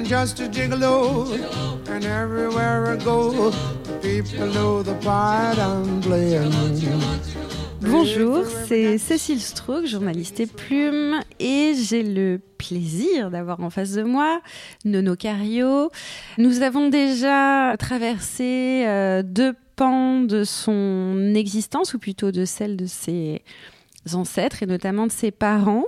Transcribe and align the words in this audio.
and 0.00 0.06
just 0.06 0.40
a 0.40 0.48
gigolo. 0.48 1.26
And 1.88 2.04
everywhere 2.04 2.92
I 2.92 2.96
go, 2.96 3.52
people 4.00 4.46
know 4.54 4.82
the 4.82 4.94
part 5.02 5.58
I'm 5.58 6.00
playing. 6.00 6.52
Bonjour, 7.82 8.44
c'est 8.66 8.98
Cécile 8.98 9.40
Stroke, 9.40 9.86
journaliste 9.86 10.40
et 10.40 10.46
plume, 10.46 11.20
et 11.38 11.74
j'ai 11.74 12.02
le 12.02 12.40
plaisir 12.58 13.30
d'avoir 13.30 13.60
en 13.60 13.70
face 13.70 13.92
de 13.92 14.02
moi 14.02 14.40
Nono 14.84 15.16
Cario. 15.16 15.90
Nous 16.38 16.62
avons 16.62 16.88
déjà 16.88 17.74
traversé 17.78 18.84
euh, 18.86 19.22
deux 19.22 19.54
pans 19.76 20.20
de 20.20 20.44
son 20.44 21.32
existence, 21.34 21.94
ou 21.94 21.98
plutôt 21.98 22.30
de 22.32 22.44
celle 22.44 22.76
de 22.76 22.86
ses 22.86 23.42
ancêtres 24.12 24.62
et 24.62 24.66
notamment 24.66 25.06
de 25.06 25.12
ses 25.12 25.30
parents. 25.30 25.84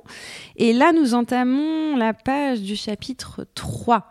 Et 0.57 0.73
là, 0.73 0.93
nous 0.93 1.15
entamons 1.15 1.97
la 1.97 2.13
page 2.13 2.61
du 2.61 2.77
chapitre 2.77 3.47
3. 3.55 4.09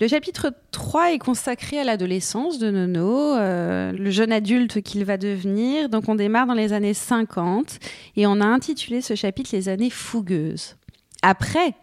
Le 0.00 0.08
chapitre 0.08 0.52
3 0.70 1.12
est 1.12 1.18
consacré 1.18 1.78
à 1.78 1.84
l'adolescence 1.84 2.58
de 2.58 2.70
Nono, 2.70 3.36
euh, 3.36 3.92
le 3.92 4.10
jeune 4.10 4.32
adulte 4.32 4.80
qu'il 4.82 5.04
va 5.04 5.16
devenir. 5.16 5.88
Donc 5.88 6.08
on 6.08 6.14
démarre 6.14 6.46
dans 6.46 6.54
les 6.54 6.72
années 6.72 6.94
50 6.94 7.78
et 8.16 8.26
on 8.26 8.40
a 8.40 8.46
intitulé 8.46 9.00
ce 9.00 9.14
chapitre 9.14 9.50
Les 9.52 9.68
années 9.68 9.90
fougueuses. 9.90 10.76
Après, 11.22 11.74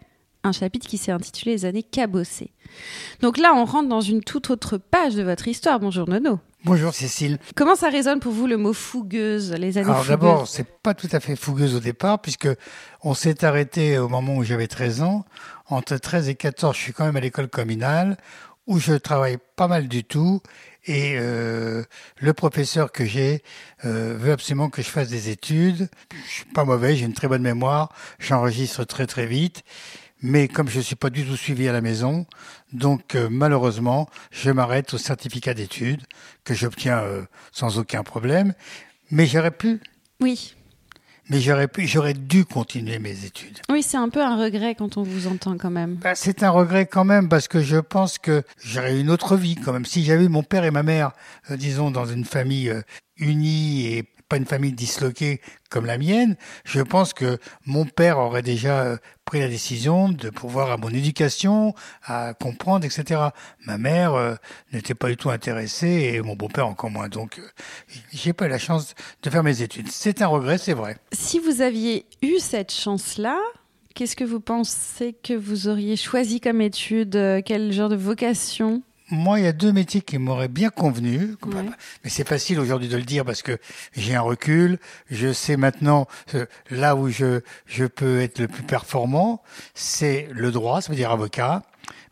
un 0.42 0.52
chapitre 0.52 0.86
qui 0.86 0.98
s'est 0.98 1.12
intitulé 1.12 1.52
Les 1.52 1.64
années 1.64 1.82
cabossées. 1.82 2.52
Donc 3.20 3.38
là, 3.38 3.54
on 3.54 3.64
rentre 3.64 3.88
dans 3.88 4.00
une 4.00 4.22
toute 4.22 4.50
autre 4.50 4.76
page 4.76 5.14
de 5.14 5.22
votre 5.22 5.48
histoire. 5.48 5.80
Bonjour 5.80 6.08
Nono. 6.08 6.40
Bonjour 6.64 6.92
Cécile. 6.92 7.38
Comment 7.56 7.74
ça 7.74 7.88
résonne 7.88 8.20
pour 8.20 8.32
vous 8.32 8.46
le 8.46 8.58
mot 8.58 8.74
fougueuse, 8.74 9.52
les 9.52 9.78
années 9.78 9.88
Alors 9.90 10.04
d'abord, 10.04 10.46
c'est 10.46 10.66
pas 10.82 10.92
tout 10.92 11.08
à 11.12 11.18
fait 11.18 11.34
fougueuse 11.34 11.74
au 11.74 11.80
départ, 11.80 12.20
puisque 12.20 12.48
on 13.02 13.14
s'est 13.14 13.46
arrêté 13.46 13.96
au 13.98 14.08
moment 14.08 14.36
où 14.36 14.44
j'avais 14.44 14.66
13 14.66 15.00
ans. 15.00 15.24
Entre 15.70 15.96
13 15.96 16.28
et 16.28 16.34
14, 16.34 16.76
je 16.76 16.80
suis 16.82 16.92
quand 16.92 17.06
même 17.06 17.16
à 17.16 17.20
l'école 17.20 17.48
communale, 17.48 18.18
où 18.66 18.78
je 18.78 18.92
travaille 18.92 19.38
pas 19.56 19.68
mal 19.68 19.88
du 19.88 20.04
tout. 20.04 20.42
Et 20.84 21.14
euh, 21.16 21.82
le 22.18 22.32
professeur 22.34 22.92
que 22.92 23.06
j'ai 23.06 23.42
euh, 23.86 24.16
veut 24.18 24.32
absolument 24.32 24.68
que 24.68 24.82
je 24.82 24.88
fasse 24.88 25.08
des 25.08 25.30
études. 25.30 25.88
Je 26.26 26.30
suis 26.30 26.44
pas 26.44 26.64
mauvais, 26.64 26.94
j'ai 26.94 27.06
une 27.06 27.14
très 27.14 27.28
bonne 27.28 27.42
mémoire, 27.42 27.90
j'enregistre 28.18 28.84
très 28.84 29.06
très 29.06 29.26
vite. 29.26 29.64
Mais 30.22 30.48
comme 30.48 30.68
je 30.68 30.80
suis 30.80 30.96
pas 30.96 31.08
du 31.10 31.24
tout 31.24 31.36
suivi 31.36 31.68
à 31.68 31.72
la 31.72 31.80
maison, 31.80 32.26
donc 32.72 33.14
euh, 33.14 33.28
malheureusement, 33.30 34.08
je 34.30 34.50
m'arrête 34.50 34.92
au 34.94 34.98
certificat 34.98 35.54
d'études 35.54 36.02
que 36.44 36.52
j'obtiens 36.54 36.98
euh, 36.98 37.22
sans 37.52 37.78
aucun 37.78 38.02
problème. 38.02 38.52
Mais 39.10 39.26
j'aurais 39.26 39.50
pu, 39.50 39.80
Oui. 40.20 40.54
mais 41.30 41.40
j'aurais 41.40 41.68
pu, 41.68 41.86
j'aurais 41.86 42.12
dû 42.14 42.44
continuer 42.44 42.98
mes 42.98 43.24
études. 43.24 43.58
Oui, 43.70 43.82
c'est 43.82 43.96
un 43.96 44.08
peu 44.10 44.22
un 44.22 44.36
regret 44.36 44.74
quand 44.74 44.98
on 44.98 45.02
vous 45.02 45.26
entend 45.26 45.56
quand 45.56 45.70
même. 45.70 45.94
Ben, 45.96 46.14
c'est 46.14 46.42
un 46.42 46.50
regret 46.50 46.86
quand 46.86 47.04
même 47.04 47.28
parce 47.28 47.48
que 47.48 47.60
je 47.62 47.78
pense 47.78 48.18
que 48.18 48.42
j'aurais 48.62 48.96
eu 48.96 49.00
une 49.00 49.10
autre 49.10 49.36
vie 49.36 49.54
quand 49.56 49.72
même. 49.72 49.86
Si 49.86 50.04
j'avais 50.04 50.24
eu 50.26 50.28
mon 50.28 50.42
père 50.42 50.64
et 50.64 50.70
ma 50.70 50.82
mère, 50.82 51.12
euh, 51.50 51.56
disons, 51.56 51.90
dans 51.90 52.06
une 52.06 52.24
famille 52.26 52.72
unie 53.16 53.86
et 53.86 54.04
pas 54.30 54.36
une 54.36 54.46
famille 54.46 54.72
disloquée 54.72 55.40
comme 55.70 55.86
la 55.86 55.98
mienne, 55.98 56.36
je 56.64 56.80
pense 56.80 57.12
que 57.12 57.38
mon 57.66 57.84
père 57.84 58.18
aurait 58.18 58.42
déjà 58.42 58.82
euh, 58.82 58.96
pris 59.24 59.40
la 59.40 59.48
décision 59.48 60.08
de 60.08 60.30
pourvoir 60.30 60.70
à 60.70 60.76
mon 60.76 60.88
éducation, 60.88 61.74
à 62.04 62.32
comprendre, 62.34 62.84
etc. 62.86 63.20
Ma 63.66 63.76
mère 63.76 64.14
euh, 64.14 64.36
n'était 64.72 64.94
pas 64.94 65.08
du 65.08 65.16
tout 65.16 65.30
intéressée 65.30 66.12
et 66.14 66.22
mon 66.22 66.36
beau-père 66.36 66.68
encore 66.68 66.90
moins. 66.90 67.08
Donc, 67.08 67.40
euh, 67.40 67.42
j'ai 68.12 68.32
pas 68.32 68.46
eu 68.46 68.48
la 68.48 68.58
chance 68.58 68.94
de 69.22 69.30
faire 69.30 69.42
mes 69.42 69.62
études. 69.62 69.88
C'est 69.90 70.22
un 70.22 70.28
regret, 70.28 70.58
c'est 70.58 70.74
vrai. 70.74 70.96
Si 71.12 71.40
vous 71.40 71.60
aviez 71.60 72.06
eu 72.22 72.38
cette 72.38 72.72
chance-là, 72.72 73.36
qu'est-ce 73.96 74.14
que 74.14 74.24
vous 74.24 74.40
pensez 74.40 75.12
que 75.12 75.34
vous 75.34 75.66
auriez 75.66 75.96
choisi 75.96 76.40
comme 76.40 76.60
étude? 76.60 77.42
Quel 77.44 77.72
genre 77.72 77.88
de 77.88 77.96
vocation? 77.96 78.82
Moi, 79.10 79.40
il 79.40 79.44
y 79.44 79.48
a 79.48 79.52
deux 79.52 79.72
métiers 79.72 80.00
qui 80.00 80.18
m'auraient 80.18 80.48
bien 80.48 80.70
convenu. 80.70 81.36
Ouais. 81.44 81.64
Mais 82.04 82.10
c'est 82.10 82.26
facile 82.26 82.60
aujourd'hui 82.60 82.88
de 82.88 82.96
le 82.96 83.02
dire 83.02 83.24
parce 83.24 83.42
que 83.42 83.58
j'ai 83.92 84.14
un 84.14 84.20
recul. 84.20 84.78
Je 85.10 85.32
sais 85.32 85.56
maintenant 85.56 86.06
euh, 86.34 86.46
là 86.70 86.94
où 86.94 87.08
je, 87.08 87.40
je 87.66 87.84
peux 87.84 88.20
être 88.20 88.38
le 88.38 88.48
plus 88.48 88.62
performant. 88.62 89.42
C'est 89.74 90.28
le 90.32 90.52
droit, 90.52 90.80
ça 90.80 90.90
veut 90.90 90.96
dire 90.96 91.10
avocat. 91.10 91.62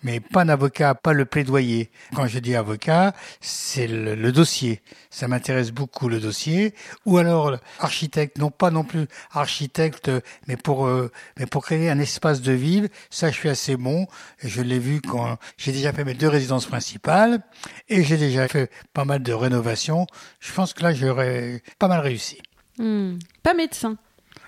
Mais 0.02 0.20
pas 0.20 0.42
un 0.42 0.48
avocat, 0.48 0.94
pas 0.94 1.12
le 1.12 1.24
plaidoyer. 1.24 1.90
Quand 2.14 2.26
je 2.26 2.38
dis 2.38 2.54
avocat, 2.54 3.14
c'est 3.40 3.88
le, 3.88 4.14
le 4.14 4.32
dossier. 4.32 4.80
Ça 5.10 5.26
m'intéresse 5.26 5.72
beaucoup 5.72 6.08
le 6.08 6.20
dossier. 6.20 6.74
Ou 7.04 7.18
alors 7.18 7.56
architecte, 7.80 8.38
non 8.38 8.50
pas 8.50 8.70
non 8.70 8.84
plus 8.84 9.06
architecte, 9.32 10.10
mais 10.46 10.56
pour 10.56 10.86
euh, 10.86 11.10
mais 11.38 11.46
pour 11.46 11.64
créer 11.64 11.90
un 11.90 11.98
espace 11.98 12.40
de 12.40 12.52
vivre. 12.52 12.88
Ça, 13.10 13.30
je 13.30 13.34
suis 13.36 13.48
assez 13.48 13.76
bon. 13.76 14.06
Je 14.38 14.62
l'ai 14.62 14.78
vu 14.78 15.00
quand 15.00 15.38
j'ai 15.56 15.72
déjà 15.72 15.92
fait 15.92 16.04
mes 16.04 16.14
deux 16.14 16.28
résidences 16.28 16.66
principales 16.66 17.42
et 17.88 18.04
j'ai 18.04 18.16
déjà 18.16 18.46
fait 18.46 18.70
pas 18.92 19.04
mal 19.04 19.22
de 19.22 19.32
rénovations. 19.32 20.06
Je 20.40 20.52
pense 20.52 20.74
que 20.74 20.82
là, 20.82 20.94
j'aurais 20.94 21.62
pas 21.78 21.88
mal 21.88 22.00
réussi. 22.00 22.38
Hmm. 22.78 23.18
Pas 23.42 23.54
médecin. 23.54 23.96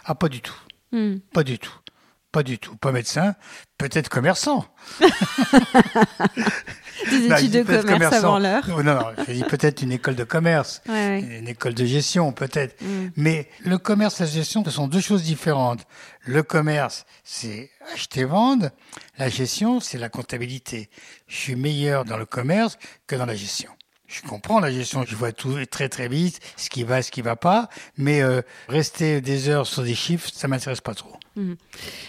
Ah, 0.04 0.14
pas 0.14 0.28
du 0.28 0.40
tout. 0.40 0.56
Hmm. 0.92 1.16
Pas 1.32 1.42
du 1.42 1.58
tout. 1.58 1.74
Pas 2.32 2.42
du 2.44 2.58
tout. 2.58 2.76
Pas 2.76 2.92
médecin. 2.92 3.34
Peut-être 3.78 4.08
commerçant. 4.08 4.64
Des 7.10 7.28
Bah, 7.28 7.40
études 7.40 7.52
de 7.52 7.62
commerce 7.62 7.86
commerçant. 7.86 8.16
avant 8.16 8.38
l'heure. 8.38 8.68
Non, 8.68 8.82
non, 8.82 9.06
je 9.26 9.32
dis 9.32 9.42
peut-être 9.44 9.80
une 9.82 9.90
école 9.92 10.14
de 10.16 10.24
commerce. 10.24 10.82
Ouais, 10.86 10.92
ouais. 10.94 11.38
Une 11.38 11.48
école 11.48 11.74
de 11.74 11.84
gestion, 11.86 12.32
peut-être. 12.32 12.80
Mm. 12.82 13.08
Mais 13.16 13.48
le 13.64 13.78
commerce 13.78 14.20
et 14.20 14.24
la 14.24 14.30
gestion, 14.30 14.62
ce 14.64 14.70
sont 14.70 14.86
deux 14.86 15.00
choses 15.00 15.22
différentes. 15.22 15.80
Le 16.24 16.42
commerce, 16.42 17.06
c'est 17.24 17.70
acheter-vendre. 17.94 18.68
La 19.18 19.28
gestion, 19.30 19.80
c'est 19.80 19.98
la 19.98 20.08
comptabilité. 20.10 20.90
Je 21.26 21.36
suis 21.36 21.56
meilleur 21.56 22.04
dans 22.04 22.18
le 22.18 22.26
commerce 22.26 22.78
que 23.06 23.16
dans 23.16 23.26
la 23.26 23.34
gestion. 23.34 23.70
Je 24.10 24.22
comprends 24.22 24.58
la 24.58 24.72
gestion, 24.72 25.04
je 25.06 25.14
vois 25.14 25.30
tout 25.30 25.64
très 25.70 25.88
très 25.88 26.08
vite, 26.08 26.40
ce 26.56 26.68
qui 26.68 26.82
va, 26.82 27.00
ce 27.00 27.12
qui 27.12 27.22
va 27.22 27.36
pas, 27.36 27.68
mais 27.96 28.22
euh, 28.22 28.42
rester 28.68 29.20
des 29.20 29.48
heures 29.48 29.68
sur 29.68 29.84
des 29.84 29.94
chiffres, 29.94 30.28
ça 30.32 30.48
m'intéresse 30.48 30.80
pas 30.80 30.94
trop. 30.94 31.16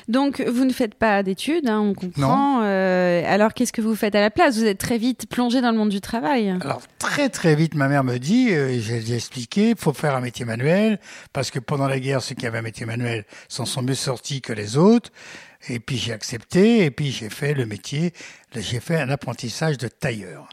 Donc, 0.07 0.41
vous 0.41 0.65
ne 0.65 0.73
faites 0.73 0.95
pas 0.95 1.23
d'études, 1.23 1.69
hein, 1.69 1.79
on 1.79 1.93
comprend. 1.93 2.63
Euh, 2.63 3.23
alors, 3.25 3.53
qu'est-ce 3.53 3.71
que 3.71 3.81
vous 3.81 3.95
faites 3.95 4.15
à 4.15 4.19
la 4.19 4.31
place? 4.31 4.57
Vous 4.57 4.65
êtes 4.65 4.79
très 4.79 4.97
vite 4.97 5.27
plongé 5.29 5.61
dans 5.61 5.71
le 5.71 5.77
monde 5.77 5.89
du 5.89 6.01
travail. 6.01 6.49
Alors 6.61 6.81
très 6.97 7.29
très 7.29 7.55
vite, 7.55 7.75
ma 7.75 7.87
mère 7.87 8.03
me 8.03 8.17
dit, 8.17 8.51
euh, 8.51 8.79
j'ai 8.79 9.01
j'ai 9.01 9.15
expliqué, 9.15 9.73
faut 9.77 9.93
faire 9.93 10.15
un 10.15 10.21
métier 10.21 10.43
manuel 10.43 10.99
parce 11.33 11.51
que 11.51 11.59
pendant 11.59 11.87
la 11.87 11.99
guerre, 11.99 12.21
ceux 12.21 12.35
qui 12.35 12.45
avaient 12.45 12.57
un 12.57 12.63
métier 12.63 12.85
manuel 12.85 13.25
s'en 13.47 13.65
sont 13.65 13.81
mieux 13.81 13.95
sortis 13.95 14.41
que 14.41 14.53
les 14.53 14.75
autres. 14.77 15.11
Et 15.69 15.79
puis 15.79 15.97
j'ai 15.97 16.11
accepté, 16.11 16.85
et 16.85 16.91
puis 16.91 17.11
j'ai 17.11 17.29
fait 17.29 17.53
le 17.53 17.65
métier, 17.65 18.13
j'ai 18.55 18.79
fait 18.79 18.99
un 18.99 19.09
apprentissage 19.09 19.77
de 19.77 19.87
tailleur. 19.87 20.49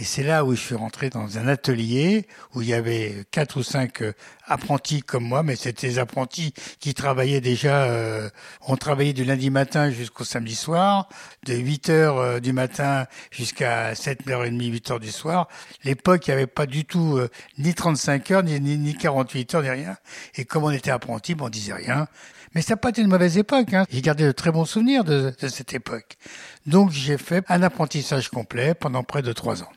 Et 0.00 0.04
c'est 0.04 0.22
là 0.22 0.46
où 0.46 0.54
je 0.54 0.60
suis 0.60 0.74
rentré 0.74 1.10
dans 1.10 1.36
un 1.36 1.46
atelier 1.46 2.26
où 2.54 2.62
il 2.62 2.68
y 2.68 2.72
avait 2.72 3.26
quatre 3.30 3.58
ou 3.58 3.62
cinq 3.62 4.00
euh, 4.00 4.14
apprentis 4.46 5.02
comme 5.02 5.24
moi, 5.24 5.42
mais 5.42 5.56
c'était 5.56 5.88
des 5.88 5.98
apprentis 5.98 6.54
qui 6.78 6.94
travaillaient 6.94 7.42
déjà. 7.42 7.84
euh, 7.84 8.30
on 8.66 8.78
travaillait 8.78 9.12
du 9.12 9.24
lundi 9.24 9.50
matin 9.50 9.90
jusqu'au 9.90 10.24
samedi 10.24 10.54
soir, 10.54 11.06
de 11.44 11.54
8 11.54 11.90
heures 11.90 12.16
euh, 12.16 12.40
du 12.40 12.54
matin 12.54 13.04
jusqu'à 13.30 13.92
7h30, 13.92 14.70
8 14.70 14.90
heures 14.90 15.00
du 15.00 15.10
soir. 15.10 15.48
L'époque, 15.84 16.26
il 16.26 16.30
n'y 16.30 16.34
avait 16.34 16.46
pas 16.46 16.64
du 16.64 16.86
tout 16.86 17.18
euh, 17.18 17.28
ni 17.58 17.74
35 17.74 18.30
heures, 18.30 18.42
ni, 18.42 18.58
ni, 18.58 18.78
ni 18.78 18.94
48 18.96 19.54
heures, 19.54 19.62
ni 19.62 19.68
rien. 19.68 19.98
Et 20.36 20.46
comme 20.46 20.64
on 20.64 20.70
était 20.70 20.90
apprentis, 20.90 21.34
ben, 21.34 21.44
on 21.44 21.50
disait 21.50 21.74
rien. 21.74 22.06
Mais 22.54 22.62
ça 22.62 22.72
n'a 22.72 22.78
pas 22.78 22.88
été 22.88 23.02
une 23.02 23.08
mauvaise 23.08 23.36
époque. 23.36 23.74
Hein. 23.74 23.84
J'ai 23.90 24.00
gardé 24.00 24.24
de 24.24 24.32
très 24.32 24.50
bons 24.50 24.64
souvenirs 24.64 25.04
de, 25.04 25.34
de 25.38 25.48
cette 25.48 25.74
époque. 25.74 26.16
Donc 26.64 26.90
j'ai 26.90 27.18
fait 27.18 27.44
un 27.50 27.62
apprentissage 27.62 28.30
complet 28.30 28.72
pendant 28.72 29.02
près 29.02 29.20
de 29.20 29.34
trois 29.34 29.62
ans. 29.62 29.68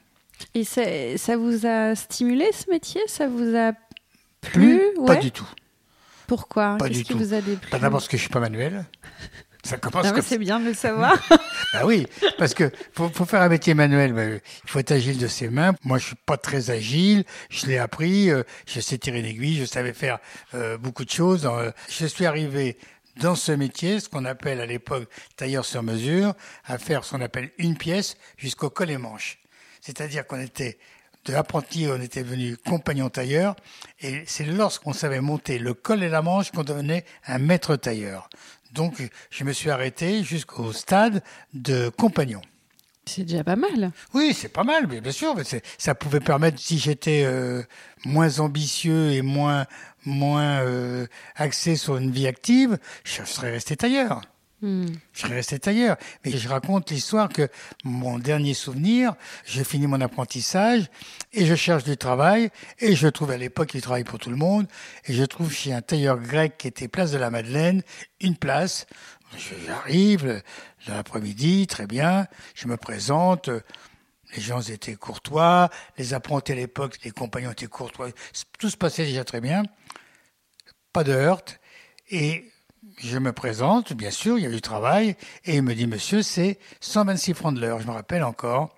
Et 0.54 0.64
ça 0.64 1.38
vous 1.38 1.66
a 1.66 1.96
stimulé 1.96 2.50
ce 2.54 2.70
métier? 2.70 3.02
Ça 3.08 3.28
vous 3.28 3.56
a 3.56 3.74
plu? 4.42 4.82
Pas 5.06 5.16
du 5.16 5.32
tout. 5.32 5.48
Pourquoi? 6.28 6.78
Pas 6.78 6.90
du 6.90 7.04
qui 7.04 7.12
tout. 7.14 7.18
vous 7.18 7.34
a 7.34 7.42
déplu? 7.42 7.70
Pas 7.70 7.80
d'abord 7.80 8.00
parce 8.00 8.08
que 8.08 8.18
je 8.18 8.22
suis 8.22 8.30
pas 8.32 8.40
manuel. 8.40 8.86
Ça 9.66 9.78
commence 9.78 10.06
Ah 10.08 10.12
comme 10.12 10.22
C'est 10.22 10.38
bien 10.38 10.60
de 10.60 10.66
le 10.66 10.74
savoir. 10.74 11.18
Bah 11.74 11.84
oui, 11.86 12.06
parce 12.38 12.54
que 12.54 12.70
faut, 12.92 13.10
faut 13.10 13.26
faire 13.26 13.42
un 13.42 13.48
métier 13.50 13.74
manuel, 13.74 14.12
ben, 14.14 14.42
il 14.66 14.70
faut 14.70 14.80
être 14.80 14.92
agile 14.92 15.18
de 15.18 15.28
ses 15.28 15.48
mains. 15.50 15.74
Moi, 15.84 15.98
je 16.00 16.08
suis 16.08 16.16
pas 16.26 16.36
très 16.38 16.70
agile. 16.70 17.24
Je 17.50 17.68
l'ai 17.68 17.78
appris. 17.78 18.30
euh, 18.30 18.44
je 18.68 18.80
sais 18.82 18.98
tirer 18.98 19.20
une 19.20 19.26
aiguille. 19.26 19.58
Je 19.58 19.66
savais 19.66 19.94
faire 19.94 20.20
euh, 20.54 20.78
beaucoup 20.78 21.06
de 21.06 21.10
choses. 21.10 21.46
Euh, 21.46 21.72
je 21.90 22.06
suis 22.06 22.26
arrivé 22.26 22.78
dans 23.22 23.36
ce 23.36 23.52
métier, 23.54 24.00
ce 24.02 24.10
qu'on 24.10 24.26
appelle 24.26 24.60
à 24.60 24.66
l'époque 24.66 25.08
tailleur 25.38 25.64
sur 25.66 25.82
mesure, 25.84 26.34
à 26.66 26.78
faire 26.78 27.06
ce 27.06 27.12
qu'on 27.12 27.22
appelle 27.22 27.52
une 27.58 27.78
pièce 27.78 28.16
jusqu'au 28.38 28.70
col 28.70 28.90
et 28.92 28.98
manche. 28.98 29.40
C'est-à-dire 29.84 30.26
qu'on 30.26 30.40
était 30.40 30.78
de 31.26 31.34
apprenti, 31.34 31.88
on 31.90 32.02
était 32.02 32.24
venu 32.24 32.56
compagnon 32.56 33.10
tailleur, 33.10 33.56
et 34.00 34.24
c'est 34.26 34.46
lorsqu'on 34.46 34.94
savait 34.94 35.20
monter 35.20 35.60
le 35.60 35.74
col 35.74 36.04
et 36.04 36.10
la 36.10 36.22
manche 36.22 36.52
qu'on 36.52 36.64
devenait 36.64 37.04
un 37.28 37.38
maître 37.38 37.76
tailleur. 37.76 38.30
Donc, 38.72 39.10
je 39.30 39.44
me 39.44 39.52
suis 39.52 39.70
arrêté 39.70 40.24
jusqu'au 40.24 40.72
stade 40.72 41.22
de 41.54 41.90
compagnon. 41.90 42.42
c'est 43.06 43.24
déjà 43.24 43.44
pas 43.44 43.58
mal. 43.58 43.92
Oui, 44.14 44.34
c'est 44.34 44.50
pas 44.50 44.64
mal, 44.64 44.88
mais 44.88 45.02
bien 45.02 45.12
sûr. 45.12 45.36
Mais 45.36 45.44
ça 45.78 45.96
pouvait 45.96 46.22
permettre, 46.22 46.60
si 46.60 46.80
j'étais 46.80 47.24
euh, 47.26 47.62
moins 48.06 48.40
ambitieux 48.40 49.12
et 49.12 49.22
moins 49.22 49.66
moins 50.06 50.62
euh, 50.62 51.08
axé 51.36 51.76
sur 51.76 51.98
une 51.98 52.12
vie 52.12 52.28
active, 52.28 52.78
je 53.04 53.24
serais 53.24 53.52
resté 53.52 53.76
tailleur. 53.76 54.22
Je 54.64 54.88
serais 55.14 55.36
resté 55.36 55.60
tailleur. 55.60 55.98
Mais 56.24 56.32
je 56.32 56.48
raconte 56.48 56.90
l'histoire 56.90 57.28
que 57.28 57.50
mon 57.84 58.18
dernier 58.18 58.54
souvenir, 58.54 59.14
j'ai 59.46 59.66
fini 59.66 59.88
mon 59.88 60.00
apprentissage 60.00 60.90
et 61.34 61.46
je 61.46 61.54
cherche 61.54 61.84
du 61.84 61.98
travail 61.98 62.50
et 62.80 62.96
je 62.96 63.10
trouve 63.10 63.32
à 63.32 63.38
l'époque 63.38 63.74
il 63.74 63.82
travaille 63.82 64.06
pour 64.06 64.20
tout 64.20 64.30
le 64.30 64.38
monde 64.38 64.68
et 65.06 65.14
je 65.14 65.24
trouve 65.24 65.52
chez 65.52 65.74
un 65.74 65.82
tailleur 65.82 66.18
grec 66.18 66.58
qui 66.58 66.68
était 66.68 66.88
place 66.88 67.12
de 67.12 67.18
la 67.18 67.30
Madeleine 67.30 67.84
une 68.22 68.38
place. 68.38 68.86
J'arrive 69.66 70.42
l'après-midi, 70.88 71.68
très 71.68 71.88
bien, 71.88 72.28
je 72.56 72.68
me 72.68 72.78
présente. 72.78 73.50
Les 74.36 74.42
gens 74.42 74.62
étaient 74.62 74.96
courtois, 74.96 75.70
les 75.98 76.14
apprentis 76.14 76.54
à 76.54 76.56
l'époque, 76.56 76.98
les 77.04 77.12
compagnons 77.12 77.52
étaient 77.52 77.68
courtois, 77.68 78.10
tout 78.58 78.70
se 78.70 78.78
passait 78.78 79.06
déjà 79.06 79.26
très 79.26 79.42
bien. 79.42 79.64
Pas 80.94 81.04
de 81.04 81.12
heurte. 81.12 81.60
Et 82.10 82.53
je 82.98 83.18
me 83.18 83.34
présente, 83.34 83.94
bien 83.94 84.12
sûr, 84.12 84.38
il 84.38 84.44
y 84.44 84.48
a 84.48 84.52
du 84.52 84.62
travail, 84.62 85.16
et 85.46 85.56
il 85.56 85.64
me 85.64 85.74
dit, 85.74 85.88
monsieur, 85.88 86.22
c'est 86.22 86.60
126 86.80 87.34
francs 87.34 87.56
de 87.56 87.60
l'heure, 87.60 87.80
je 87.80 87.88
me 87.88 87.92
rappelle 87.92 88.24
encore. 88.24 88.76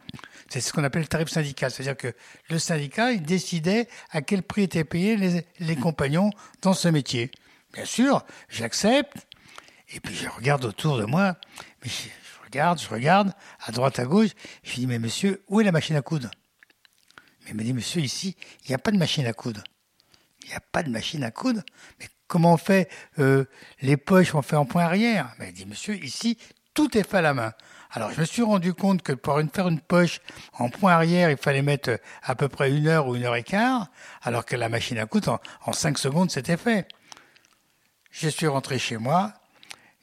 C'est 0.49 0.61
ce 0.61 0.71
qu'on 0.71 0.83
appelle 0.83 1.01
le 1.01 1.07
tarif 1.07 1.27
syndical, 1.27 1.71
c'est-à-dire 1.71 1.97
que 1.97 2.13
le 2.49 2.59
syndicat, 2.59 3.11
il 3.11 3.23
décidait 3.23 3.87
à 4.11 4.21
quel 4.21 4.43
prix 4.43 4.63
étaient 4.63 4.83
payés 4.83 5.43
les, 5.59 5.75
compagnons 5.75 6.29
dans 6.61 6.73
ce 6.73 6.87
métier. 6.87 7.31
Bien 7.73 7.85
sûr, 7.85 8.23
j'accepte, 8.49 9.27
et 9.93 9.99
puis 9.99 10.15
je 10.15 10.29
regarde 10.29 10.65
autour 10.65 10.97
de 10.97 11.05
moi, 11.05 11.35
je, 11.83 11.91
regarde, 12.45 12.79
je 12.79 12.89
regarde, 12.89 13.33
à 13.65 13.71
droite, 13.71 13.99
à 13.99 14.05
gauche, 14.05 14.31
je 14.63 14.75
dis, 14.75 14.87
mais 14.87 14.99
monsieur, 14.99 15.43
où 15.49 15.61
est 15.61 15.63
la 15.63 15.71
machine 15.71 15.95
à 15.95 16.01
coudre? 16.01 16.29
Mais 17.43 17.51
il 17.51 17.57
me 17.57 17.63
dit, 17.63 17.73
monsieur, 17.73 18.01
ici, 18.01 18.35
il 18.63 18.69
n'y 18.69 18.75
a 18.75 18.79
pas 18.79 18.91
de 18.91 18.97
machine 18.97 19.25
à 19.25 19.33
coudre. 19.33 19.63
Il 20.43 20.49
n'y 20.49 20.55
a 20.55 20.61
pas 20.71 20.83
de 20.83 20.89
machine 20.89 21.23
à 21.23 21.31
coudre. 21.31 21.61
Mais 21.99 22.07
comment 22.27 22.53
on 22.53 22.57
fait 22.57 22.89
euh, 23.19 23.45
les 23.81 23.97
poches 23.97 24.35
on 24.35 24.41
fait 24.41 24.55
en 24.55 24.65
point 24.65 24.83
arrière 24.83 25.33
Mais 25.39 25.49
il 25.49 25.53
dit, 25.53 25.65
monsieur, 25.65 25.95
ici, 25.95 26.37
tout 26.73 26.97
est 26.97 27.09
fait 27.09 27.17
à 27.17 27.21
la 27.21 27.33
main. 27.33 27.53
Alors, 27.91 28.11
je 28.11 28.19
me 28.19 28.25
suis 28.25 28.41
rendu 28.41 28.73
compte 28.73 29.01
que 29.01 29.13
pour 29.13 29.39
une, 29.39 29.49
faire 29.49 29.69
une 29.69 29.79
poche 29.79 30.19
en 30.53 30.69
point 30.69 30.93
arrière, 30.93 31.31
il 31.31 31.37
fallait 31.37 31.61
mettre 31.61 31.97
à 32.23 32.35
peu 32.35 32.49
près 32.49 32.69
une 32.69 32.87
heure 32.87 33.07
ou 33.07 33.15
une 33.15 33.23
heure 33.23 33.35
et 33.35 33.43
quart, 33.43 33.87
alors 34.21 34.45
que 34.45 34.55
la 34.55 34.67
machine 34.67 34.97
à 34.97 35.05
coudre, 35.05 35.39
en, 35.65 35.69
en 35.69 35.73
cinq 35.73 35.97
secondes, 35.97 36.29
c'était 36.29 36.57
fait. 36.57 36.87
Je 38.11 38.27
suis 38.27 38.47
rentré 38.47 38.79
chez 38.79 38.97
moi, 38.97 39.33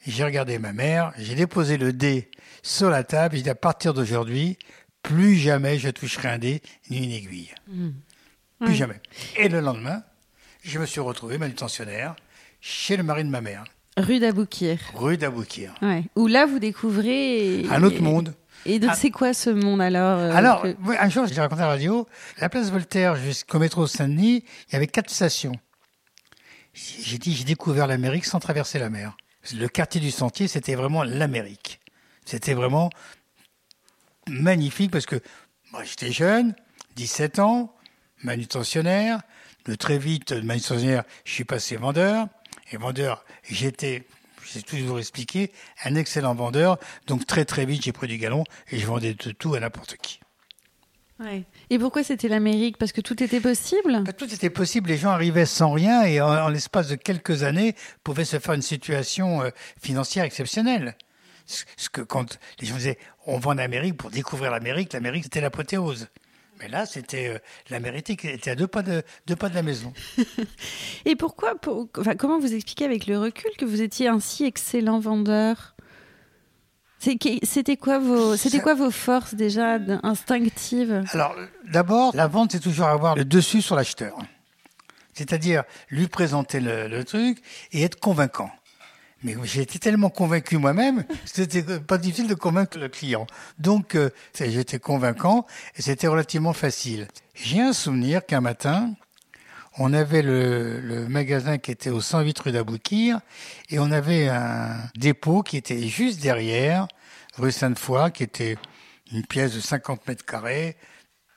j'ai 0.07 0.23
regardé 0.23 0.57
ma 0.57 0.73
mère, 0.73 1.13
j'ai 1.17 1.35
déposé 1.35 1.77
le 1.77 1.93
dé 1.93 2.31
sur 2.63 2.89
la 2.89 3.03
table, 3.03 3.35
j'ai 3.35 3.43
dit, 3.43 3.49
à 3.49 3.55
partir 3.55 3.93
d'aujourd'hui, 3.93 4.57
plus 5.03 5.35
jamais 5.35 5.77
je 5.77 5.89
toucherai 5.89 6.29
un 6.29 6.37
dé 6.39 6.61
ni 6.89 7.03
une 7.03 7.11
aiguille. 7.11 7.53
Mmh. 7.67 7.89
Plus 8.61 8.75
jamais. 8.75 9.01
Et 9.35 9.49
le 9.49 9.59
lendemain, 9.59 10.03
je 10.63 10.79
me 10.79 10.85
suis 10.85 11.01
retrouvé 11.01 11.37
manutentionnaire 11.37 12.15
chez 12.61 12.97
le 12.97 13.03
mari 13.03 13.23
de 13.23 13.29
ma 13.29 13.41
mère. 13.41 13.65
Rue 13.97 14.19
d'Aboukir. 14.19 14.79
Rue 14.95 15.17
d'Aboukir. 15.17 15.75
Ouais. 15.81 16.03
Où 16.15 16.27
là, 16.27 16.45
vous 16.45 16.59
découvrez... 16.59 17.65
Un 17.69 17.83
autre 17.83 18.01
monde. 18.01 18.33
Et 18.65 18.79
donc, 18.79 18.91
ah. 18.93 18.95
c'est 18.95 19.11
quoi 19.11 19.33
ce 19.33 19.49
monde 19.49 19.81
alors 19.81 20.19
euh, 20.19 20.33
Alors, 20.33 20.61
que... 20.63 20.75
un 20.97 21.09
jour, 21.09 21.27
j'ai 21.27 21.39
raconté 21.39 21.61
à 21.61 21.65
la 21.65 21.71
radio, 21.71 22.07
la 22.39 22.49
place 22.49 22.71
Voltaire 22.71 23.15
jusqu'au 23.17 23.59
métro 23.59 23.85
Saint-Denis, 23.85 24.45
il 24.69 24.73
y 24.73 24.75
avait 24.77 24.87
quatre 24.87 25.09
stations. 25.09 25.59
J'ai 26.73 27.17
dit, 27.17 27.33
j'ai 27.33 27.43
découvert 27.43 27.85
l'Amérique 27.85 28.25
sans 28.25 28.39
traverser 28.39 28.79
la 28.79 28.89
mer. 28.89 29.15
Le 29.53 29.67
quartier 29.67 29.99
du 29.99 30.09
Sentier, 30.09 30.47
c'était 30.47 30.75
vraiment 30.75 31.03
l'Amérique. 31.03 31.81
C'était 32.25 32.53
vraiment 32.53 32.89
magnifique 34.27 34.89
parce 34.89 35.05
que 35.05 35.17
moi, 35.71 35.83
j'étais 35.83 36.11
jeune, 36.11 36.55
17 36.95 37.39
ans, 37.39 37.75
manutentionnaire, 38.23 39.19
de 39.65 39.75
très 39.75 39.97
vite, 39.97 40.33
de 40.33 40.41
manutentionnaire, 40.41 41.03
je 41.25 41.31
suis 41.31 41.45
passé 41.45 41.75
vendeur. 41.75 42.27
Et 42.71 42.77
vendeur, 42.77 43.25
j'étais, 43.43 44.07
j'ai 44.51 44.61
toujours 44.61 44.99
expliqué, 44.99 45.51
un 45.85 45.95
excellent 45.95 46.33
vendeur. 46.33 46.77
Donc 47.07 47.25
très 47.25 47.45
très 47.45 47.65
vite, 47.65 47.83
j'ai 47.83 47.91
pris 47.91 48.07
du 48.07 48.17
galon 48.17 48.43
et 48.71 48.79
je 48.79 48.85
vendais 48.85 49.13
de 49.13 49.31
tout 49.31 49.53
à 49.55 49.59
n'importe 49.59 49.97
qui. 49.97 50.19
Ouais. 51.19 51.43
Et 51.69 51.77
pourquoi 51.77 52.03
c'était 52.03 52.27
l'Amérique? 52.27 52.77
Parce 52.77 52.91
que 52.91 53.01
tout 53.01 53.21
était 53.21 53.39
possible? 53.39 54.01
Bah, 54.03 54.13
Tout 54.13 54.33
était 54.33 54.49
possible. 54.49 54.89
Les 54.89 54.97
gens 54.97 55.11
arrivaient 55.11 55.45
sans 55.45 55.71
rien 55.71 56.03
et 56.03 56.19
en, 56.19 56.27
en 56.27 56.49
l'espace 56.49 56.87
de 56.87 56.95
quelques 56.95 57.43
années 57.43 57.75
pouvaient 58.03 58.25
se 58.25 58.39
faire 58.39 58.55
une 58.55 58.63
situation 58.63 59.43
euh, 59.43 59.49
financière 59.81 60.25
exceptionnelle. 60.25 60.95
Ce 61.45 61.89
que 61.89 62.01
quand 62.01 62.39
les 62.59 62.67
gens 62.67 62.75
disaient 62.75 62.97
on 63.25 63.37
va 63.37 63.51
en 63.51 63.57
Amérique 63.57 63.97
pour 63.97 64.09
découvrir 64.09 64.51
l'Amérique, 64.51 64.93
l'Amérique 64.93 65.25
c'était 65.25 65.41
l'apothéose. 65.41 66.07
Mais 66.63 66.69
là, 66.69 66.85
c'était 66.85 67.27
euh, 67.27 67.39
l'Amérique 67.69 68.21
qui 68.21 68.27
était 68.29 68.51
à 68.51 68.55
deux 68.55 68.67
pas 68.67 68.83
de, 68.83 69.03
deux 69.27 69.35
pas 69.35 69.49
de 69.49 69.55
la 69.55 69.63
maison. 69.63 69.91
Et 71.05 71.17
pourquoi 71.17 71.55
pour, 71.55 71.89
enfin, 71.97 72.15
Comment 72.15 72.39
vous 72.39 72.53
expliquez 72.53 72.85
avec 72.85 73.05
le 73.05 73.19
recul 73.19 73.51
que 73.57 73.65
vous 73.65 73.81
étiez 73.81 74.07
un 74.07 74.21
si 74.21 74.45
excellent 74.45 74.99
vendeur? 74.99 75.75
C'était 76.99 77.75
quoi 77.75 77.99
vos, 77.99 78.37
c'était 78.37 78.61
quoi 78.61 78.75
vos 78.75 78.91
forces 78.91 79.35
déjà 79.35 79.77
instinctives? 80.03 81.03
Alors, 81.11 81.35
d'abord, 81.69 82.15
la 82.15 82.27
vente, 82.27 82.53
c'est 82.53 82.61
toujours 82.61 82.85
avoir 82.85 83.17
le 83.17 83.25
dessus 83.25 83.61
sur 83.61 83.75
l'acheteur. 83.75 84.17
C'est-à-dire 85.11 85.63
lui 85.89 86.07
présenter 86.07 86.61
le, 86.61 86.87
le, 86.87 87.03
truc 87.03 87.39
et 87.73 87.83
être 87.83 87.99
convaincant. 87.99 88.49
Mais 89.23 89.35
j'ai 89.43 89.61
été 89.61 89.79
tellement 89.79 90.09
convaincu 90.09 90.57
moi-même, 90.57 91.05
c'était 91.25 91.63
pas 91.79 91.97
difficile 91.97 92.27
de 92.27 92.33
convaincre 92.33 92.77
le 92.77 92.89
client. 92.89 93.25
Donc, 93.57 93.95
euh, 93.95 94.09
j'étais 94.37 94.79
convaincant 94.79 95.45
et 95.77 95.81
c'était 95.81 96.07
relativement 96.07 96.53
facile. 96.53 97.07
J'ai 97.33 97.61
un 97.61 97.73
souvenir 97.73 98.25
qu'un 98.25 98.41
matin, 98.41 98.93
on 99.77 99.93
avait 99.93 100.21
le, 100.21 100.79
le, 100.81 101.07
magasin 101.07 101.57
qui 101.57 101.71
était 101.71 101.89
au 101.89 102.01
108 102.01 102.37
rue 102.39 102.51
d'Aboukir 102.51 103.19
et 103.69 103.79
on 103.79 103.91
avait 103.91 104.27
un 104.27 104.75
dépôt 104.95 105.41
qui 105.41 105.57
était 105.57 105.87
juste 105.87 106.21
derrière, 106.21 106.87
rue 107.37 107.51
Sainte-Foy, 107.51 108.11
qui 108.11 108.23
était 108.23 108.57
une 109.11 109.25
pièce 109.25 109.53
de 109.53 109.59
50 109.59 110.07
mètres 110.07 110.25
carrés, 110.25 110.75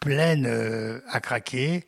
pleine 0.00 0.46
euh, 0.46 1.00
à 1.08 1.20
craquer. 1.20 1.86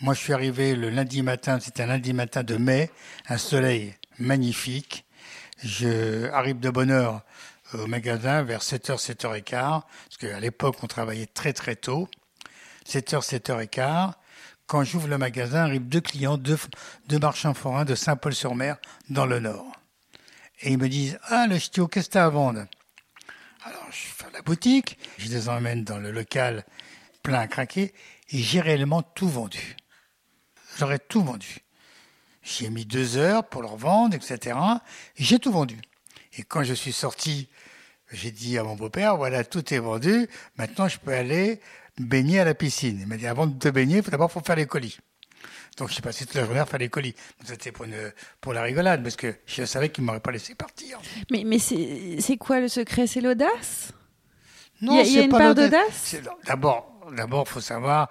Moi, 0.00 0.14
je 0.14 0.20
suis 0.20 0.32
arrivé 0.32 0.74
le 0.74 0.90
lundi 0.90 1.22
matin, 1.22 1.58
c'était 1.60 1.82
un 1.84 1.86
lundi 1.86 2.12
matin 2.12 2.42
de 2.42 2.56
mai, 2.56 2.90
un 3.28 3.38
soleil 3.38 3.94
magnifique. 4.18 5.04
Je 5.62 6.30
arrive 6.30 6.60
de 6.60 6.70
bonne 6.70 6.90
heure 6.90 7.22
au 7.74 7.86
magasin 7.86 8.42
vers 8.42 8.60
7h, 8.60 8.98
7h15, 8.98 9.52
parce 9.52 10.16
qu'à 10.18 10.40
l'époque, 10.40 10.76
on 10.82 10.86
travaillait 10.86 11.26
très 11.26 11.52
très 11.52 11.76
tôt. 11.76 12.08
7h, 12.86 13.22
7h15 13.22 14.14
quand 14.72 14.84
j'ouvre 14.84 15.08
le 15.08 15.18
magasin, 15.18 15.64
arrivent 15.64 15.86
deux 15.86 16.00
clients, 16.00 16.38
deux, 16.38 16.56
marchands 17.20 17.52
forains 17.52 17.84
de 17.84 17.94
Saint-Paul-sur-Mer, 17.94 18.78
dans 19.10 19.26
le 19.26 19.38
Nord. 19.38 19.70
Et 20.62 20.72
ils 20.72 20.78
me 20.78 20.88
disent 20.88 21.18
Ah, 21.24 21.46
le 21.46 21.58
ch'tio, 21.58 21.88
qu'est-ce 21.88 22.06
que 22.08 22.12
tu 22.12 22.18
as 22.18 22.24
à 22.24 22.30
vendre? 22.30 22.64
Alors, 23.64 23.86
je 23.90 23.98
fais 23.98 24.30
la 24.32 24.40
boutique, 24.40 24.98
je 25.18 25.28
les 25.28 25.50
emmène 25.50 25.84
dans 25.84 25.98
le 25.98 26.10
local 26.10 26.64
plein 27.22 27.40
à 27.40 27.48
craquer, 27.48 27.92
et 28.30 28.38
j'ai 28.38 28.62
réellement 28.62 29.02
tout 29.02 29.28
vendu. 29.28 29.76
J'aurais 30.78 30.98
tout 30.98 31.22
vendu. 31.22 31.58
J'ai 32.42 32.70
mis 32.70 32.84
deux 32.84 33.16
heures 33.16 33.44
pour 33.48 33.62
leur 33.62 33.76
vendre, 33.76 34.14
etc. 34.14 34.58
J'ai 35.14 35.38
tout 35.38 35.52
vendu. 35.52 35.78
Et 36.36 36.42
quand 36.42 36.62
je 36.62 36.74
suis 36.74 36.92
sorti, 36.92 37.48
j'ai 38.10 38.30
dit 38.30 38.58
à 38.58 38.64
mon 38.64 38.74
beau-père, 38.74 39.16
voilà, 39.16 39.44
tout 39.44 39.72
est 39.72 39.78
vendu, 39.78 40.28
maintenant 40.56 40.88
je 40.88 40.98
peux 40.98 41.12
aller 41.12 41.60
baigner 41.98 42.40
à 42.40 42.44
la 42.44 42.54
piscine. 42.54 42.98
Il 43.00 43.06
m'a 43.06 43.16
dit, 43.16 43.26
avant 43.26 43.46
de 43.46 43.58
te 43.58 43.68
baigner, 43.68 43.98
il 43.98 44.02
faut 44.02 44.10
d'abord 44.10 44.32
faut 44.32 44.40
faire 44.40 44.56
les 44.56 44.66
colis. 44.66 44.98
Donc, 45.78 45.90
suis 45.90 46.02
passé 46.02 46.26
toute 46.26 46.34
la 46.34 46.44
journée 46.44 46.60
à 46.60 46.66
faire 46.66 46.78
les 46.78 46.90
colis. 46.90 47.14
C'était 47.44 47.72
pour, 47.72 47.86
une, 47.86 48.12
pour 48.40 48.52
la 48.52 48.62
rigolade, 48.62 49.02
parce 49.02 49.16
que 49.16 49.34
je 49.46 49.64
savais 49.64 49.88
qu'il 49.88 50.04
ne 50.04 50.06
m'aurait 50.08 50.20
pas 50.20 50.30
laissé 50.30 50.54
partir. 50.54 51.00
Mais, 51.30 51.44
mais 51.44 51.58
c'est 51.58 52.36
quoi 52.36 52.60
le 52.60 52.68
secret? 52.68 53.06
C'est 53.06 53.22
l'audace? 53.22 53.92
Non, 54.82 55.02
il 55.02 55.12
y 55.12 55.16
a, 55.16 55.20
y 55.20 55.22
a 55.22 55.24
une 55.24 55.30
part 55.30 55.54
d'audace? 55.54 56.16
D'abord, 56.46 57.00
d'abord, 57.16 57.48
faut 57.48 57.60
savoir 57.60 58.10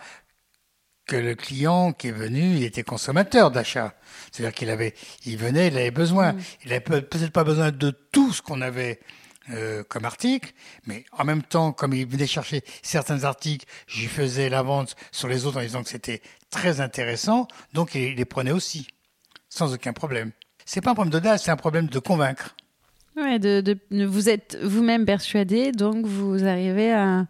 que 1.11 1.17
le 1.17 1.35
client 1.35 1.91
qui 1.91 2.07
est 2.07 2.13
venu, 2.13 2.55
il 2.55 2.63
était 2.63 2.83
consommateur 2.83 3.51
d'achat. 3.51 3.93
C'est-à-dire 4.31 4.53
qu'il 4.53 4.69
avait, 4.69 4.93
il 5.25 5.35
venait, 5.35 5.67
il 5.67 5.75
avait 5.75 5.91
besoin. 5.91 6.31
Mmh. 6.31 6.41
Il 6.63 6.71
avait 6.71 7.01
peut-être 7.01 7.33
pas 7.33 7.43
besoin 7.43 7.71
de 7.71 7.91
tout 8.13 8.31
ce 8.31 8.41
qu'on 8.41 8.61
avait 8.61 9.01
euh, 9.49 9.83
comme 9.89 10.05
article, 10.05 10.53
mais 10.85 11.03
en 11.11 11.25
même 11.25 11.43
temps, 11.43 11.73
comme 11.73 11.93
il 11.93 12.07
venait 12.07 12.27
chercher 12.27 12.63
certains 12.81 13.25
articles, 13.25 13.65
j'y 13.87 14.07
faisais 14.07 14.47
la 14.47 14.61
vente 14.61 14.95
sur 15.11 15.27
les 15.27 15.45
autres 15.45 15.57
en 15.57 15.63
disant 15.63 15.83
que 15.83 15.89
c'était 15.89 16.21
très 16.49 16.79
intéressant, 16.79 17.45
donc 17.73 17.93
il 17.93 18.15
les 18.15 18.25
prenait 18.25 18.51
aussi, 18.51 18.87
sans 19.49 19.73
aucun 19.73 19.91
problème. 19.91 20.31
C'est 20.63 20.79
pas 20.79 20.91
un 20.91 20.93
problème 20.93 21.11
d'audace, 21.11 21.43
c'est 21.43 21.51
un 21.51 21.57
problème 21.57 21.87
de 21.87 21.99
convaincre. 21.99 22.55
Ouais, 23.17 23.39
de, 23.39 23.59
de, 23.59 24.05
vous 24.05 24.29
êtes 24.29 24.57
vous-même 24.63 25.05
persuadé, 25.05 25.73
donc 25.73 26.05
vous 26.05 26.45
arrivez 26.45 26.93
à. 26.93 27.27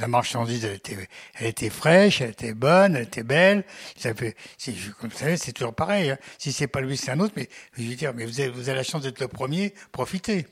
La 0.00 0.08
marchandise, 0.08 0.64
elle 0.64 0.76
était, 0.76 1.08
elle 1.34 1.46
était 1.48 1.70
fraîche, 1.70 2.22
elle 2.22 2.30
était 2.30 2.54
bonne, 2.54 2.96
elle 2.96 3.02
était 3.02 3.22
belle. 3.22 3.64
Ça 3.96 4.14
fait, 4.14 4.36
comme 4.98 5.10
vous 5.10 5.16
savez, 5.16 5.36
c'est 5.36 5.52
toujours 5.52 5.74
pareil. 5.74 6.10
Hein. 6.10 6.18
Si 6.38 6.52
c'est 6.52 6.66
pas 6.66 6.80
lui, 6.80 6.96
c'est 6.96 7.10
un 7.10 7.20
autre. 7.20 7.34
Mais 7.36 7.48
je 7.76 7.82
veux 7.82 7.94
dire, 7.94 8.12
mais 8.14 8.24
vous 8.24 8.40
avez, 8.40 8.48
vous 8.48 8.68
avez 8.68 8.78
la 8.78 8.82
chance 8.82 9.02
d'être 9.02 9.20
le 9.20 9.28
premier, 9.28 9.74
profitez. 9.92 10.46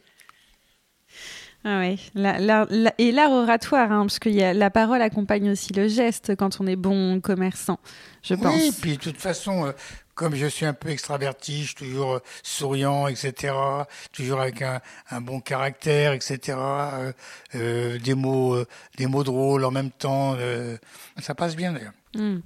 Ah 1.65 1.81
oui, 1.81 1.99
la, 2.15 2.39
la, 2.39 2.67
la, 2.71 2.95
et 2.99 3.11
l'art 3.11 3.33
oratoire, 3.33 3.91
hein, 3.91 4.03
parce 4.03 4.21
que 4.21 4.29
y 4.29 4.43
a, 4.43 4.55
la 4.55 4.71
parole 4.71 5.03
accompagne 5.03 5.51
aussi 5.51 5.73
le 5.73 5.89
geste 5.89 6.37
quand 6.37 6.61
on 6.61 6.67
est 6.69 6.77
bon 6.77 7.21
commerçant, 7.21 7.81
je 8.23 8.35
pense. 8.35 8.55
Oui, 8.55 8.73
puis 8.81 8.93
de 8.93 9.03
toute 9.03 9.17
façon, 9.21 9.67
euh, 9.67 9.73
comme 10.19 10.35
je 10.35 10.47
suis 10.47 10.67
un 10.67 10.75
peu 10.75 10.89
extraverti, 10.89 11.63
je 11.63 11.67
suis 11.67 11.75
toujours 11.77 12.15
euh, 12.15 12.23
souriant, 12.43 13.07
etc., 13.07 13.55
toujours 14.13 14.41
avec 14.41 14.63
un, 14.63 14.81
un 15.11 15.21
bon 15.21 15.39
caractère, 15.39 16.13
etc., 16.13 16.59
euh, 16.59 17.13
euh, 17.55 17.99
des 18.01 18.15
mots, 18.15 18.55
euh, 18.55 18.67
des 18.97 19.07
mots 19.07 19.23
drôles 19.23 19.65
en 19.65 19.71
même 19.71 19.93
temps, 19.93 20.35
euh, 20.37 20.77
ça 21.19 21.37
passe 21.37 21.55
bien 21.55 21.73
d'ailleurs. 21.73 21.93
Hmm. 22.17 22.39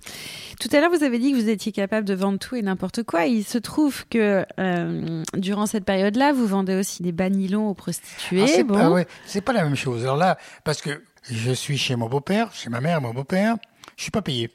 Tout 0.61 0.69
à 0.73 0.81
l'heure, 0.81 0.91
vous 0.91 1.03
avez 1.03 1.19
dit 1.19 1.33
que 1.33 1.37
vous 1.37 1.49
étiez 1.49 1.73
capable 1.73 2.07
de 2.07 2.13
vendre 2.13 2.39
tout 2.39 2.57
et 2.57 2.63
n'importe 2.63 3.05
quoi. 3.05 3.25
Il 3.25 3.43
se 3.43 3.57
trouve 3.57 4.07
que 4.09 4.45
euh, 4.61 5.23
durant 5.35 5.65
cette 5.65 5.87
période-là, 5.87 6.35
vous 6.35 6.47
vendez 6.47 6.75
aussi 6.75 7.03
des 7.03 7.13
banilons 7.13 7.69
aux 7.69 7.75
prostituées. 7.75 8.43
Ah, 8.43 8.49
c'est 8.49 8.65
bon. 8.65 8.75
pas, 8.75 8.91
ouais, 8.91 9.07
pas 9.45 9.53
la 9.55 9.65
même 9.65 9.77
chose. 9.77 10.03
Alors 10.03 10.19
là, 10.19 10.37
parce 10.65 10.83
que 10.83 11.03
je 11.31 11.53
suis 11.53 11.79
chez 11.79 11.97
mon 11.97 12.11
beau-père, 12.11 12.53
chez 12.53 12.69
ma 12.69 12.83
mère 12.83 13.01
mon 13.01 13.15
beau-père, 13.15 13.57
je 13.97 14.03
suis 14.03 14.11
pas 14.11 14.21
payé. 14.21 14.51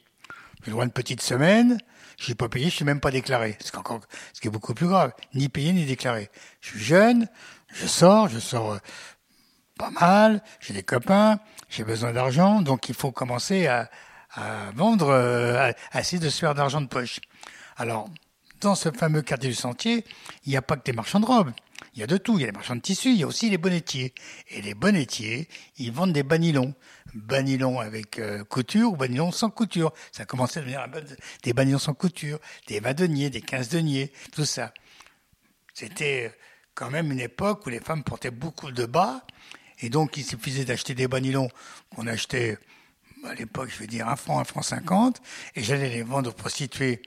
J'ai 0.59 0.67
le 0.67 0.71
droit 0.73 0.83
à 0.83 0.85
une 0.85 0.91
petite 0.91 1.21
semaine, 1.21 1.79
je 2.17 2.23
suis 2.23 2.35
pas 2.35 2.49
payé, 2.49 2.65
je 2.65 2.75
suis 2.75 2.85
même 2.85 2.99
pas 2.99 3.11
déclaré. 3.11 3.57
Ce 3.63 3.71
qui 3.71 3.77
est 3.77 3.79
encore, 3.79 4.01
ce 4.33 4.45
est 4.45 4.51
beaucoup 4.51 4.73
plus 4.73 4.87
grave. 4.87 5.13
Ni 5.33 5.49
payé, 5.49 5.71
ni 5.71 5.85
déclaré. 5.85 6.29
Je 6.61 6.69
suis 6.69 6.79
jeune, 6.83 7.27
je 7.73 7.87
sors, 7.87 8.27
je 8.27 8.39
sors 8.39 8.73
euh, 8.73 8.77
pas 9.77 9.91
mal, 9.91 10.41
j'ai 10.59 10.73
des 10.73 10.83
copains, 10.83 11.39
j'ai 11.69 11.83
besoin 11.83 12.11
d'argent, 12.11 12.61
donc 12.61 12.89
il 12.89 12.95
faut 12.95 13.11
commencer 13.11 13.67
à, 13.67 13.89
à 14.33 14.71
vendre, 14.75 15.09
euh, 15.09 15.69
à, 15.69 15.97
à 15.97 16.01
essayer 16.01 16.19
de 16.19 16.29
se 16.29 16.39
faire 16.39 16.55
d'argent 16.55 16.81
de 16.81 16.87
poche. 16.87 17.19
Alors, 17.77 18.09
dans 18.61 18.73
ce 18.73 18.91
fameux 18.91 19.21
quartier 19.21 19.49
du 19.49 19.55
Sentier, 19.55 20.03
il 20.45 20.49
n'y 20.49 20.57
a 20.57 20.63
pas 20.63 20.75
que 20.75 20.83
des 20.83 20.93
marchands 20.93 21.19
de 21.19 21.25
robes. 21.27 21.51
Il 21.97 22.01
y 22.01 22.03
a 22.03 22.07
de 22.07 22.17
tout. 22.17 22.37
Il 22.37 22.41
y 22.41 22.43
a 22.43 22.45
les 22.45 22.51
marchands 22.53 22.75
de 22.75 22.81
tissus, 22.81 23.09
il 23.09 23.17
y 23.17 23.23
a 23.23 23.27
aussi 23.27 23.49
les 23.49 23.57
bonnetiers. 23.57 24.13
Et 24.49 24.61
les 24.61 24.75
bonnetiers, 24.75 25.49
ils 25.77 25.91
vendent 25.91 26.13
des 26.13 26.21
banilons. 26.21 26.75
Banilons 27.15 27.79
avec 27.79 28.19
euh, 28.19 28.43
couture 28.43 28.91
ou 28.91 28.95
banilons 28.95 29.31
sans 29.31 29.49
couture. 29.49 29.91
Ça 30.11 30.21
a 30.23 30.25
commencé 30.27 30.59
à 30.59 30.61
devenir 30.61 30.87
des 31.41 31.53
banilons 31.53 31.79
sans 31.79 31.95
couture, 31.95 32.37
des 32.67 32.79
20 32.79 32.93
deniers, 32.93 33.29
des 33.31 33.41
15 33.41 33.69
deniers, 33.69 34.11
tout 34.31 34.45
ça. 34.45 34.73
C'était 35.73 36.31
quand 36.75 36.91
même 36.91 37.11
une 37.11 37.19
époque 37.19 37.65
où 37.65 37.69
les 37.69 37.79
femmes 37.79 38.03
portaient 38.03 38.29
beaucoup 38.31 38.71
de 38.71 38.85
bas. 38.85 39.25
Et 39.79 39.89
donc, 39.89 40.17
il 40.17 40.23
suffisait 40.23 40.65
d'acheter 40.65 40.93
des 40.93 41.07
banilons 41.07 41.49
qu'on 41.95 42.05
achetait 42.05 42.59
à 43.25 43.33
l'époque, 43.33 43.69
je 43.73 43.79
vais 43.79 43.87
dire 43.87 44.07
un 44.07 44.15
franc, 44.15 44.39
un 44.39 44.43
franc 44.43 44.61
cinquante. 44.61 45.19
Et 45.55 45.63
j'allais 45.63 45.89
les 45.89 46.03
vendre 46.03 46.29
aux 46.29 46.33
prostituées 46.33 47.01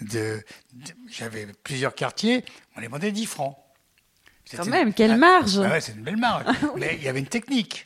de- 0.00 0.44
j'avais 1.08 1.46
plusieurs 1.64 1.94
quartiers, 1.96 2.44
on 2.76 2.80
les 2.80 2.86
vendait 2.88 3.10
10 3.10 3.26
francs. 3.26 3.56
Quand 4.50 4.66
même, 4.66 4.92
quelle 4.92 5.12
Ah, 5.12 5.16
marge 5.16 5.58
ah 5.58 5.70
ouais, 5.70 5.80
c'est 5.80 5.92
une 5.92 6.02
belle 6.02 6.16
marge. 6.16 6.44
Mais 6.76 6.96
il 6.96 7.02
y 7.02 7.08
avait 7.08 7.20
une 7.20 7.26
technique. 7.26 7.84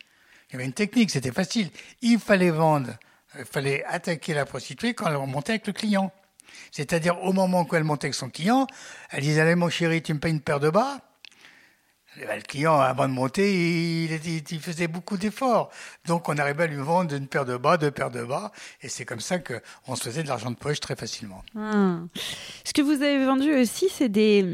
Il 0.48 0.54
y 0.54 0.56
avait 0.56 0.64
une 0.64 0.72
technique, 0.72 1.10
c'était 1.10 1.32
facile. 1.32 1.70
Il 2.02 2.18
fallait 2.18 2.50
vendre, 2.50 2.90
il 3.38 3.44
fallait 3.44 3.84
attaquer 3.84 4.34
la 4.34 4.44
prostituée 4.44 4.94
quand 4.94 5.08
elle 5.08 5.18
montait 5.28 5.52
avec 5.52 5.66
le 5.66 5.72
client. 5.72 6.12
C'est-à-dire 6.70 7.22
au 7.22 7.32
moment 7.32 7.66
où 7.70 7.75
elle 7.75 7.84
montait 7.84 8.06
avec 8.06 8.14
son 8.14 8.30
client, 8.30 8.66
elle 9.10 9.22
disait 9.22 9.40
Allez 9.40 9.54
mon 9.54 9.68
chéri, 9.68 10.02
tu 10.02 10.14
me 10.14 10.18
payes 10.18 10.32
une 10.32 10.40
paire 10.40 10.60
de 10.60 10.70
bas 10.70 11.00
Eh 12.20 12.25
ben, 12.25 12.36
le 12.36 12.42
client, 12.42 12.80
avant 12.80 13.08
de 13.08 13.12
monter, 13.12 14.04
il 14.04 14.60
faisait 14.60 14.88
beaucoup 14.88 15.16
d'efforts. 15.16 15.70
Donc, 16.06 16.28
on 16.28 16.36
arrivait 16.38 16.64
à 16.64 16.66
lui 16.66 16.76
vendre 16.76 17.14
une 17.14 17.26
paire 17.26 17.44
de 17.44 17.56
bas, 17.56 17.76
deux 17.76 17.90
paires 17.90 18.10
de 18.10 18.22
bas. 18.22 18.52
Et 18.80 18.88
c'est 18.88 19.04
comme 19.04 19.20
ça 19.20 19.38
qu'on 19.38 19.96
se 19.96 20.04
faisait 20.04 20.22
de 20.22 20.28
l'argent 20.28 20.50
de 20.50 20.56
poche 20.56 20.80
très 20.80 20.96
facilement. 20.96 21.42
Ah. 21.58 21.98
Ce 22.64 22.72
que 22.72 22.82
vous 22.82 23.02
avez 23.02 23.25
vendu 23.25 23.52
aussi, 23.54 23.88
c'est 23.90 24.08
des, 24.08 24.44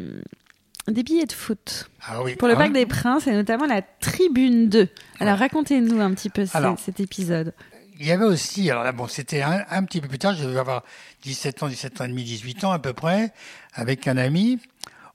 des 0.88 1.02
billets 1.02 1.26
de 1.26 1.32
foot. 1.32 1.90
Ah 2.06 2.22
oui. 2.22 2.34
Pour 2.36 2.48
le 2.48 2.54
Ah 2.54 2.58
Parc 2.58 2.68
oui. 2.68 2.74
des 2.74 2.86
Princes 2.86 3.26
et 3.26 3.32
notamment 3.32 3.66
la 3.66 3.82
Tribune 3.82 4.68
2. 4.68 4.88
Alors 5.20 5.38
racontez-nous 5.38 6.00
un 6.00 6.12
petit 6.14 6.30
peu 6.30 6.44
Alors. 6.54 6.78
cet 6.78 7.00
épisode. 7.00 7.54
Il 8.00 8.06
y 8.06 8.10
avait 8.10 8.24
aussi, 8.24 8.68
alors 8.70 8.82
là, 8.82 8.90
bon, 8.90 9.06
c'était 9.06 9.42
un, 9.42 9.64
un 9.70 9.84
petit 9.84 10.00
peu 10.00 10.08
plus 10.08 10.18
tard, 10.18 10.34
je 10.34 10.42
devais 10.44 10.58
avoir 10.58 10.82
17 11.22 11.62
ans, 11.62 11.68
17 11.68 12.00
ans 12.00 12.04
et 12.04 12.08
demi, 12.08 12.24
18 12.24 12.64
ans 12.64 12.72
à 12.72 12.80
peu 12.80 12.92
près, 12.92 13.32
avec 13.74 14.08
un 14.08 14.16
ami. 14.16 14.58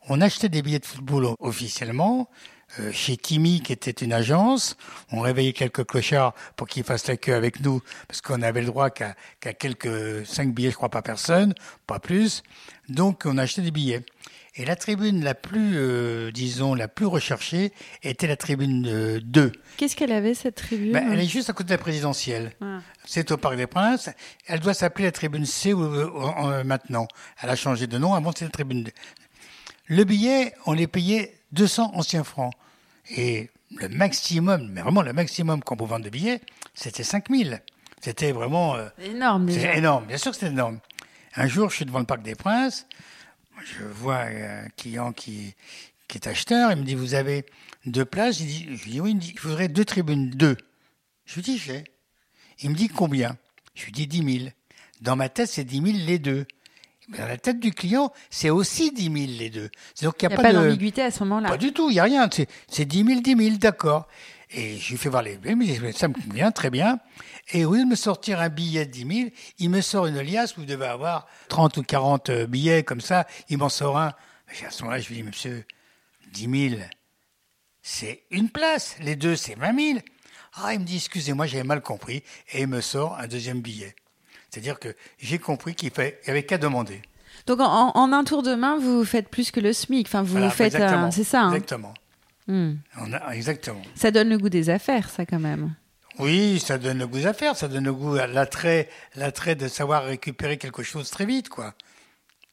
On 0.07 0.21
achetait 0.21 0.47
des 0.47 0.61
billets 0.61 0.79
de 0.79 0.85
football 0.85 1.27
officiellement, 1.39 2.29
euh, 2.79 2.91
chez 2.93 3.17
Timmy, 3.17 3.59
qui 3.61 3.73
était 3.73 3.91
une 3.91 4.13
agence. 4.13 4.77
On 5.11 5.19
réveillait 5.19 5.51
quelques 5.51 5.85
clochards 5.85 6.33
pour 6.55 6.67
qu'ils 6.67 6.85
fassent 6.85 7.07
la 7.07 7.17
queue 7.17 7.33
avec 7.33 7.59
nous, 7.59 7.81
parce 8.07 8.21
qu'on 8.21 8.41
avait 8.41 8.61
le 8.61 8.67
droit 8.67 8.89
qu'à 8.89 9.15
qu'à 9.41 9.51
quelques 9.53 10.25
5 10.25 10.53
billets, 10.53 10.71
je 10.71 10.75
crois, 10.77 10.89
par 10.89 11.03
personne, 11.03 11.53
pas 11.87 11.99
plus. 11.99 12.41
Donc, 12.87 13.23
on 13.25 13.37
achetait 13.37 13.63
des 13.63 13.71
billets. 13.71 14.05
Et 14.59 14.65
la 14.65 14.75
tribune 14.75 15.23
la 15.23 15.35
plus, 15.35 15.73
euh, 15.75 16.31
disons, 16.31 16.73
la 16.73 16.87
plus 16.87 17.05
recherchée 17.05 17.71
était 18.01 18.25
la 18.25 18.35
tribune 18.35 18.87
euh, 18.87 19.19
2. 19.23 19.51
Qu'est-ce 19.77 19.95
qu'elle 19.95 20.11
avait 20.11 20.33
cette 20.33 20.55
tribune 20.55 20.93
Ben, 20.93 21.11
elle 21.13 21.19
est 21.19 21.27
juste 21.27 21.49
à 21.49 21.53
côté 21.53 21.65
de 21.67 21.73
la 21.73 21.77
présidentielle. 21.77 22.53
Ah. 22.61 22.79
C'est 23.05 23.29
au 23.31 23.37
Parc 23.37 23.55
des 23.55 23.67
Princes. 23.67 24.09
Elle 24.47 24.59
doit 24.59 24.73
s'appeler 24.73 25.05
la 25.05 25.11
tribune 25.11 25.45
C 25.45 25.73
en- 25.73 26.63
maintenant. 26.63 27.07
Elle 27.41 27.51
a 27.51 27.55
changé 27.55 27.85
de 27.85 27.97
nom. 27.99 28.15
Avant, 28.15 28.31
c'était 28.31 28.45
la 28.45 28.51
tribune 28.51 28.83
D. 28.83 28.93
Le 29.85 30.03
billet, 30.03 30.53
on 30.65 30.73
les 30.73 30.87
payait 30.87 31.35
200 31.51 31.91
anciens 31.93 32.23
francs. 32.23 32.53
Et 33.15 33.49
le 33.79 33.89
maximum, 33.89 34.69
mais 34.71 34.81
vraiment 34.81 35.03
le 35.03 35.13
maximum 35.13 35.61
qu'on 35.61 35.77
pouvait 35.77 35.91
vendre 35.91 36.05
de 36.05 36.09
billets, 36.09 36.41
c'était 36.73 37.03
5000. 37.03 37.61
C'était 38.01 38.31
vraiment... 38.31 38.75
euh, 38.75 38.89
Énorme 39.03 39.49
c'est 39.51 39.77
énorme, 39.77 40.05
bien 40.07 40.17
sûr 40.17 40.31
que 40.31 40.37
c'est 40.37 40.47
énorme. 40.47 40.79
Un 41.35 41.47
jour, 41.47 41.69
je 41.69 41.75
suis 41.75 41.85
devant 41.85 41.99
le 41.99 42.05
Parc 42.05 42.21
des 42.23 42.35
Princes, 42.35 42.87
je 43.63 43.83
vois 43.83 44.21
un 44.21 44.69
client 44.77 45.11
qui, 45.11 45.53
qui 46.07 46.17
est 46.17 46.27
acheteur, 46.27 46.71
il 46.71 46.77
me 46.77 46.83
dit, 46.83 46.95
vous 46.95 47.13
avez 47.13 47.45
deux 47.85 48.05
places 48.05 48.39
Je 48.39 48.43
dis, 48.43 48.63
je 48.77 48.83
lui 48.83 48.91
dis 48.91 49.01
oui, 49.01 49.11
il 49.11 49.15
me 49.15 49.21
dit, 49.21 49.33
je 49.35 49.41
voudrais 49.47 49.67
deux 49.67 49.85
tribunes, 49.85 50.29
deux. 50.29 50.57
Je 51.25 51.35
lui 51.35 51.41
dis, 51.41 51.57
j'ai. 51.57 51.83
Il 52.61 52.69
me 52.69 52.75
dit, 52.75 52.87
combien? 52.87 53.37
Je 53.75 53.85
lui 53.85 53.91
dis, 53.91 54.07
10 54.07 54.39
000. 54.39 54.49
Dans 55.01 55.15
ma 55.15 55.29
tête, 55.29 55.49
c'est 55.49 55.63
10 55.63 55.81
000 55.93 55.97
les 56.05 56.19
deux. 56.19 56.45
Mais 57.09 57.19
dans 57.19 57.27
la 57.27 57.37
tête 57.37 57.59
du 57.59 57.71
client, 57.71 58.11
c'est 58.29 58.49
aussi 58.49 58.91
10 58.91 59.03
000 59.03 59.15
les 59.37 59.49
deux. 59.49 59.69
Donc 60.01 60.21
Il 60.21 60.27
n'y 60.27 60.33
a, 60.33 60.37
a 60.39 60.41
pas 60.41 60.51
de... 60.51 60.57
d'ambiguïté 60.57 61.01
à 61.01 61.11
ce 61.11 61.23
moment-là. 61.23 61.49
Pas 61.49 61.57
du 61.57 61.71
tout, 61.71 61.89
il 61.89 61.93
n'y 61.93 61.99
a 61.99 62.03
rien. 62.03 62.27
C'est, 62.31 62.49
c'est 62.67 62.85
10 62.85 63.05
000, 63.05 63.21
10 63.21 63.35
000, 63.35 63.57
d'accord. 63.57 64.07
Et 64.51 64.77
je 64.77 64.91
lui 64.91 64.97
fais 64.97 65.09
voir 65.09 65.23
les 65.23 65.35
billets, 65.37 65.77
dit, 65.79 65.93
ça 65.97 66.07
me 66.07 66.13
convient 66.13 66.51
très 66.51 66.69
bien. 66.69 66.99
Et 67.51 67.65
au 67.65 67.73
lieu 67.73 67.81
de 67.83 67.89
me 67.89 67.95
sortir 67.95 68.39
un 68.39 68.47
billet 68.49 68.85
de 68.85 68.91
10 68.91 69.15
000, 69.19 69.29
il 69.59 69.69
me 69.69 69.81
sort 69.81 70.07
une 70.07 70.21
liasse 70.21 70.55
où 70.57 70.61
il 70.61 70.65
devait 70.67 70.87
avoir 70.87 71.27
30 71.49 71.75
ou 71.77 71.83
40 71.83 72.29
euh, 72.29 72.47
billets 72.47 72.83
comme 72.83 73.01
ça. 73.01 73.27
Il 73.49 73.57
m'en 73.57 73.69
sort 73.69 73.97
un. 73.97 74.13
À 74.65 74.71
ce 74.71 74.83
moment-là, 74.83 75.01
je 75.01 75.09
lui 75.09 75.15
dis, 75.15 75.23
monsieur, 75.23 75.65
10 76.31 76.69
000, 76.71 76.81
c'est 77.81 78.23
une 78.31 78.49
place. 78.49 78.95
Les 79.01 79.15
deux, 79.15 79.35
c'est 79.35 79.55
20 79.55 79.75
000. 79.93 79.99
Ah, 80.55 80.73
il 80.73 80.79
me 80.79 80.85
dit, 80.85 80.95
excusez-moi, 80.95 81.45
j'avais 81.45 81.63
mal 81.63 81.81
compris. 81.81 82.23
Et 82.53 82.61
il 82.61 82.67
me 82.67 82.81
sort 82.81 83.17
un 83.19 83.27
deuxième 83.27 83.61
billet. 83.61 83.95
C'est-à-dire 84.49 84.79
que 84.79 84.95
j'ai 85.19 85.39
compris 85.39 85.75
qu'il 85.75 85.91
n'y 85.97 86.03
avait 86.27 86.43
qu'à 86.43 86.57
demander. 86.57 87.01
Donc 87.45 87.59
en, 87.59 87.91
en 87.95 88.13
un 88.13 88.23
tour 88.23 88.43
de 88.43 88.55
main, 88.55 88.77
vous 88.79 89.03
faites 89.05 89.29
plus 89.29 89.51
que 89.51 89.59
le 89.59 89.73
SMIC. 89.73 90.07
Enfin, 90.07 90.21
vous 90.21 90.31
Voilà, 90.31 90.49
faites, 90.49 90.73
euh, 90.75 91.11
c'est 91.11 91.23
ça. 91.23 91.41
hein 91.43 91.53
Exactement. 91.53 91.93
Hmm. 92.47 92.75
On 92.99 93.11
a- 93.13 93.35
exactement. 93.35 93.81
Ça 93.95 94.11
donne 94.11 94.29
le 94.29 94.37
goût 94.37 94.49
des 94.49 94.69
affaires, 94.69 95.09
ça 95.09 95.25
quand 95.25 95.39
même. 95.39 95.75
Oui, 96.19 96.59
ça 96.59 96.77
donne 96.77 96.97
le 96.99 97.07
goût 97.07 97.17
des 97.17 97.25
affaires, 97.27 97.55
ça 97.55 97.67
donne 97.67 97.83
le 97.83 97.93
goût 97.93 98.15
à 98.15 98.25
l'attrait, 98.25 98.89
l'attrait 99.15 99.55
de 99.55 99.67
savoir 99.67 100.05
récupérer 100.05 100.57
quelque 100.57 100.81
chose 100.81 101.09
très 101.11 101.25
vite, 101.25 101.49
quoi. 101.49 101.73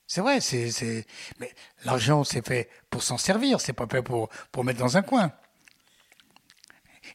C'est 0.06 0.20
vrai, 0.20 0.40
c'est, 0.40 0.70
c'est, 0.70 1.06
mais 1.40 1.50
l'argent, 1.84 2.24
c'est 2.24 2.46
fait 2.46 2.68
pour 2.90 3.02
s'en 3.02 3.16
servir, 3.16 3.60
c'est 3.60 3.72
pas 3.72 3.86
fait 3.90 4.02
pour, 4.02 4.28
pour 4.52 4.62
mettre 4.64 4.80
dans 4.80 4.96
un 4.98 5.02
coin. 5.02 5.32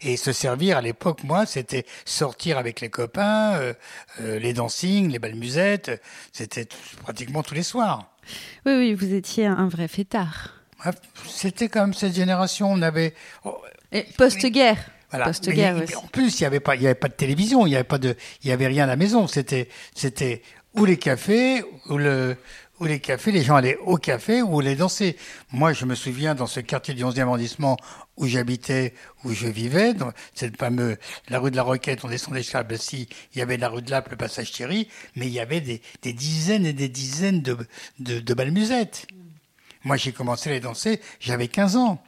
Et 0.01 0.17
se 0.17 0.31
servir 0.31 0.77
à 0.77 0.81
l'époque, 0.81 1.23
moi, 1.23 1.45
c'était 1.45 1.85
sortir 2.05 2.57
avec 2.57 2.79
les 2.79 2.89
copains, 2.89 3.53
euh, 3.55 3.73
euh, 4.21 4.39
les 4.39 4.53
dancing, 4.53 5.11
les 5.11 5.19
belles 5.19 5.35
musettes, 5.35 6.01
c'était 6.31 6.67
pratiquement 7.03 7.43
tous 7.43 7.53
les 7.53 7.63
soirs. 7.63 8.09
Oui, 8.65 8.73
oui, 8.73 8.93
vous 8.93 9.13
étiez 9.13 9.45
un 9.45 9.67
vrai 9.67 9.87
fêtard. 9.87 10.58
Ouais, 10.85 10.91
C'était 11.27 11.69
quand 11.69 11.81
même 11.81 11.93
cette 11.93 12.15
génération, 12.15 12.71
on 12.71 12.81
avait, 12.81 13.13
oh, 13.43 13.61
Post-guerre. 14.17 14.77
Voilà. 15.09 15.25
Post-guerre. 15.25 15.83
En 15.97 16.07
plus, 16.07 16.39
il 16.39 16.43
n'y 16.43 16.47
avait 16.47 16.59
pas, 16.59 16.75
il 16.75 16.83
y 16.83 16.85
avait 16.85 16.95
pas 16.95 17.07
de 17.07 17.13
télévision, 17.13 17.65
il 17.65 17.71
n'y 17.71 17.75
avait 17.75 17.83
pas 17.83 17.97
de, 17.97 18.15
il 18.43 18.49
y 18.49 18.51
avait 18.51 18.67
rien 18.67 18.83
à 18.83 18.87
la 18.87 18.95
maison. 18.95 19.27
C'était, 19.27 19.67
c'était 19.95 20.43
ou 20.75 20.85
les 20.85 20.97
cafés, 20.97 21.63
ou 21.87 21.97
le, 21.97 22.37
ou 22.79 22.85
les 22.85 22.99
cafés, 22.99 23.31
les 23.31 23.43
gens 23.43 23.55
allaient 23.55 23.77
au 23.83 23.97
café 23.97 24.41
ou 24.41 24.61
les 24.61 24.75
danser. 24.75 25.17
Moi, 25.51 25.73
je 25.73 25.85
me 25.85 25.95
souviens 25.95 26.35
dans 26.35 26.47
ce 26.47 26.59
quartier 26.59 26.93
du 26.93 27.03
11e 27.03 27.21
arrondissement 27.21 27.77
où 28.17 28.27
j'habitais, 28.27 28.93
où 29.23 29.33
je 29.33 29.47
vivais, 29.47 29.93
dans 29.93 30.11
cette 30.33 30.57
fameuse, 30.57 30.97
la 31.29 31.39
rue 31.39 31.51
de 31.51 31.55
la 31.55 31.63
Roquette, 31.63 32.03
on 32.03 32.07
descendait 32.07 32.41
jusqu'à 32.41 32.63
Bessy, 32.63 33.09
il 33.33 33.39
y 33.39 33.41
avait 33.41 33.57
la 33.57 33.69
rue 33.69 33.81
de 33.81 33.91
Lappe, 33.91 34.09
le 34.11 34.17
passage 34.17 34.51
Thierry, 34.51 34.87
mais 35.15 35.27
il 35.27 35.33
y 35.33 35.39
avait 35.39 35.61
des, 35.61 35.81
des 36.01 36.13
dizaines 36.13 36.65
et 36.65 36.73
des 36.73 36.89
dizaines 36.89 37.41
de, 37.41 37.57
de, 37.99 38.19
de 38.19 38.33
balmusettes. 38.33 39.07
Moi, 39.83 39.97
j'ai 39.97 40.11
commencé 40.11 40.49
à 40.49 40.53
les 40.53 40.59
danser, 40.59 40.99
j'avais 41.19 41.47
15 41.47 41.75
ans. 41.77 42.01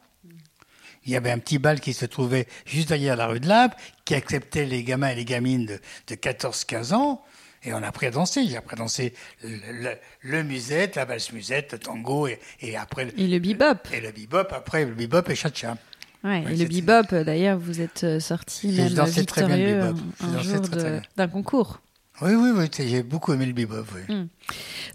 Il 1.05 1.11
y 1.11 1.15
avait 1.15 1.31
un 1.31 1.39
petit 1.39 1.57
bal 1.57 1.79
qui 1.79 1.93
se 1.93 2.05
trouvait 2.05 2.47
juste 2.65 2.89
derrière 2.89 3.15
la 3.15 3.25
rue 3.27 3.39
de 3.39 3.47
Lappe, 3.47 3.79
qui 4.05 4.13
acceptait 4.13 4.65
les 4.65 4.83
gamins 4.83 5.09
et 5.09 5.15
les 5.15 5.25
gamines 5.25 5.65
de, 5.65 5.79
de 6.07 6.15
14-15 6.15 6.93
ans. 6.93 7.23
Et 7.63 7.73
on 7.73 7.77
a 7.81 7.87
appris 7.87 8.07
à 8.07 8.11
danser. 8.11 8.45
J'ai 8.47 8.57
appris 8.57 8.75
à 8.75 8.77
danser 8.77 9.13
le, 9.43 9.49
le- 9.71 9.97
le 10.21 10.43
musette, 10.43 10.95
la 10.95 11.05
valse 11.05 11.31
musette, 11.31 11.73
le 11.73 11.79
tango, 11.79 12.27
et, 12.27 12.39
et 12.59 12.75
après 12.75 13.05
le, 13.05 13.19
Et 13.19 13.27
le 13.27 13.39
bebop. 13.39 13.79
et 13.93 14.01
le 14.01 14.11
bebop, 14.11 14.47
après 14.51 14.85
le 14.85 14.93
bebop 14.93 15.23
et 15.29 15.35
cha-cha. 15.35 15.77
Ouais, 16.23 16.43
Ouais, 16.45 16.53
et 16.53 16.55
le 16.55 16.65
bebop, 16.65 17.15
d'ailleurs, 17.23 17.57
vous 17.57 17.81
êtes 17.81 18.03
euh, 18.03 18.19
sorti 18.19 18.67
même 18.67 18.93
dansais 18.93 19.25
très 19.25 19.43
bien 19.43 19.57
le 19.57 19.63
victorieux 19.65 19.95
un 20.21 20.27
dansais 20.33 20.43
jour 20.49 21.01
d'un 21.17 21.27
concours. 21.27 21.81
Oui, 22.21 22.35
oui, 22.35 22.51
oui, 22.53 22.67
j'ai 22.77 23.01
beaucoup 23.01 23.33
aimé 23.33 23.47
le 23.47 23.53
bebop. 23.53 23.83
Oui. 23.95 24.15
Mm. 24.15 24.27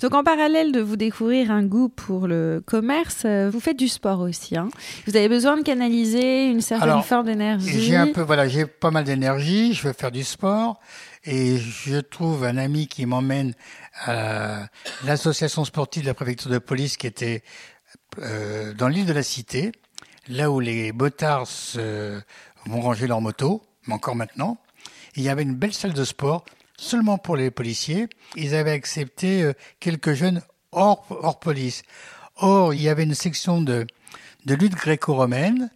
Donc 0.00 0.14
en 0.14 0.22
parallèle 0.22 0.70
de 0.70 0.80
vous 0.80 0.96
découvrir 0.96 1.50
un 1.50 1.64
goût 1.64 1.88
pour 1.88 2.28
le 2.28 2.62
commerce, 2.64 3.22
euh, 3.24 3.50
vous 3.50 3.58
faites 3.58 3.78
du 3.78 3.88
sport 3.88 4.20
aussi. 4.20 4.56
Hein. 4.56 4.68
Vous 5.06 5.16
avez 5.16 5.28
besoin 5.28 5.56
de 5.56 5.62
canaliser 5.62 6.46
une 6.46 6.60
certaine 6.60 7.02
forme 7.02 7.26
d'énergie. 7.26 7.80
J'ai 7.80 7.96
un 7.96 8.12
peu, 8.12 8.20
voilà, 8.20 8.46
j'ai 8.46 8.66
pas 8.66 8.92
mal 8.92 9.04
d'énergie. 9.04 9.74
Je 9.74 9.88
veux 9.88 9.92
faire 9.92 10.12
du 10.12 10.22
sport 10.22 10.78
et 11.24 11.58
je 11.58 11.98
trouve 11.98 12.44
un 12.44 12.58
ami 12.58 12.86
qui 12.86 13.06
m'emmène 13.06 13.54
à 14.04 14.68
l'association 15.04 15.64
sportive 15.64 16.02
de 16.02 16.08
la 16.08 16.14
préfecture 16.14 16.50
de 16.50 16.58
police 16.58 16.96
qui 16.96 17.08
était 17.08 17.42
euh, 18.20 18.72
dans 18.74 18.86
l'île 18.86 19.06
de 19.06 19.12
la 19.12 19.24
Cité, 19.24 19.72
là 20.28 20.50
où 20.50 20.60
les 20.60 20.92
botards 20.92 21.48
vont 22.66 22.80
ranger 22.80 23.08
leurs 23.08 23.20
motos, 23.20 23.62
mais 23.88 23.94
encore 23.94 24.14
maintenant. 24.14 24.58
il 25.16 25.22
y 25.22 25.28
avait 25.28 25.42
une 25.42 25.54
belle 25.54 25.72
salle 25.72 25.92
de 25.92 26.04
sport 26.04 26.44
seulement 26.78 27.18
pour 27.18 27.36
les 27.36 27.50
policiers. 27.50 28.08
Ils 28.34 28.54
avaient 28.54 28.72
accepté 28.72 29.42
euh, 29.42 29.52
quelques 29.80 30.14
jeunes 30.14 30.42
hors, 30.72 31.06
hors 31.10 31.38
police. 31.38 31.82
Or, 32.36 32.74
il 32.74 32.82
y 32.82 32.88
avait 32.88 33.04
une 33.04 33.14
section 33.14 33.62
de, 33.62 33.86
de 34.44 34.54
lutte 34.54 34.74
gréco-romaine 34.74 35.70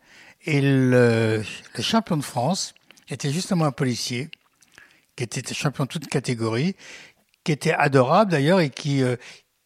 et 0.45 0.61
le, 0.61 1.43
le, 1.75 1.83
champion 1.83 2.17
de 2.17 2.23
France 2.23 2.75
était 3.09 3.31
justement 3.31 3.67
un 3.67 3.73
policier 3.73 4.31
qui 5.17 5.25
était 5.25 5.55
champion 5.55 5.85
de 5.85 5.89
toute 5.89 6.07
catégorie, 6.07 6.77
qui 7.45 7.53
était 7.53 7.73
adorable 7.73 8.31
d'ailleurs 8.31 8.61
et 8.61 8.71
qui, 8.71 9.03
euh, 9.03 9.17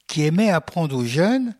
qui 0.06 0.24
aimait 0.24 0.50
apprendre 0.50 0.96
aux 0.96 1.04
jeunes 1.04 1.54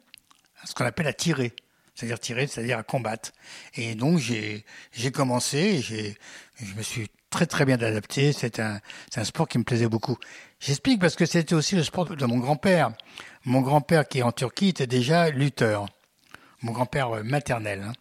ce 0.64 0.74
qu'on 0.74 0.84
appelle 0.84 1.06
à 1.06 1.12
tirer. 1.12 1.52
C'est-à-dire 1.94 2.18
tirer, 2.18 2.46
c'est-à-dire 2.46 2.78
à 2.78 2.82
combattre. 2.82 3.30
Et 3.74 3.94
donc 3.94 4.18
j'ai 4.18 4.64
commencé, 5.12 5.84
et 5.90 6.16
je 6.64 6.74
me 6.74 6.82
suis 6.82 7.08
très 7.34 7.46
très 7.46 7.64
bien 7.64 7.74
adapté. 7.74 8.32
C'est 8.32 8.60
un, 8.60 8.78
un 9.16 9.24
sport 9.24 9.48
qui 9.48 9.58
me 9.58 9.64
plaisait 9.64 9.88
beaucoup. 9.88 10.16
J'explique 10.60 11.00
parce 11.00 11.16
que 11.16 11.26
c'était 11.26 11.54
aussi 11.54 11.74
le 11.74 11.82
sport 11.82 12.04
de 12.04 12.26
mon 12.26 12.38
grand-père. 12.38 12.92
Mon 13.44 13.60
grand-père 13.60 14.06
qui 14.06 14.18
est 14.18 14.22
en 14.22 14.32
Turquie 14.32 14.68
était 14.68 14.86
déjà 14.86 15.30
lutteur. 15.30 15.86
Mon 16.62 16.72
grand-père 16.72 17.10
euh, 17.16 17.22
maternel. 17.24 17.82
Hein. 17.86 17.92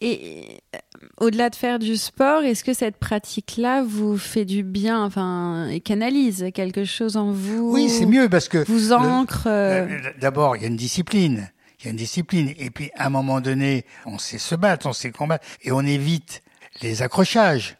Et 0.00 0.60
euh, 0.74 0.78
au-delà 1.18 1.50
de 1.50 1.56
faire 1.56 1.80
du 1.80 1.96
sport, 1.96 2.44
est-ce 2.44 2.62
que 2.62 2.72
cette 2.72 2.96
pratique-là 2.96 3.82
vous 3.82 4.16
fait 4.16 4.44
du 4.44 4.62
bien, 4.62 5.04
enfin, 5.04 5.68
canalise 5.84 6.46
quelque 6.54 6.84
chose 6.84 7.16
en 7.16 7.32
vous 7.32 7.72
Oui, 7.72 7.90
c'est 7.90 8.06
mieux 8.06 8.28
parce 8.28 8.48
que 8.48 8.64
vous 8.68 8.92
ancre. 8.92 9.46
Euh, 9.46 9.98
d'abord, 10.20 10.56
il 10.56 10.62
y 10.62 10.64
a 10.64 10.68
une 10.68 10.76
discipline. 10.76 11.50
Il 11.80 11.84
y 11.86 11.88
a 11.88 11.90
une 11.90 11.96
discipline. 11.96 12.54
Et 12.58 12.70
puis, 12.70 12.90
à 12.94 13.06
un 13.06 13.10
moment 13.10 13.40
donné, 13.40 13.84
on 14.06 14.18
sait 14.18 14.38
se 14.38 14.54
battre, 14.54 14.86
on 14.86 14.92
sait 14.92 15.10
combattre, 15.10 15.44
et 15.62 15.72
on 15.72 15.80
évite 15.80 16.42
les 16.80 17.02
accrochages. 17.02 17.76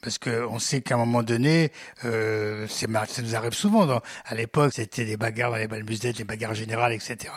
Parce 0.00 0.18
qu'on 0.18 0.58
sait 0.58 0.80
qu'à 0.80 0.94
un 0.94 0.98
moment 0.98 1.22
donné, 1.22 1.72
euh, 2.04 2.68
ça 2.68 2.86
nous 3.22 3.34
arrive 3.34 3.52
souvent. 3.52 3.84
Dans, 3.86 4.00
à 4.24 4.34
l'époque, 4.34 4.72
c'était 4.74 5.04
des 5.04 5.16
bagarres 5.16 5.50
dans 5.50 5.56
les 5.56 5.66
balmusettes, 5.66 6.16
des 6.16 6.24
bagarres 6.24 6.54
générales, 6.54 6.92
etc. 6.92 7.32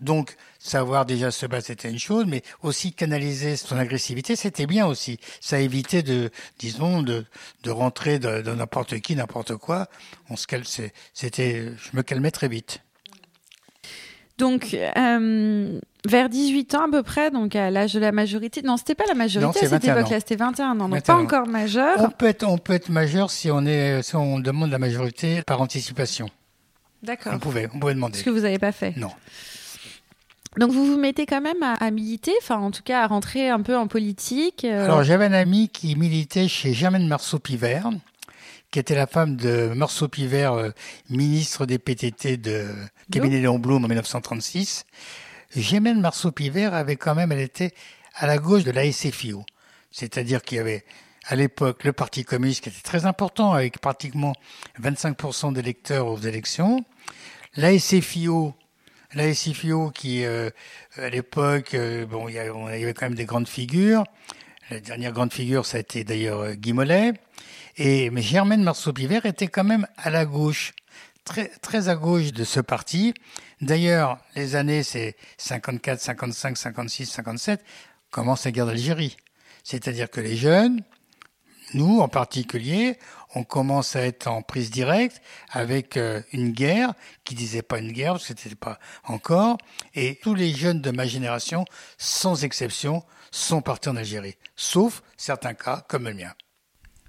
Donc, 0.00 0.36
savoir 0.60 1.06
déjà 1.06 1.30
se 1.30 1.46
battre, 1.46 1.66
c'était 1.66 1.90
une 1.90 1.98
chose, 1.98 2.24
mais 2.26 2.42
aussi 2.62 2.92
canaliser 2.92 3.56
son 3.56 3.76
agressivité, 3.76 4.36
c'était 4.36 4.66
bien 4.66 4.86
aussi. 4.86 5.18
Ça 5.40 5.58
évitait 5.58 6.02
de, 6.02 6.30
disons, 6.58 7.02
de, 7.02 7.24
de 7.64 7.70
rentrer 7.70 8.18
dans 8.18 8.56
n'importe 8.56 9.00
qui, 9.00 9.16
n'importe 9.16 9.56
quoi. 9.56 9.88
On 10.30 10.36
se 10.36 10.46
calme, 10.46 10.64
c'était, 11.12 11.72
je 11.76 11.96
me 11.96 12.02
calmais 12.02 12.30
très 12.30 12.48
vite. 12.48 12.80
Donc, 14.38 14.74
euh, 14.74 15.80
vers 16.06 16.28
18 16.28 16.74
ans 16.74 16.86
à 16.86 16.90
peu 16.90 17.02
près, 17.02 17.30
donc 17.30 17.56
à 17.56 17.70
l'âge 17.70 17.94
de 17.94 18.00
la 18.00 18.12
majorité. 18.12 18.62
Non, 18.62 18.76
c'était 18.76 18.94
pas 18.94 19.06
la 19.08 19.14
majorité 19.14 19.66
à 19.66 19.68
cette 19.68 19.84
époque-là, 19.84 20.20
c'était 20.20 20.36
21 20.36 20.80
ans, 20.80 20.88
donc 20.88 21.02
pas 21.02 21.16
encore 21.16 21.46
majeur. 21.46 21.96
On 22.00 22.10
peut 22.10 22.26
être, 22.26 22.44
on 22.44 22.58
peut 22.58 22.74
être 22.74 22.88
majeur 22.88 23.30
si 23.30 23.50
on 23.50 23.64
est, 23.64 24.02
si 24.02 24.16
on 24.16 24.38
demande 24.38 24.70
la 24.70 24.78
majorité 24.78 25.42
par 25.42 25.60
anticipation. 25.60 26.28
D'accord. 27.02 27.34
On 27.34 27.38
pouvait, 27.38 27.68
on 27.72 27.78
pouvait 27.78 27.94
demander. 27.94 28.18
Ce 28.18 28.24
que 28.24 28.30
vous 28.30 28.40
n'avez 28.40 28.58
pas 28.58 28.72
fait. 28.72 28.96
Non. 28.96 29.10
Donc 30.58 30.70
vous 30.70 30.86
vous 30.86 30.96
mettez 30.96 31.26
quand 31.26 31.40
même 31.40 31.62
à, 31.62 31.90
militer, 31.90 32.32
enfin 32.40 32.58
en 32.58 32.70
tout 32.70 32.82
cas 32.82 33.02
à 33.02 33.06
rentrer 33.08 33.48
un 33.48 33.60
peu 33.60 33.76
en 33.76 33.88
politique. 33.88 34.64
Euh. 34.64 34.84
Alors 34.84 35.02
j'avais 35.02 35.24
un 35.24 35.32
ami 35.32 35.68
qui 35.68 35.96
militait 35.96 36.46
chez 36.46 36.72
Germaine 36.72 37.08
Marceau-Pivert, 37.08 37.90
qui 38.70 38.78
était 38.78 38.94
la 38.94 39.08
femme 39.08 39.36
de 39.36 39.72
Marceau-Pivert, 39.74 40.52
euh, 40.52 40.70
ministre 41.10 41.66
des 41.66 41.78
PTT 41.78 42.36
de 42.36 42.66
cabinet 43.10 43.40
Léon 43.40 43.58
Blum 43.58 43.84
en 43.84 43.88
1936. 43.88 44.84
Gémène 45.54 46.00
Marceau-Pivert 46.00 46.74
avait 46.74 46.96
quand 46.96 47.14
même, 47.14 47.32
elle 47.32 47.40
était 47.40 47.72
à 48.14 48.26
la 48.26 48.38
gauche 48.38 48.64
de 48.64 48.70
la 48.70 48.90
SFIO. 48.90 49.44
C'est-à-dire 49.90 50.42
qu'il 50.42 50.56
y 50.56 50.60
avait 50.60 50.84
à 51.26 51.36
l'époque 51.36 51.84
le 51.84 51.92
Parti 51.92 52.24
communiste 52.24 52.64
qui 52.64 52.68
était 52.68 52.82
très 52.82 53.06
important 53.06 53.52
avec 53.52 53.78
pratiquement 53.80 54.34
25% 54.82 55.52
d'électeurs 55.52 56.06
aux 56.06 56.18
élections. 56.18 56.84
La 57.56 57.78
SFIO 57.78 58.54
qui 59.94 60.24
euh, 60.24 60.50
à 60.96 61.08
l'époque, 61.08 61.74
euh, 61.74 62.04
bon, 62.06 62.28
il 62.28 62.34
y, 62.34 62.38
avait, 62.38 62.94
quand 62.94 63.06
même 63.06 63.14
des 63.14 63.24
grandes 63.24 63.48
figures. 63.48 64.04
La 64.70 64.80
dernière 64.80 65.12
grande 65.12 65.32
figure, 65.32 65.66
ça 65.66 65.76
a 65.76 65.80
été 65.80 66.04
d'ailleurs 66.04 66.40
euh, 66.40 66.54
Guy 66.54 66.72
Mollet. 66.72 67.12
Et, 67.76 68.10
mais 68.10 68.22
Germaine 68.22 68.62
Marceau-Pivert 68.62 69.26
était 69.26 69.48
quand 69.48 69.64
même 69.64 69.86
à 69.96 70.10
la 70.10 70.24
gauche, 70.24 70.72
très, 71.24 71.48
très 71.48 71.88
à 71.88 71.96
gauche 71.96 72.32
de 72.32 72.44
ce 72.44 72.60
parti. 72.60 73.14
D'ailleurs, 73.60 74.18
les 74.36 74.56
années, 74.56 74.82
c'est 74.82 75.16
54, 75.38 76.00
55, 76.00 76.56
56, 76.56 77.06
57, 77.06 77.64
commence 78.10 78.44
la 78.44 78.52
guerre 78.52 78.66
d'Algérie. 78.66 79.16
C'est-à-dire 79.62 80.10
que 80.10 80.20
les 80.20 80.36
jeunes, 80.36 80.82
nous 81.72 82.00
en 82.00 82.08
particulier, 82.08 82.98
on 83.34 83.42
commence 83.42 83.96
à 83.96 84.02
être 84.02 84.28
en 84.28 84.42
prise 84.42 84.70
directe 84.70 85.20
avec 85.50 85.96
euh, 85.96 86.22
une 86.32 86.52
guerre 86.52 86.94
qui 87.24 87.34
disait 87.34 87.62
pas 87.62 87.78
une 87.78 87.92
guerre, 87.92 88.12
parce 88.12 88.28
que 88.28 88.34
c'était 88.38 88.54
pas 88.54 88.78
encore, 89.04 89.58
et 89.94 90.18
tous 90.22 90.34
les 90.34 90.54
jeunes 90.54 90.80
de 90.80 90.90
ma 90.90 91.06
génération, 91.06 91.64
sans 91.98 92.44
exception, 92.44 93.02
sont 93.30 93.62
partis 93.62 93.88
en 93.88 93.96
Algérie, 93.96 94.36
sauf 94.54 95.02
certains 95.16 95.54
cas 95.54 95.84
comme 95.88 96.04
le 96.04 96.14
mien. 96.14 96.32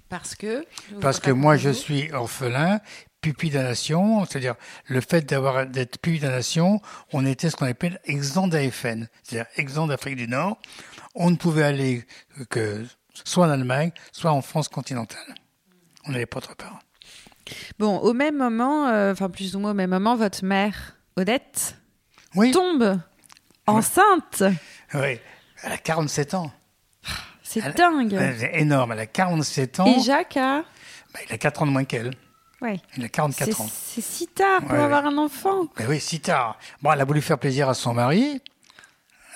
Parce 0.08 0.34
que 0.34 0.64
Parce 1.00 1.20
que 1.20 1.30
moi, 1.30 1.56
je 1.56 1.70
suis 1.70 2.12
orphelin 2.12 2.80
pupille 3.20 3.50
de 3.50 3.56
la 3.56 3.64
nation, 3.64 4.24
c'est-à-dire 4.24 4.54
le 4.86 5.00
fait 5.00 5.22
d'avoir 5.22 5.66
d'être 5.66 5.98
pupille 5.98 6.20
de 6.20 6.26
la 6.26 6.36
nation, 6.36 6.80
on 7.12 7.26
était 7.26 7.50
ce 7.50 7.56
qu'on 7.56 7.66
appelle 7.66 8.00
exempt 8.04 8.48
d'AFN, 8.48 9.08
c'est-à-dire 9.22 9.46
exempt 9.56 9.86
d'Afrique 9.86 10.16
du 10.16 10.28
Nord. 10.28 10.58
On 11.14 11.30
ne 11.30 11.36
pouvait 11.36 11.64
aller 11.64 12.06
que 12.50 12.84
soit 13.12 13.46
en 13.46 13.50
Allemagne, 13.50 13.92
soit 14.12 14.30
en 14.30 14.42
France 14.42 14.68
continentale. 14.68 15.34
On 16.06 16.12
n'allait 16.12 16.26
pas 16.26 16.38
autre 16.38 16.54
part. 16.54 16.80
Bon, 17.78 17.98
au 17.98 18.12
même 18.12 18.36
moment, 18.36 18.88
euh, 18.88 19.12
enfin 19.12 19.28
plus 19.30 19.54
ou 19.56 19.60
moins 19.60 19.70
au 19.70 19.74
même 19.74 19.90
moment, 19.90 20.16
votre 20.16 20.44
mère, 20.44 20.96
Odette, 21.16 21.76
oui. 22.34 22.50
tombe 22.50 23.00
enceinte. 23.66 24.42
Oui, 24.94 25.20
elle 25.62 25.72
a 25.72 25.78
47 25.78 26.34
ans. 26.34 26.52
C'est 27.42 27.76
dingue. 27.76 28.18
C'est 28.38 28.54
énorme, 28.54 28.92
elle 28.92 29.00
a 29.00 29.06
47 29.06 29.80
ans. 29.80 29.86
Et 29.86 30.00
Jacques 30.00 30.36
a 30.36 30.62
bah, 31.14 31.20
Il 31.28 31.32
a 31.32 31.38
4 31.38 31.62
ans 31.62 31.66
de 31.66 31.70
moins 31.70 31.84
qu'elle. 31.84 32.10
Il 32.62 33.04
a 33.04 33.08
44 33.08 33.60
ans. 33.60 33.68
C'est 33.70 34.00
si 34.00 34.26
tard 34.28 34.62
pour 34.62 34.72
avoir 34.72 35.06
un 35.06 35.18
enfant. 35.18 35.66
Mais 35.78 35.86
oui, 35.86 36.00
si 36.00 36.20
tard. 36.20 36.58
Bon, 36.82 36.92
elle 36.92 37.00
a 37.00 37.04
voulu 37.04 37.20
faire 37.20 37.38
plaisir 37.38 37.68
à 37.68 37.74
son 37.74 37.92
mari. 37.94 38.40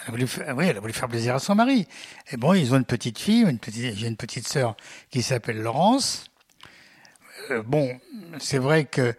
Elle 0.02 0.08
a 0.08 0.10
voulu 0.10 0.26
faire, 0.26 0.56
oui, 0.56 0.66
elle 0.66 0.76
a 0.76 0.80
voulu 0.80 0.94
faire 0.94 1.08
plaisir 1.08 1.34
à 1.34 1.38
son 1.38 1.54
mari. 1.54 1.86
Et 2.32 2.36
bon, 2.36 2.54
ils 2.54 2.72
ont 2.72 2.78
une 2.78 2.84
petite 2.84 3.18
fille, 3.18 3.42
une 3.42 3.58
petite, 3.58 3.94
j'ai 3.94 4.06
une 4.06 4.16
petite 4.16 4.48
sœur 4.48 4.74
qui 5.10 5.22
s'appelle 5.22 5.60
Laurence. 5.60 6.24
Euh, 7.50 7.62
bon, 7.62 8.00
c'est 8.38 8.58
vrai 8.58 8.86
que 8.86 9.14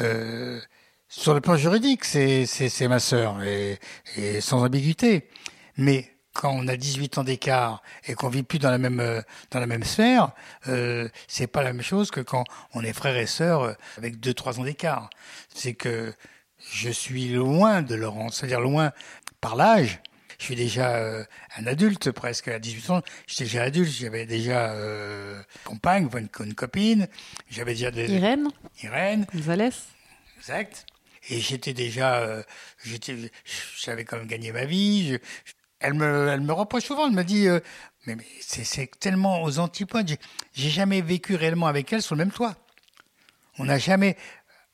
euh, 0.00 0.60
sur 1.08 1.34
le 1.34 1.40
plan 1.40 1.56
juridique, 1.56 2.04
c'est 2.04 2.46
c'est 2.46 2.88
ma 2.88 3.00
sœur 3.00 3.42
et, 3.42 3.80
et 4.16 4.40
sans 4.40 4.62
ambiguïté. 4.62 5.28
Mais 5.76 6.13
quand 6.34 6.50
on 6.52 6.68
a 6.68 6.76
18 6.76 7.18
ans 7.18 7.24
d'écart 7.24 7.82
et 8.06 8.14
qu'on 8.14 8.28
vit 8.28 8.42
plus 8.42 8.58
dans 8.58 8.70
la 8.70 8.78
même 8.78 9.00
euh, 9.00 9.22
dans 9.50 9.60
la 9.60 9.66
même 9.66 9.84
sphère, 9.84 10.32
euh, 10.68 11.08
c'est 11.28 11.46
pas 11.46 11.62
la 11.62 11.72
même 11.72 11.82
chose 11.82 12.10
que 12.10 12.20
quand 12.20 12.44
on 12.74 12.82
est 12.82 12.92
frères 12.92 13.16
et 13.16 13.26
sœurs 13.26 13.62
euh, 13.62 13.72
avec 13.96 14.18
2-3 14.18 14.60
ans 14.60 14.64
d'écart. 14.64 15.08
C'est 15.54 15.74
que 15.74 16.12
je 16.72 16.90
suis 16.90 17.28
loin 17.28 17.82
de 17.82 17.94
Laurent, 17.94 18.30
c'est-à-dire 18.30 18.60
loin 18.60 18.92
par 19.40 19.56
l'âge. 19.56 20.00
Je 20.38 20.44
suis 20.46 20.56
déjà 20.56 20.96
euh, 20.96 21.24
un 21.56 21.66
adulte 21.66 22.10
presque 22.10 22.48
à 22.48 22.58
18 22.58 22.90
ans. 22.90 23.02
J'étais 23.26 23.44
déjà 23.44 23.62
adulte, 23.62 23.90
j'avais 23.92 24.26
déjà 24.26 24.72
euh, 24.72 25.40
compagne, 25.64 26.08
une, 26.12 26.28
une 26.44 26.54
copine. 26.54 27.08
J'avais 27.48 27.74
déjà 27.74 27.92
des... 27.92 28.10
Irène. 28.10 28.48
Irène. 28.82 29.26
Gonzalez. 29.32 29.70
Exact. 30.38 30.84
Et 31.30 31.40
j'étais 31.40 31.72
déjà, 31.72 32.44
j'étais, 32.84 33.16
j'avais 33.78 34.04
quand 34.04 34.18
même 34.18 34.26
gagné 34.26 34.52
ma 34.52 34.66
vie. 34.66 35.12
Je, 35.12 35.53
elle 35.84 35.94
me, 35.94 36.28
elle 36.28 36.40
me 36.40 36.52
reproche 36.52 36.84
souvent, 36.84 37.06
elle 37.06 37.14
me 37.14 37.24
dit, 37.24 37.46
euh, 37.46 37.60
mais, 38.06 38.16
c'est 38.40 38.90
tellement 38.98 39.42
aux 39.42 39.58
antipodes, 39.58 40.16
j'ai 40.54 40.70
jamais 40.70 41.00
vécu 41.02 41.36
réellement 41.36 41.66
avec 41.66 41.92
elle 41.92 42.02
sur 42.02 42.14
le 42.14 42.24
même 42.24 42.32
toit. 42.32 42.56
On 43.58 43.64
n'a 43.64 43.78
jamais, 43.78 44.16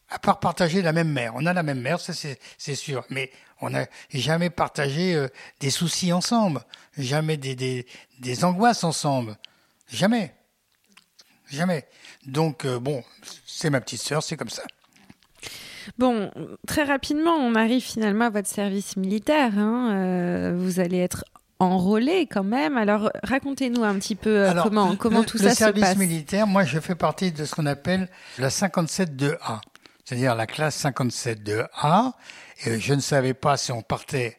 à 0.08 0.18
part 0.18 0.40
partager 0.40 0.82
la 0.82 0.92
même 0.92 1.10
mère, 1.10 1.32
on 1.34 1.46
a 1.46 1.52
la 1.52 1.62
même 1.62 1.80
mère, 1.80 2.00
ça 2.00 2.12
c'est 2.12 2.74
sûr, 2.74 3.04
mais 3.10 3.30
on 3.60 3.70
n'a 3.70 3.86
jamais 4.12 4.50
partagé 4.50 5.14
euh, 5.14 5.28
des 5.58 5.70
soucis 5.70 6.12
ensemble, 6.12 6.60
jamais 6.96 7.36
des, 7.36 7.54
des, 7.56 7.86
des 8.20 8.44
angoisses 8.44 8.84
ensemble, 8.84 9.36
jamais. 9.88 10.34
Jamais. 11.50 11.84
Donc, 12.26 12.64
euh, 12.64 12.78
bon, 12.78 13.02
c'est 13.44 13.70
ma 13.70 13.80
petite 13.80 14.00
sœur, 14.00 14.22
c'est 14.22 14.36
comme 14.36 14.50
ça. 14.50 14.62
Bon, 15.98 16.30
très 16.66 16.84
rapidement, 16.84 17.32
on 17.34 17.54
arrive 17.54 17.82
finalement 17.82 18.26
à 18.26 18.30
votre 18.30 18.48
service 18.48 18.96
militaire. 18.96 19.58
Hein. 19.58 19.90
Euh, 19.92 20.54
vous 20.56 20.80
allez 20.80 20.98
être 20.98 21.24
enrôlé 21.58 22.26
quand 22.26 22.44
même. 22.44 22.76
Alors, 22.78 23.10
racontez-nous 23.22 23.84
un 23.84 23.94
petit 23.96 24.14
peu 24.14 24.30
euh, 24.30 24.50
Alors, 24.50 24.64
comment, 24.64 24.90
le- 24.90 24.96
comment 24.96 25.20
le- 25.20 25.26
tout 25.26 25.36
le 25.38 25.44
ça 25.44 25.50
se 25.50 25.56
service 25.56 25.82
passe. 25.84 25.96
militaire, 25.96 26.46
moi, 26.46 26.64
je 26.64 26.80
fais 26.80 26.94
partie 26.94 27.32
de 27.32 27.44
ce 27.44 27.54
qu'on 27.54 27.66
appelle 27.66 28.08
la 28.38 28.48
57-2A, 28.48 29.60
c'est-à-dire 30.04 30.34
la 30.34 30.46
classe 30.46 30.82
57-2A. 30.82 32.12
Et 32.66 32.78
je 32.80 32.94
ne 32.94 33.00
savais 33.00 33.34
pas 33.34 33.56
si 33.56 33.72
on 33.72 33.82
partait 33.82 34.38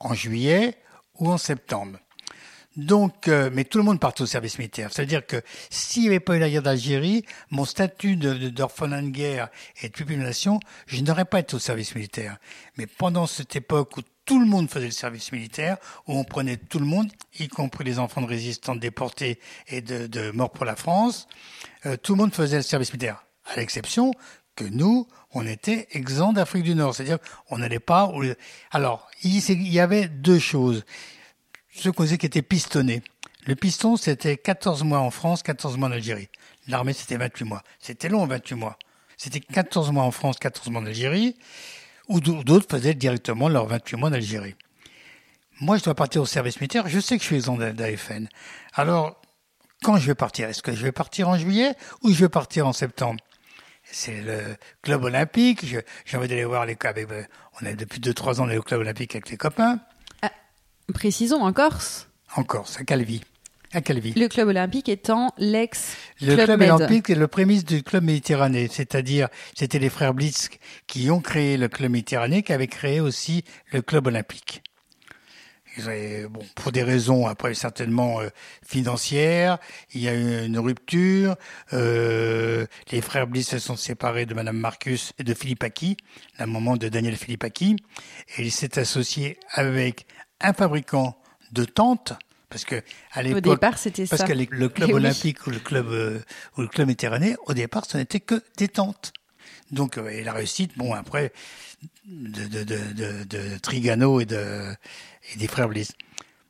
en 0.00 0.14
juillet 0.14 0.76
ou 1.18 1.30
en 1.30 1.38
septembre. 1.38 1.98
Donc, 2.76 3.28
euh, 3.28 3.50
mais 3.52 3.64
tout 3.64 3.78
le 3.78 3.84
monde 3.84 3.98
partait 3.98 4.22
au 4.22 4.26
service 4.26 4.58
militaire. 4.58 4.90
C'est-à-dire 4.92 5.26
que 5.26 5.40
s'il 5.70 6.02
n'y 6.02 6.08
avait 6.08 6.20
pas 6.20 6.36
eu 6.36 6.38
la 6.38 6.50
guerre 6.50 6.62
d'Algérie, 6.62 7.24
mon 7.50 7.64
statut 7.64 8.16
d'orphelin 8.16 9.02
de, 9.02 9.08
guerre 9.08 9.48
et 9.82 9.88
de 9.88 10.14
nation, 10.16 10.60
je 10.86 11.02
n'aurais 11.02 11.24
pas 11.24 11.40
été 11.40 11.54
au 11.54 11.58
service 11.58 11.94
militaire. 11.94 12.36
Mais 12.76 12.86
pendant 12.86 13.26
cette 13.26 13.56
époque 13.56 13.96
où 13.96 14.02
tout 14.26 14.40
le 14.40 14.46
monde 14.46 14.68
faisait 14.68 14.86
le 14.86 14.92
service 14.92 15.32
militaire, 15.32 15.78
où 16.06 16.18
on 16.18 16.24
prenait 16.24 16.56
tout 16.56 16.78
le 16.78 16.84
monde, 16.84 17.10
y 17.38 17.48
compris 17.48 17.84
les 17.84 17.98
enfants 17.98 18.20
de 18.20 18.26
résistants 18.26 18.76
déportés 18.76 19.38
et 19.68 19.80
de, 19.80 20.06
de 20.06 20.30
morts 20.32 20.50
pour 20.50 20.64
la 20.64 20.76
France, 20.76 21.28
euh, 21.86 21.96
tout 21.96 22.14
le 22.14 22.18
monde 22.18 22.34
faisait 22.34 22.56
le 22.56 22.62
service 22.62 22.92
militaire, 22.92 23.24
à 23.46 23.56
l'exception 23.56 24.12
que 24.56 24.64
nous, 24.64 25.06
on 25.32 25.46
était 25.46 25.86
exempts 25.92 26.32
d'Afrique 26.32 26.64
du 26.64 26.74
Nord. 26.74 26.94
C'est-à-dire 26.94 27.18
on 27.50 27.58
n'allait 27.58 27.78
pas... 27.78 28.10
Alors, 28.70 29.08
il 29.22 29.68
y 29.68 29.80
avait 29.80 30.08
deux 30.08 30.38
choses 30.38 30.84
qu'on 31.92 32.02
disait 32.04 32.18
qui 32.18 32.26
étaient 32.26 32.42
pistonnés. 32.42 33.02
Le 33.46 33.54
piston, 33.54 33.96
c'était 33.96 34.36
14 34.36 34.82
mois 34.82 34.98
en 35.00 35.10
France, 35.10 35.42
14 35.42 35.76
mois 35.76 35.88
en 35.88 35.92
Algérie. 35.92 36.28
L'armée, 36.68 36.92
c'était 36.92 37.16
28 37.16 37.44
mois. 37.44 37.62
C'était 37.78 38.08
long, 38.08 38.26
28 38.26 38.54
mois. 38.56 38.78
C'était 39.16 39.40
14 39.40 39.92
mois 39.92 40.02
en 40.04 40.10
France, 40.10 40.38
14 40.38 40.68
mois 40.70 40.82
en 40.82 40.86
Algérie, 40.86 41.36
ou 42.08 42.20
d'au- 42.20 42.42
d'autres 42.42 42.66
faisaient 42.68 42.94
directement 42.94 43.48
leurs 43.48 43.66
28 43.66 43.96
mois 43.96 44.08
en 44.10 44.12
Algérie. 44.12 44.54
Moi, 45.60 45.78
je 45.78 45.84
dois 45.84 45.94
partir 45.94 46.22
au 46.22 46.26
service 46.26 46.60
militaire. 46.60 46.88
Je 46.88 47.00
sais 47.00 47.16
que 47.16 47.22
je 47.22 47.26
suis 47.28 47.36
exempt 47.36 47.56
d'AFN. 47.58 48.26
Alors, 48.74 49.20
quand 49.82 49.96
je 49.96 50.06
vais 50.06 50.14
partir? 50.14 50.48
Est-ce 50.48 50.62
que 50.62 50.74
je 50.74 50.82
vais 50.82 50.92
partir 50.92 51.28
en 51.28 51.38
juillet 51.38 51.74
ou 52.02 52.10
je 52.12 52.20
vais 52.20 52.28
partir 52.28 52.66
en 52.66 52.72
septembre? 52.72 53.20
C'est 53.84 54.20
le 54.20 54.56
club 54.82 55.04
olympique. 55.04 55.64
J'ai 56.04 56.16
envie 56.16 56.28
d'aller 56.28 56.44
voir 56.44 56.66
les 56.66 56.76
avec, 56.84 57.10
euh, 57.10 57.22
On 57.62 57.64
est 57.66 57.76
depuis 57.76 58.00
2-3 58.00 58.40
ans 58.40 58.46
on 58.46 58.50
est 58.50 58.58
au 58.58 58.62
club 58.62 58.80
olympique 58.80 59.14
avec 59.14 59.30
les 59.30 59.36
copains. 59.36 59.78
Précisons 60.94 61.42
en 61.42 61.52
Corse, 61.52 62.08
En 62.36 62.44
Corse, 62.44 62.78
à 62.78 62.84
Calvi. 62.84 63.22
À 63.72 63.80
Calvi. 63.80 64.12
le 64.14 64.28
club 64.28 64.48
olympique 64.48 64.88
étant 64.88 65.32
l'ex 65.38 65.96
Le 66.22 66.36
Club 66.36 66.60
olympique 66.62 67.10
est 67.10 67.16
le 67.16 67.26
prémisse 67.26 67.64
du 67.64 67.82
club 67.82 68.04
méditerranée, 68.04 68.68
c'est-à-dire 68.70 69.28
c'était 69.56 69.80
les 69.80 69.90
frères 69.90 70.14
Blitz 70.14 70.48
qui 70.86 71.10
ont 71.10 71.20
créé 71.20 71.56
le 71.56 71.68
club 71.68 71.90
méditerranée, 71.90 72.42
qui 72.44 72.52
avaient 72.52 72.68
créé 72.68 73.00
aussi 73.00 73.44
le 73.72 73.82
club 73.82 74.06
olympique. 74.06 74.62
Avaient- 75.78 76.26
bon, 76.26 76.40
pour 76.54 76.72
des 76.72 76.82
raisons 76.84 77.26
après 77.26 77.52
certainement 77.52 78.20
euh, 78.20 78.28
financières, 78.64 79.58
il 79.92 80.00
y 80.00 80.08
a 80.08 80.14
eu 80.14 80.46
une 80.46 80.58
rupture. 80.58 81.34
euh, 81.74 82.66
les 82.92 83.02
frères 83.02 83.26
Blitz 83.26 83.48
se 83.50 83.58
sont 83.58 83.76
séparés 83.76 84.24
de 84.24 84.32
Madame 84.32 84.56
Marcus 84.56 85.12
et 85.18 85.24
de 85.24 85.34
Philippe 85.34 85.64
Aki, 85.64 85.96
la 86.38 86.46
maman 86.46 86.76
de 86.78 86.88
Daniel 86.88 87.16
Philippe 87.16 87.44
Aki, 87.44 87.76
et 88.38 88.42
il 88.42 88.52
s'est 88.52 88.78
associé 88.78 89.38
avec 89.52 90.06
un 90.40 90.52
fabricant 90.52 91.16
de 91.52 91.64
tentes, 91.64 92.12
parce 92.48 92.64
que 92.64 92.76
à 93.12 93.20
Au 93.20 93.22
l'époque 93.22 93.42
départ, 93.44 93.78
c'était 93.78 94.06
parce 94.06 94.20
ça. 94.22 94.26
que 94.28 94.32
les- 94.32 94.48
le 94.50 94.68
club 94.68 94.88
oui. 94.90 94.94
olympique 94.96 95.46
ou 95.46 95.50
le 95.50 95.58
club 95.58 95.88
euh, 95.88 96.20
ou 96.56 96.62
le 96.62 96.68
club 96.68 96.86
méditerranéen, 96.88 97.36
au 97.46 97.54
départ, 97.54 97.84
ce 97.86 97.96
n'était 97.96 98.20
que 98.20 98.42
des 98.56 98.68
tentes. 98.68 99.12
Donc, 99.72 99.98
euh, 99.98 100.08
et 100.08 100.22
la 100.22 100.32
réussite, 100.32 100.76
bon, 100.78 100.94
après, 100.94 101.32
de, 102.06 102.44
de, 102.64 103.24
de, 103.24 103.58
Trigano 103.58 104.20
et, 104.20 104.24
de, 104.26 104.72
et 105.32 105.38
des 105.38 105.48
frères 105.48 105.68
Bliss. 105.68 105.92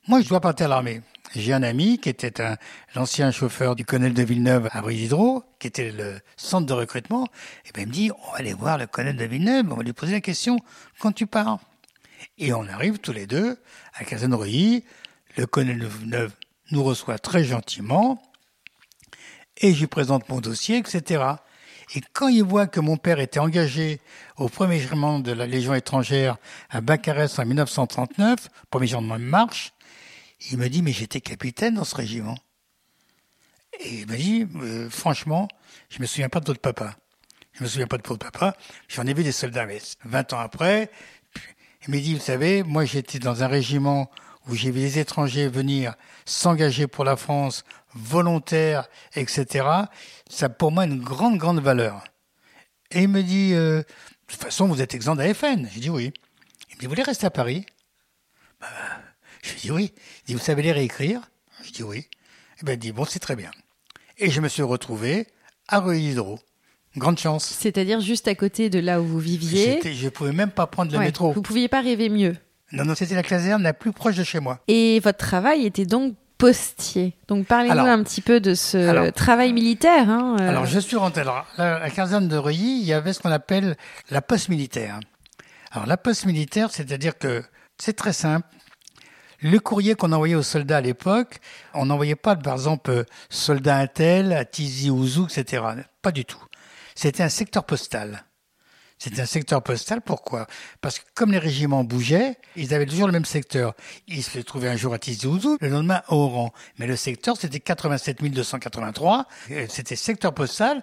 Moi, 0.07 0.21
je 0.21 0.29
dois 0.29 0.41
partir 0.41 0.67
à 0.67 0.69
l'armée. 0.69 1.01
J'ai 1.35 1.53
un 1.53 1.63
ami 1.63 1.99
qui 1.99 2.09
était 2.09 2.41
un 2.41 2.57
l'ancien 2.95 3.31
chauffeur 3.33 3.75
du 3.75 3.85
colonel 3.85 4.15
de 4.15 4.23
Villeneuve 4.23 4.69
à 4.71 4.81
Brive-Hydro, 4.81 5.45
qui 5.59 5.67
était 5.67 5.91
le 5.91 6.21
centre 6.37 6.67
de 6.67 6.73
recrutement. 6.73 7.27
Et 7.67 7.73
ben, 7.73 7.83
il 7.83 7.89
me 7.89 7.93
dit, 7.93 8.11
on 8.29 8.33
va 8.33 8.39
aller 8.39 8.53
voir 8.55 8.79
le 8.79 8.87
colonel 8.87 9.17
de 9.17 9.25
Villeneuve, 9.25 9.67
on 9.73 9.77
va 9.77 9.83
lui 9.83 9.93
poser 9.93 10.13
la 10.13 10.21
question, 10.21 10.59
quand 11.01 11.13
tu 11.13 11.27
pars? 11.27 11.59
Et 12.39 12.53
on 12.53 12.67
arrive 12.69 12.99
tous 12.99 13.13
les 13.13 13.27
deux 13.27 13.59
à 13.95 14.05
Caserne-Reuilly. 14.05 14.85
Le 15.37 15.47
colonel 15.47 15.87
Villeneuve 15.87 16.33
nous 16.71 16.83
reçoit 16.83 17.19
très 17.19 17.45
gentiment 17.45 18.23
et 19.59 19.73
je 19.73 19.81
lui 19.81 19.87
présente 19.87 20.29
mon 20.29 20.41
dossier, 20.41 20.79
etc. 20.79 21.25
Et 21.95 22.01
quand 22.13 22.29
il 22.29 22.43
voit 22.43 22.67
que 22.67 22.81
mon 22.81 22.97
père 22.97 23.21
était 23.21 23.39
engagé 23.39 24.01
au 24.37 24.49
premier 24.49 24.79
régiment 24.79 25.21
de 25.21 25.33
la 25.33 25.47
Légion 25.47 25.75
étrangère 25.75 26.37
à 26.69 26.81
Bacarès 26.81 27.39
en 27.39 27.45
1939, 27.47 28.49
premier 28.71 28.87
régiment 28.87 29.19
de 29.19 29.23
marche, 29.23 29.73
il 30.51 30.59
me 30.59 30.69
dit, 30.69 30.83
mais 30.83 30.93
j'étais 30.93 31.21
capitaine 31.21 31.75
dans 31.75 31.85
ce 31.85 31.95
régiment. 31.95 32.37
Et 33.81 34.01
il 34.01 34.07
m'a 34.07 34.17
dit, 34.17 34.47
euh, 34.57 34.91
franchement, 34.91 35.49
je 35.89 36.01
me 36.01 36.07
souviens 36.07 36.29
pas 36.29 36.41
de 36.41 36.47
votre 36.47 36.61
papa. 36.61 36.97
Je 37.53 37.63
me 37.63 37.69
souviens 37.69 37.87
pas 37.87 37.99
de 37.99 38.07
votre 38.07 38.31
papa. 38.31 38.55
J'en 38.89 39.07
ai 39.07 39.15
vu 39.15 39.23
des 39.23 39.33
soldats, 39.33 39.65
mais 39.65 39.81
20 40.05 40.33
ans 40.35 40.41
après, 40.41 40.91
il 41.87 41.95
m'a 41.95 42.01
dit, 42.01 42.15
vous 42.15 42.21
savez, 42.21 42.63
moi 42.63 42.85
j'étais 42.85 43.19
dans 43.19 43.43
un 43.43 43.47
régiment 43.47 44.11
où 44.49 44.55
j'ai 44.55 44.71
vu 44.71 44.81
des 44.81 44.99
étrangers 44.99 45.49
venir 45.49 45.95
s'engager 46.25 46.87
pour 46.87 47.05
la 47.05 47.17
France, 47.17 47.65
volontaires, 47.95 48.89
etc. 49.15 49.67
Ça 50.29 50.47
a 50.47 50.49
pour 50.49 50.73
moi 50.73 50.85
une 50.85 51.01
grande, 51.01 51.39
grande 51.39 51.61
valeur. 51.61 52.05
Et 52.91 53.03
il 53.03 53.09
me 53.09 53.23
dit, 53.23 53.53
euh, 53.55 53.79
de 53.79 53.85
toute 54.27 54.41
façon, 54.41 54.67
vous 54.67 54.83
êtes 54.83 54.95
exempt 54.95 55.17
d'AFN. 55.17 55.69
J'ai 55.73 55.81
dit 55.81 55.91
oui. 55.91 56.13
Il 56.71 56.77
me 56.77 56.81
dit, 56.81 56.87
vous 56.87 56.91
voulez 56.91 57.03
rester 57.03 57.27
à 57.27 57.31
Paris? 57.31 57.67
Bah, 58.61 58.69
Je 59.43 59.53
lui 59.53 59.61
dis 59.61 59.71
oui. 59.71 59.95
Il 59.97 60.27
dit, 60.27 60.35
vous 60.35 60.41
savez 60.41 60.63
les 60.63 60.73
réécrire 60.73 61.21
Je 61.63 61.71
dis 61.71 61.83
oui. 61.83 62.09
Et 62.61 62.65
ben, 62.65 62.73
il 62.73 62.79
dit, 62.79 62.93
bon, 62.93 63.05
c'est 63.05 63.19
très 63.19 63.37
bien. 63.37 63.51
Et 64.19 64.31
je 64.31 64.41
me 64.41 64.49
suis 64.49 64.63
retrouvé 64.63 65.27
à 65.69 65.81
Reuilly-Hydro. 65.81 66.41
Grande 66.97 67.19
chance. 67.19 67.45
C'est-à-dire 67.59 68.01
juste 68.01 68.27
à 68.29 68.35
côté 68.35 68.71
de 68.71 68.79
là 68.79 69.01
où 69.01 69.05
vous 69.07 69.19
viviez. 69.19 69.81
Je 69.85 70.09
pouvais 70.09 70.33
même 70.33 70.51
pas 70.51 70.67
prendre 70.67 70.91
le 70.93 70.99
Ouais, 70.99 71.05
métro. 71.07 71.33
Vous 71.33 71.43
pouviez 71.43 71.69
pas 71.69 71.81
rêver 71.83 72.09
mieux. 72.09 72.37
Non, 72.73 72.85
non, 72.85 72.95
c'était 72.95 73.15
la 73.15 73.23
caserne 73.23 73.63
la 73.63 73.73
plus 73.75 73.93
proche 73.93 74.17
de 74.17 74.25
chez 74.25 74.41
moi. 74.41 74.61
Et 74.67 74.99
votre 75.01 75.19
travail 75.19 75.67
était 75.67 75.85
donc 75.87 76.15
postier. 76.39 77.15
Donc 77.29 77.47
parlez-nous 77.47 77.79
un 77.79 78.03
petit 78.03 78.21
peu 78.21 78.41
de 78.41 78.55
ce 78.55 78.77
alors- 78.77 79.13
travail 79.13 79.53
militaire. 79.53 80.09
hein, 80.11 80.37
euh. 80.41 80.49
Alors, 80.49 80.67
je 80.67 80.79
suis 80.81 80.97
rentré. 80.97 81.21
Alors, 81.23 81.47
la, 81.59 81.79
la 81.79 81.91
caserne 81.91 82.29
de 82.29 82.37
Reuilly, 82.37 82.81
il 82.81 82.87
y 82.87 82.93
avait 82.93 83.13
ce 83.13 83.21
qu'on 83.21 83.31
appelle 83.31 83.77
la 84.11 84.21
poste 84.23 84.49
militaire. 84.49 84.99
Alors, 85.71 85.87
la 85.87 85.97
poste 85.97 86.25
militaire, 86.27 86.71
c'est-à-dire 86.73 87.17
que 87.19 87.43
c'est 87.79 87.93
très 87.95 88.13
simple. 88.13 88.47
Le 89.43 89.59
courrier 89.59 89.95
qu'on 89.95 90.13
envoyait 90.13 90.35
aux 90.35 90.43
soldats 90.43 90.79
à 90.79 90.81
l'époque, 90.81 91.39
on 91.75 91.87
n'envoyait 91.87 92.17
pas, 92.17 92.37
par 92.37 92.55
exemple, 92.55 92.91
euh, 92.91 93.05
soldat 93.29 93.77
un 93.77 93.87
tel 93.87 94.33
à 94.33 94.47
Tizi 94.47 94.89
Ouzou, 94.91 95.27
etc. 95.27 95.63
Pas 96.01 96.11
du 96.11 96.25
tout. 96.25 96.39
C'était 96.97 97.23
un 97.23 97.29
secteur 97.29 97.65
postal. 97.65 98.25
C'était 98.99 99.21
un 99.21 99.27
secteur 99.27 99.63
postal, 99.63 100.01
pourquoi? 100.01 100.47
Parce 100.81 100.99
que 100.99 101.05
comme 101.15 101.31
les 101.31 101.39
régiments 101.39 101.85
bougeaient, 101.85 102.39
ils 102.57 102.73
avaient 102.73 102.87
toujours 102.87 103.07
le 103.07 103.13
même 103.13 103.27
secteur. 103.27 103.75
Ils 104.09 104.23
se 104.23 104.39
trouvaient 104.39 104.71
un 104.71 104.77
jour 104.77 104.95
à 104.95 104.99
Tizi 104.99 105.27
Ouzou, 105.27 105.59
le 105.61 105.69
lendemain 105.69 106.03
à 106.07 106.15
Oran. 106.15 106.53
Mais 106.79 106.87
le 106.87 106.97
secteur, 106.97 107.37
c'était 107.37 107.61
87 107.61 108.23
283. 108.23 109.27
Euh, 109.51 109.67
C'était 109.69 109.97
secteur 109.97 110.33
postal. 110.33 110.83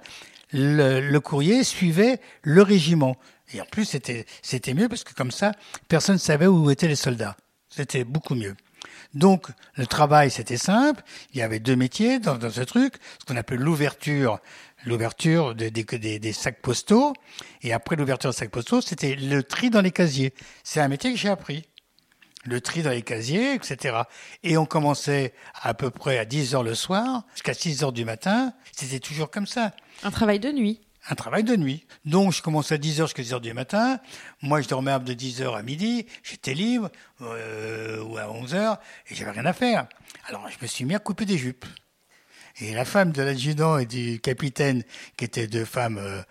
Le, 0.52 1.18
courrier 1.18 1.64
suivait 1.64 2.22
le 2.44 2.62
régiment. 2.62 3.18
Et 3.52 3.62
en 3.62 3.66
plus, 3.66 3.86
c'était 3.86 4.28
c'était 4.44 4.76
mieux 4.76 4.88
parce 4.88 5.04
que 5.04 5.16
comme 5.16 5.32
ça, 5.32 5.54
personne 5.88 6.16
ne 6.16 6.20
savait 6.20 6.46
où 6.46 6.70
étaient 6.70 6.88
les 6.88 6.96
soldats. 6.96 7.36
C'était 7.70 8.04
beaucoup 8.04 8.36
mieux. 8.36 8.56
Donc, 9.16 9.48
le 9.76 9.88
travail, 9.88 10.30
c'était 10.30 10.58
simple. 10.58 11.02
Il 11.34 11.40
y 11.40 11.42
avait 11.42 11.60
deux 11.60 11.76
métiers 11.76 12.20
dans, 12.20 12.36
dans 12.36 12.52
ce 12.52 12.62
truc, 12.62 12.96
ce 13.20 13.26
qu'on 13.26 13.38
appelle 13.38 13.60
l'ouverture, 13.60 14.40
l'ouverture 14.86 15.56
des, 15.56 15.72
des, 15.72 15.84
des, 15.84 16.20
des 16.20 16.34
sacs 16.34 16.62
postaux. 16.62 17.14
Et 17.62 17.74
après 17.74 17.96
l'ouverture 17.96 18.30
des 18.32 18.36
sacs 18.36 18.52
postaux, 18.52 18.82
c'était 18.82 19.16
le 19.16 19.44
tri 19.44 19.70
dans 19.70 19.82
les 19.82 19.92
casiers. 19.92 20.34
C'est 20.64 20.80
un 20.80 20.88
métier 20.88 21.12
que 21.12 21.18
j'ai 21.18 21.30
appris. 21.30 21.64
Le 22.46 22.60
tri 22.60 22.82
dans 22.84 22.90
les 22.90 23.04
casiers, 23.04 23.54
etc. 23.54 24.00
Et 24.44 24.58
on 24.58 24.66
commençait 24.66 25.34
à 25.62 25.74
peu 25.74 25.90
près 25.90 26.18
à 26.18 26.26
10 26.26 26.56
heures 26.56 26.64
le 26.64 26.76
soir, 26.76 27.24
jusqu'à 27.34 27.54
6 27.54 27.84
heures 27.84 27.94
du 27.94 28.04
matin. 28.04 28.54
C'était 28.74 29.00
toujours 29.00 29.32
comme 29.32 29.48
ça 29.48 29.72
Un 30.04 30.12
travail 30.12 30.40
de 30.42 30.52
nuit. 30.52 30.82
un 31.10 31.16
travail 31.16 31.46
de 31.46 31.56
nuit. 31.56 31.86
Donc, 32.04 32.34
je 32.34 32.42
commençais 32.42 32.76
à 32.76 32.78
10h 32.78 33.04
jusqu'à 33.04 33.24
10h 33.24 33.40
du 33.40 33.54
matin. 33.54 34.00
Moi, 34.42 34.60
je 34.60 34.68
dormais 34.68 34.98
de 35.00 35.14
10h 35.14 35.58
à 35.58 35.62
midi. 35.64 36.06
J'étais 36.22 36.54
libre, 36.54 36.90
euh, 37.22 38.02
ou 38.04 38.18
à 38.18 38.24
11h, 38.24 38.78
et 39.10 39.16
j'avais 39.16 39.32
rien 39.32 39.46
à 39.46 39.54
faire. 39.54 39.88
Alors, 40.28 40.46
je 40.50 40.58
me 40.62 40.68
suis 40.68 40.84
mis 40.84 40.96
à 40.96 41.00
couper 41.00 41.24
des 41.26 41.38
jupes. 41.38 41.66
Et 42.64 42.74
la 42.74 42.86
femme 42.86 43.12
de 43.12 43.22
l'adjudant 43.22 43.78
et 43.78 43.86
du 43.86 44.22
capitaine, 44.22 44.84
qui 45.18 45.26
étaient 45.26 45.48
deux 45.48 45.66
femmes 45.66 45.98
euh, 45.98 46.22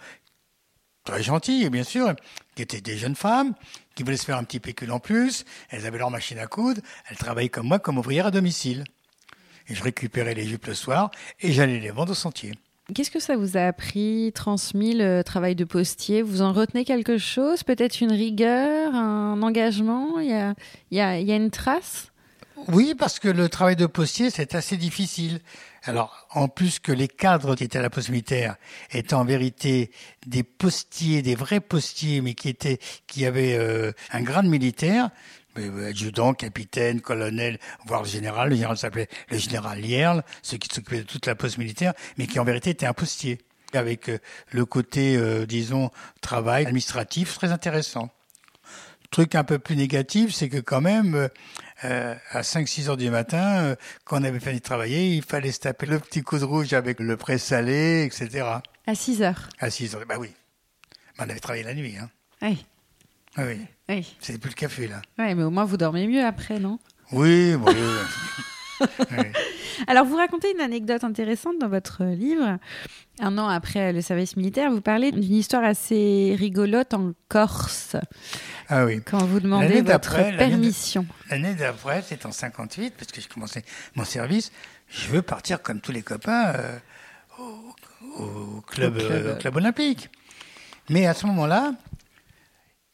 très 1.05 1.23
gentilles, 1.23 1.68
bien 1.68 1.85
sûr, 1.85 2.14
qui 2.55 2.62
étaient 2.62 2.81
des 2.81 2.97
jeunes 2.97 3.16
femmes, 3.16 3.53
qui 3.95 4.03
voulaient 4.03 4.16
se 4.16 4.25
faire 4.25 4.38
un 4.38 4.45
petit 4.45 4.59
pécule 4.59 4.92
en 4.92 4.99
plus. 4.99 5.45
Elles 5.68 5.85
avaient 5.85 5.99
leur 5.99 6.11
machine 6.11 6.38
à 6.38 6.47
coudre. 6.47 6.81
Elles 7.11 7.18
travaillaient 7.18 7.51
comme 7.51 7.68
moi, 7.68 7.79
comme 7.79 7.99
ouvrières 7.99 8.29
à 8.29 8.31
domicile. 8.31 8.85
Et 9.68 9.75
je 9.75 9.83
récupérais 9.83 10.33
les 10.33 10.47
jupes 10.47 10.66
le 10.66 10.75
soir, 10.75 11.11
et 11.40 11.53
j'allais 11.53 11.81
les 11.81 11.90
vendre 11.90 12.12
au 12.12 12.14
sentier. 12.14 12.55
Qu'est-ce 12.95 13.11
que 13.11 13.21
ça 13.21 13.37
vous 13.37 13.59
a 13.59 13.66
appris, 13.66 14.33
transmis 14.35 14.95
le 14.95 15.23
travail 15.23 15.55
de 15.55 15.64
postier? 15.64 16.23
Vous 16.23 16.40
en 16.40 16.53
retenez 16.53 16.87
quelque 16.87 17.18
chose? 17.18 17.62
Peut-être 17.62 18.01
une 18.01 18.11
rigueur, 18.11 18.95
un 18.95 19.40
engagement? 19.42 20.18
Il 20.18 20.31
y 20.31 20.33
a, 20.33 20.55
il 20.90 20.97
y 20.97 21.01
a, 21.01 21.21
il 21.21 21.27
y 21.27 21.33
a 21.33 21.37
une 21.37 21.51
trace? 21.51 22.09
Oui, 22.68 22.95
parce 22.99 23.18
que 23.18 23.29
le 23.29 23.49
travail 23.49 23.77
de 23.77 23.87
postier, 23.87 24.31
c'est 24.31 24.55
assez 24.55 24.77
difficile. 24.77 25.40
Alors, 25.85 26.29
en 26.31 26.47
plus 26.47 26.79
que 26.79 26.92
les 26.92 27.09
cadres 27.09 27.57
qui 27.57 27.64
étaient 27.64 27.79
à 27.79 27.83
la 27.83 27.90
poste 27.90 28.11
militaire 28.11 28.57
étaient 28.92 29.14
en 29.14 29.25
vérité 29.25 29.90
des 30.27 30.45
postiers, 30.45 31.23
des 31.23 31.35
vrais 31.35 31.61
postiers, 31.61 32.21
mais 32.21 32.35
qui 32.35 32.49
étaient, 32.49 32.79
qui 33.09 33.27
avaient 33.27 33.57
euh, 33.57 33.90
un 34.12 34.23
grade 34.23 34.47
militaire, 34.47 35.11
euh, 35.59 35.88
adjudant, 35.88 36.35
capitaine, 36.35 37.01
colonel, 37.01 37.59
voire 37.85 38.05
général. 38.05 38.51
Le 38.51 38.55
général 38.55 38.77
s'appelait 38.79 39.09
le 39.29 39.38
général 39.38 39.81
Lierle, 39.81 40.23
ceux 40.42 40.57
qui 40.57 40.68
s'occupaient 40.73 40.99
de 40.99 41.03
toute 41.03 41.27
la 41.27 41.35
poste 41.35 41.59
militaire, 41.59 41.95
mais 42.16 42.29
qui 42.29 42.38
en 42.38 42.45
vérité 42.45 42.71
était 42.71 42.87
un 42.87 42.95
postier, 42.95 43.38
avec 43.73 44.09
euh, 44.09 44.18
le 44.53 44.64
côté, 44.64 45.18
disons, 45.47 45.90
travail 46.21 46.64
administratif 46.64 47.35
très 47.35 47.51
intéressant. 47.51 48.09
Truc 49.12 49.35
un 49.35 49.44
peu 49.44 49.59
plus 49.59 49.77
négatif, 49.77 50.33
c'est 50.35 50.48
que 50.48 50.57
quand 50.59 50.81
même, 50.81 51.29
euh, 51.85 52.14
à 52.31 52.40
5-6 52.40 52.88
heures 52.88 52.96
du 52.96 53.11
matin, 53.11 53.61
euh, 53.62 53.77
quand 54.05 54.20
on 54.20 54.25
avait 54.25 54.40
fini 54.40 54.57
de 54.57 54.62
travailler, 54.62 55.14
il 55.14 55.22
fallait 55.22 55.53
se 55.53 55.61
taper 55.61 55.85
le 55.87 55.98
petit 56.01 56.22
coup 56.22 56.38
de 56.38 56.44
rouge 56.44 56.72
avec 56.72 56.98
le 56.98 57.16
pré 57.18 57.37
salé, 57.37 58.05
etc. 58.05 58.46
À 58.87 58.94
6 58.94 59.22
heures 59.22 59.48
À 59.61 59.68
6 59.68 59.94
heures, 59.94 60.05
bah 60.09 60.16
oui. 60.18 60.31
On 61.18 61.25
avait 61.25 61.38
travaillé 61.40 61.62
la 61.62 61.75
nuit, 61.75 61.94
hein. 62.01 62.09
Oui. 62.40 62.64
Ah 63.37 63.42
oui, 63.44 63.61
Oui. 63.88 64.16
c'est 64.20 64.38
plus 64.38 64.48
le 64.51 64.55
café, 64.55 64.88
là. 64.88 65.03
Ouais, 65.18 65.35
mais 65.35 65.42
au 65.42 65.51
moins 65.51 65.64
vous 65.66 65.77
dormez 65.77 66.07
mieux 66.07 66.25
après, 66.25 66.59
non? 66.59 66.79
Oui, 67.12 67.55
bon, 67.57 67.70
Alors, 69.87 70.05
vous 70.05 70.16
racontez 70.16 70.53
une 70.55 70.61
anecdote 70.61 71.03
intéressante 71.05 71.59
dans 71.61 71.68
votre 71.68 72.05
livre. 72.05 72.59
Un 73.21 73.38
an 73.38 73.49
après 73.49 73.92
le 73.92 74.01
service 74.01 74.37
militaire, 74.37 74.71
vous 74.71 74.81
parlez 74.81 75.12
d'une 75.12 75.35
histoire 75.35 75.64
assez 75.64 76.35
rigolote 76.38 76.95
en 76.95 77.12
Corse, 77.29 77.97
Ah 78.68 78.85
oui. 78.85 79.01
quand 79.05 79.25
vous 79.25 79.40
demandez 79.40 79.83
votre 79.83 80.14
permission. 80.37 81.07
L'année 81.31 81.55
d'après, 81.55 82.03
c'est 82.07 82.27
en 82.27 82.33
58, 82.33 82.95
parce 82.99 83.11
que 83.12 83.21
j'ai 83.21 83.29
commencé 83.29 83.64
mon 83.95 84.05
service. 84.05 84.51
Je 84.88 85.09
veux 85.09 85.23
partir 85.23 85.62
comme 85.62 85.81
tous 85.81 85.92
les 85.92 86.03
copains 86.03 86.53
euh, 86.57 86.79
au, 87.38 88.23
au 88.23 88.61
club, 88.66 88.97
Au 88.97 88.99
club, 88.99 89.11
euh. 89.27 89.35
au 89.35 89.38
club 89.38 89.57
olympique. 89.57 90.11
Mais 90.88 91.07
à 91.07 91.14
ce 91.14 91.27
moment-là, 91.27 91.73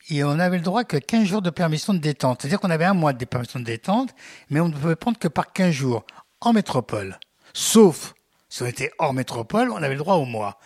et 0.08 0.24
on 0.24 0.38
avait 0.38 0.56
le 0.56 0.62
droit 0.62 0.84
que 0.84 0.96
15 0.96 1.26
jours 1.26 1.42
de 1.42 1.50
permission 1.50 1.92
de 1.92 1.98
détente. 1.98 2.40
C'est-à-dire 2.40 2.60
qu'on 2.60 2.70
avait 2.70 2.84
un 2.84 2.94
mois 2.94 3.12
de 3.12 3.24
permission 3.24 3.60
de 3.60 3.64
détente, 3.64 4.14
mais 4.50 4.60
on 4.60 4.68
ne 4.68 4.74
pouvait 4.74 4.96
prendre 4.96 5.18
que 5.18 5.28
par 5.28 5.52
15 5.52 5.72
jours 5.72 6.04
en 6.40 6.52
métropole. 6.52 7.18
Sauf 7.52 8.14
si 8.48 8.62
on 8.62 8.66
était 8.66 8.90
hors 8.98 9.12
métropole, 9.12 9.70
on 9.70 9.76
avait 9.76 9.94
le 9.94 9.98
droit 9.98 10.14
au 10.14 10.24
mois. 10.24 10.58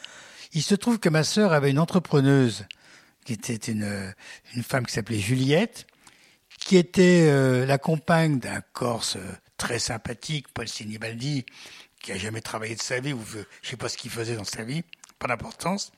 Il 0.52 0.62
se 0.62 0.74
trouve 0.74 0.98
que 0.98 1.08
ma 1.08 1.24
sœur 1.24 1.52
avait 1.52 1.70
une 1.70 1.78
entrepreneuse 1.78 2.66
qui 3.24 3.32
était 3.32 3.54
une, 3.54 4.14
une 4.54 4.62
femme 4.62 4.86
qui 4.86 4.92
s'appelait 4.92 5.18
Juliette, 5.18 5.86
qui 6.58 6.76
était 6.76 7.28
euh, 7.28 7.66
la 7.66 7.78
compagne 7.78 8.38
d'un 8.38 8.60
Corse 8.72 9.16
euh, 9.16 9.32
très 9.56 9.78
sympathique, 9.78 10.46
Paul 10.52 10.68
Sinibaldi, 10.68 11.44
qui 12.00 12.12
a 12.12 12.18
jamais 12.18 12.40
travaillé 12.40 12.74
de 12.74 12.82
sa 12.82 13.00
vie, 13.00 13.12
ou 13.12 13.20
je 13.62 13.68
sais 13.68 13.76
pas 13.76 13.88
ce 13.88 13.96
qu'il 13.96 14.10
faisait 14.10 14.36
dans 14.36 14.44
sa 14.44 14.64
vie, 14.64 14.82
pas 15.18 15.28
d'importance, 15.28 15.92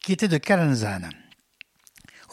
qui 0.00 0.12
était 0.12 0.28
de 0.28 0.38
Calanzane, 0.38 1.10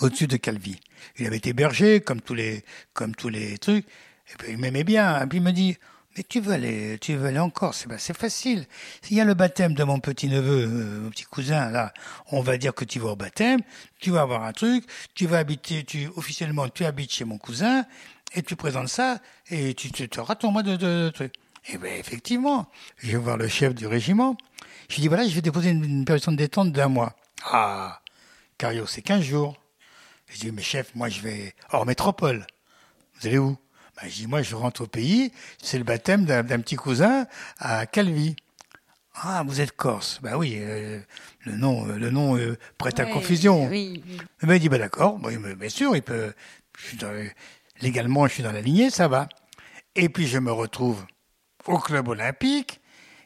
au-dessus 0.01 0.27
de 0.27 0.38
Calvi. 0.38 0.79
Il 1.17 1.27
avait 1.27 1.38
été 1.38 1.53
berger, 1.53 2.01
comme 2.01 2.21
tous 2.21 2.34
les, 2.34 2.63
comme 2.93 3.15
tous 3.15 3.29
les 3.29 3.58
trucs, 3.58 3.86
et 3.86 4.36
puis 4.38 4.51
il 4.51 4.58
m'aimait 4.58 4.84
bien. 4.84 5.21
Et 5.21 5.27
puis 5.27 5.39
il 5.39 5.43
me 5.43 5.51
dit, 5.51 5.77
mais 6.15 6.23
tu 6.23 6.39
veux 6.39 6.53
aller, 6.53 6.97
tu 6.99 7.15
veux 7.15 7.27
aller 7.27 7.39
en 7.39 7.49
Corse, 7.49 7.84
Eh 7.86 7.89
ben, 7.89 7.97
c'est 7.97 8.15
facile. 8.15 8.67
Il 9.10 9.17
y 9.17 9.21
a 9.21 9.25
le 9.25 9.34
baptême 9.34 9.73
de 9.73 9.84
mon 9.84 9.99
petit 9.99 10.27
neveu, 10.27 10.63
euh, 10.63 10.99
mon 11.01 11.10
petit 11.10 11.23
cousin, 11.23 11.71
là. 11.71 11.91
On 12.32 12.41
va 12.41 12.58
dire 12.58 12.73
que 12.75 12.86
tu 12.86 12.99
vas 12.99 13.10
au 13.10 13.15
baptême, 13.15 13.62
tu 13.99 14.12
vas 14.12 14.21
avoir 14.21 14.43
un 14.43 14.53
truc, 14.53 14.86
tu 15.15 15.25
vas 15.25 15.39
habiter, 15.39 15.84
tu, 15.84 16.08
officiellement, 16.15 16.69
tu 16.69 16.86
habites 16.86 17.12
chez 17.12 17.25
mon 17.25 17.39
cousin, 17.39 17.86
et 18.36 18.43
tu 18.43 18.56
présentes 18.56 18.89
ça, 18.89 19.19
et 19.49 19.73
tu, 19.73 19.91
tu, 19.91 20.08
auras 20.19 20.36
ton 20.36 20.51
mois 20.51 20.63
de, 20.63 20.75
de, 20.75 21.06
de 21.06 21.10
truc. 21.10 21.34
Et 21.71 21.77
ben, 21.77 21.99
effectivement, 21.99 22.67
je 22.97 23.12
vais 23.12 23.17
voir 23.17 23.38
le 23.38 23.47
chef 23.47 23.73
du 23.73 23.88
régiment. 23.88 24.38
Je 24.89 24.95
lui 24.95 25.01
dis, 25.01 25.08
voilà, 25.08 25.27
je 25.27 25.34
vais 25.34 25.41
déposer 25.41 25.71
une, 25.71 25.84
une 25.84 26.06
permission 26.06 26.32
de 26.32 26.38
détente 26.38 26.71
d'un 26.71 26.89
mois. 26.89 27.15
Ah, 27.45 28.01
Cario, 28.60 28.86
c'est 28.86 29.01
15 29.01 29.23
jours. 29.23 29.58
Je 30.34 30.39
dis, 30.39 30.52
mais 30.52 30.62
chef, 30.63 30.93
moi, 30.96 31.10
je 31.10 31.22
vais 31.22 31.54
hors 31.72 31.86
métropole. 31.86 32.46
Vous 33.19 33.28
allez 33.28 33.38
où? 33.38 33.58
Ben, 34.02 34.10
Je 34.10 34.15
dis, 34.15 34.28
moi, 34.28 34.41
je 34.41 34.56
rentre 34.56 34.82
au 34.82 34.88
pays. 34.88 35.32
C'est 35.62 35.78
le 35.78 35.84
baptême 35.84 36.26
d'un 36.26 36.43
petit 36.60 36.76
cousin 36.76 37.28
à 37.60 37.86
Calvi. 37.86 38.36
Ah, 39.15 39.43
vous 39.46 39.62
êtes 39.62 39.74
corse. 39.76 40.19
Ben 40.24 40.36
oui, 40.36 40.56
euh, 40.58 41.00
le 41.41 41.56
nom, 41.56 41.88
euh, 41.88 41.98
le 41.98 42.10
nom 42.10 42.36
euh, 42.36 42.58
prête 42.80 43.00
à 43.00 43.06
confusion. 43.06 43.67
Oui, 43.67 44.02
oui. 44.08 44.17
Eh 44.41 44.48
ben, 44.48 44.56
il 44.56 44.60
dit, 44.60 44.69
ben 44.69 44.80
d'accord, 44.80 45.19
bien 45.19 45.69
sûr, 45.69 45.96
il 45.96 46.02
peut, 46.02 46.34
je 46.80 46.88
suis 46.88 46.98
dans- 46.98 47.13
légalement, 47.82 48.26
je 48.28 48.34
suis 48.34 48.43
dans 48.43 48.52
la 48.52 48.62
lignée, 48.62 48.89
ça 48.89 49.08
va. 49.08 49.30
Et 49.96 50.10
puis, 50.10 50.26
je 50.28 50.39
me 50.39 50.52
retrouve 50.52 51.06
au 51.67 51.78
club 51.78 52.08
olympique. 52.08 52.82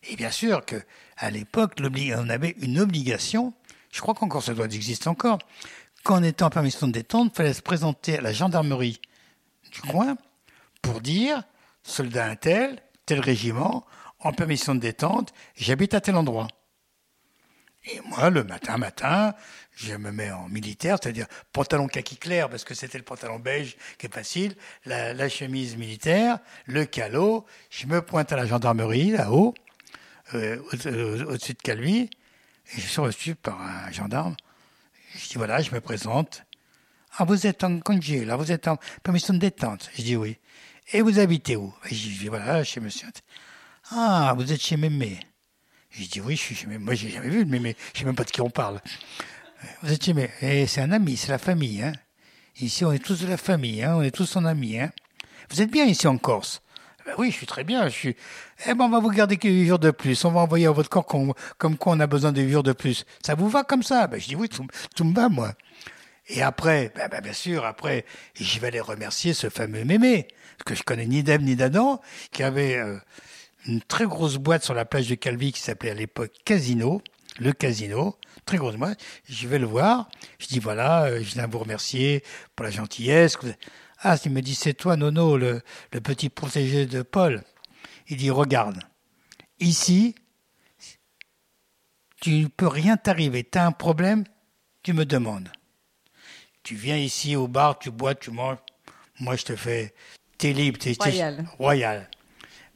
Et 0.09 0.17
bien 0.17 0.29
sûr 0.31 0.65
que, 0.65 0.75
à 1.15 1.31
l'époque, 1.31 1.75
on 1.79 2.29
avait 2.29 2.55
une 2.61 2.79
obligation, 2.79 3.53
je 3.93 4.01
crois 4.01 4.13
qu'encore 4.13 4.43
ça 4.43 4.53
doit 4.53 4.65
exister 4.65 5.07
encore, 5.07 5.39
qu'en 6.07 6.23
étant 6.23 6.45
en 6.47 6.49
permission 6.49 6.87
de 6.87 6.93
détente, 6.93 7.33
il 7.33 7.35
fallait 7.35 7.53
se 7.53 7.61
présenter 7.61 8.17
à 8.17 8.21
la 8.21 8.31
gendarmerie 8.31 9.01
du 9.73 9.81
coin 9.81 10.15
pour 10.81 11.01
dire, 11.01 11.43
soldat 11.83 12.25
un 12.25 12.37
tel, 12.37 12.81
tel 13.05 13.19
régiment, 13.19 13.85
en 14.19 14.31
permission 14.31 14.73
de 14.73 14.79
détente, 14.79 15.33
j'habite 15.57 15.93
à 15.93 15.99
tel 15.99 16.15
endroit. 16.15 16.47
Et 17.91 17.99
moi, 18.05 18.29
le 18.29 18.45
matin, 18.45 18.77
matin, 18.77 19.33
je 19.75 19.95
me 19.95 20.11
mets 20.11 20.31
en 20.31 20.47
militaire, 20.47 20.97
c'est-à-dire 21.01 21.27
pantalon 21.51 21.87
kaki 21.87 22.15
clair, 22.15 22.49
parce 22.49 22.63
que 22.63 22.73
c'était 22.73 22.97
le 22.97 23.03
pantalon 23.03 23.39
beige 23.39 23.75
qui 23.97 24.05
est 24.05 24.13
facile, 24.13 24.55
la, 24.85 25.27
chemise 25.27 25.75
militaire, 25.75 26.39
le 26.67 26.85
calot, 26.85 27.45
je 27.69 27.85
me 27.85 28.01
pointe 28.01 28.31
à 28.31 28.37
la 28.37 28.45
gendarmerie, 28.45 29.11
là-haut, 29.11 29.53
euh, 30.35 30.57
au- 30.71 30.87
au- 30.87 31.31
au-dessus 31.33 31.53
de 31.53 31.61
Calvi, 31.61 31.99
et 31.99 32.81
je 32.81 32.87
suis 32.87 33.01
reçu 33.01 33.35
par 33.35 33.61
un 33.61 33.91
gendarme. 33.91 34.37
Je 35.17 35.29
dis, 35.29 35.35
voilà, 35.35 35.61
je 35.61 35.71
me 35.71 35.81
présente. 35.81 36.43
Ah, 37.17 37.25
vous 37.25 37.47
êtes 37.47 37.63
en 37.63 37.79
congé, 37.79 38.23
là, 38.23 38.35
vous 38.35 38.51
êtes 38.51 38.67
en 38.67 38.77
permission 39.01 39.33
de 39.33 39.39
détente. 39.39 39.89
Je 39.95 40.03
dis 40.03 40.15
oui. 40.15 40.37
Et 40.93 41.01
vous 41.01 41.19
habitez 41.19 41.55
où? 41.55 41.73
Je 41.85 41.95
dis, 41.95 42.27
voilà, 42.27 42.63
chez 42.63 42.79
monsieur. 42.79 43.07
Ah, 43.89 44.33
vous 44.37 44.51
êtes 44.51 44.61
chez 44.61 44.77
Mémé. 44.77 45.19
Je 45.89 46.05
dis 46.05 46.21
oui, 46.21 46.35
je 46.35 46.41
suis 46.41 46.55
chez 46.55 46.67
Mémé. 46.67 46.83
Moi, 46.83 46.93
j'ai 46.93 47.09
jamais 47.09 47.29
vu 47.29 47.45
de 47.45 47.49
Mémé. 47.49 47.75
Je 47.93 47.99
sais 47.99 48.05
même 48.05 48.15
pas 48.15 48.25
de 48.25 48.31
qui 48.31 48.41
on 48.41 48.49
parle. 48.49 48.79
Vous 49.81 49.91
êtes 49.91 50.03
chez 50.03 50.13
Mémé. 50.13 50.29
Et 50.41 50.67
c'est 50.67 50.81
un 50.81 50.91
ami, 50.91 51.17
c'est 51.17 51.31
la 51.31 51.39
famille. 51.39 51.81
Hein. 51.81 51.93
Ici, 52.59 52.85
on 52.85 52.91
est 52.91 53.03
tous 53.03 53.21
de 53.21 53.27
la 53.27 53.37
famille. 53.37 53.83
Hein. 53.83 53.95
On 53.95 54.03
est 54.03 54.11
tous 54.11 54.25
son 54.25 54.45
ami. 54.45 54.79
Hein. 54.79 54.91
Vous 55.49 55.61
êtes 55.61 55.71
bien 55.71 55.85
ici 55.85 56.07
en 56.07 56.17
Corse? 56.17 56.61
Ben 57.05 57.15
oui, 57.17 57.31
je 57.31 57.37
suis 57.37 57.47
très 57.47 57.63
bien. 57.63 57.87
Je 57.87 57.93
suis. 57.93 58.15
Eh 58.65 58.73
ben, 58.73 58.85
on 58.85 58.89
va 58.89 58.99
vous 58.99 59.09
garder 59.09 59.37
que 59.37 59.47
8 59.47 59.67
jours 59.67 59.79
de 59.79 59.91
plus. 59.91 60.25
On 60.25 60.31
va 60.31 60.41
envoyer 60.41 60.65
à 60.65 60.71
votre 60.71 60.89
corps 60.89 61.05
comme 61.05 61.77
quoi 61.77 61.93
on 61.93 61.99
a 61.99 62.07
besoin 62.07 62.31
de 62.31 62.41
8 62.41 62.51
jours 62.51 62.63
de 62.63 62.73
plus. 62.73 63.05
Ça 63.25 63.35
vous 63.35 63.49
va 63.49 63.63
comme 63.63 63.83
ça? 63.83 64.07
Ben, 64.07 64.19
Je 64.19 64.27
dis 64.27 64.35
oui, 64.35 64.49
tout, 64.49 64.65
tout 64.95 65.03
me 65.03 65.13
va, 65.13 65.29
moi. 65.29 65.53
Et 66.27 66.41
après, 66.41 66.91
ben, 66.95 67.07
ben, 67.09 67.21
bien 67.21 67.33
sûr, 67.33 67.65
après, 67.65 68.05
je 68.33 68.59
vais 68.59 68.67
aller 68.67 68.79
remercier 68.81 69.33
ce 69.33 69.49
fameux 69.49 69.83
mémé, 69.83 70.27
que 70.65 70.73
je 70.75 70.83
connais 70.83 71.05
ni 71.05 71.23
d'Ève 71.23 71.41
ni 71.41 71.55
d'Adam, 71.55 72.01
qui 72.31 72.43
avait 72.43 72.77
euh, 72.77 72.97
une 73.67 73.81
très 73.81 74.05
grosse 74.05 74.37
boîte 74.37 74.63
sur 74.63 74.73
la 74.73 74.85
plage 74.85 75.07
de 75.07 75.15
Calvi 75.15 75.51
qui 75.51 75.61
s'appelait 75.61 75.91
à 75.91 75.93
l'époque 75.93 76.31
Casino, 76.43 77.01
le 77.39 77.53
Casino, 77.53 78.15
très 78.45 78.57
grosse 78.57 78.75
boîte. 78.75 78.99
Je 79.29 79.47
vais 79.47 79.59
le 79.59 79.67
voir. 79.67 80.09
Je 80.39 80.47
dis 80.47 80.59
voilà, 80.59 81.03
euh, 81.03 81.19
je 81.19 81.35
viens 81.35 81.47
vous 81.47 81.59
remercier 81.59 82.23
pour 82.55 82.63
la 82.65 82.71
gentillesse. 82.71 83.37
Ah, 84.01 84.15
il 84.25 84.31
me 84.31 84.41
dit 84.41 84.55
c'est 84.55 84.73
toi, 84.73 84.97
Nono, 84.97 85.37
le, 85.37 85.61
le 85.93 86.01
petit 86.01 86.29
protégé 86.29 86.87
de 86.87 87.03
Paul. 87.03 87.43
Il 88.09 88.17
dit 88.17 88.29
regarde, 88.29 88.79
ici, 89.59 90.15
tu 92.21 92.31
ne 92.31 92.47
peux 92.47 92.67
rien 92.67 92.97
t'arriver. 92.97 93.43
Tu 93.43 93.57
as 93.57 93.65
un 93.65 93.71
problème, 93.71 94.23
tu 94.83 94.93
me 94.93 95.05
demandes. 95.05 95.49
Tu 96.63 96.75
viens 96.75 96.97
ici 96.97 97.35
au 97.35 97.47
bar, 97.47 97.79
tu 97.79 97.91
bois, 97.91 98.15
tu 98.15 98.31
manges. 98.31 98.57
Moi, 99.19 99.35
je 99.35 99.45
te 99.45 99.55
fais. 99.55 99.93
T'es 100.37 100.53
libre, 100.53 100.77
t'es 100.77 100.95
Royal. 100.99 101.45
royal. 101.57 102.09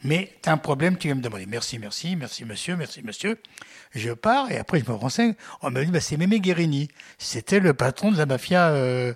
Mais 0.03 0.35
tu 0.41 0.49
as 0.49 0.53
un 0.53 0.57
problème, 0.57 0.97
tu 0.97 1.07
viens 1.07 1.15
me 1.15 1.21
demander. 1.21 1.45
Merci, 1.45 1.77
merci, 1.77 2.15
merci, 2.15 2.43
monsieur, 2.43 2.75
merci, 2.75 3.03
monsieur. 3.03 3.39
Je 3.93 4.11
pars 4.11 4.51
et 4.51 4.57
après, 4.57 4.79
je 4.79 4.89
me 4.89 4.95
renseigne. 4.95 5.35
On 5.61 5.69
me 5.69 5.85
dit, 5.85 5.91
bah, 5.91 5.99
c'est 5.99 6.17
Mémé 6.17 6.39
Guérini. 6.39 6.87
C'était 7.19 7.59
le 7.59 7.73
patron 7.73 8.11
de 8.11 8.17
la 8.17 8.25
mafia 8.25 8.69
euh, 8.69 9.13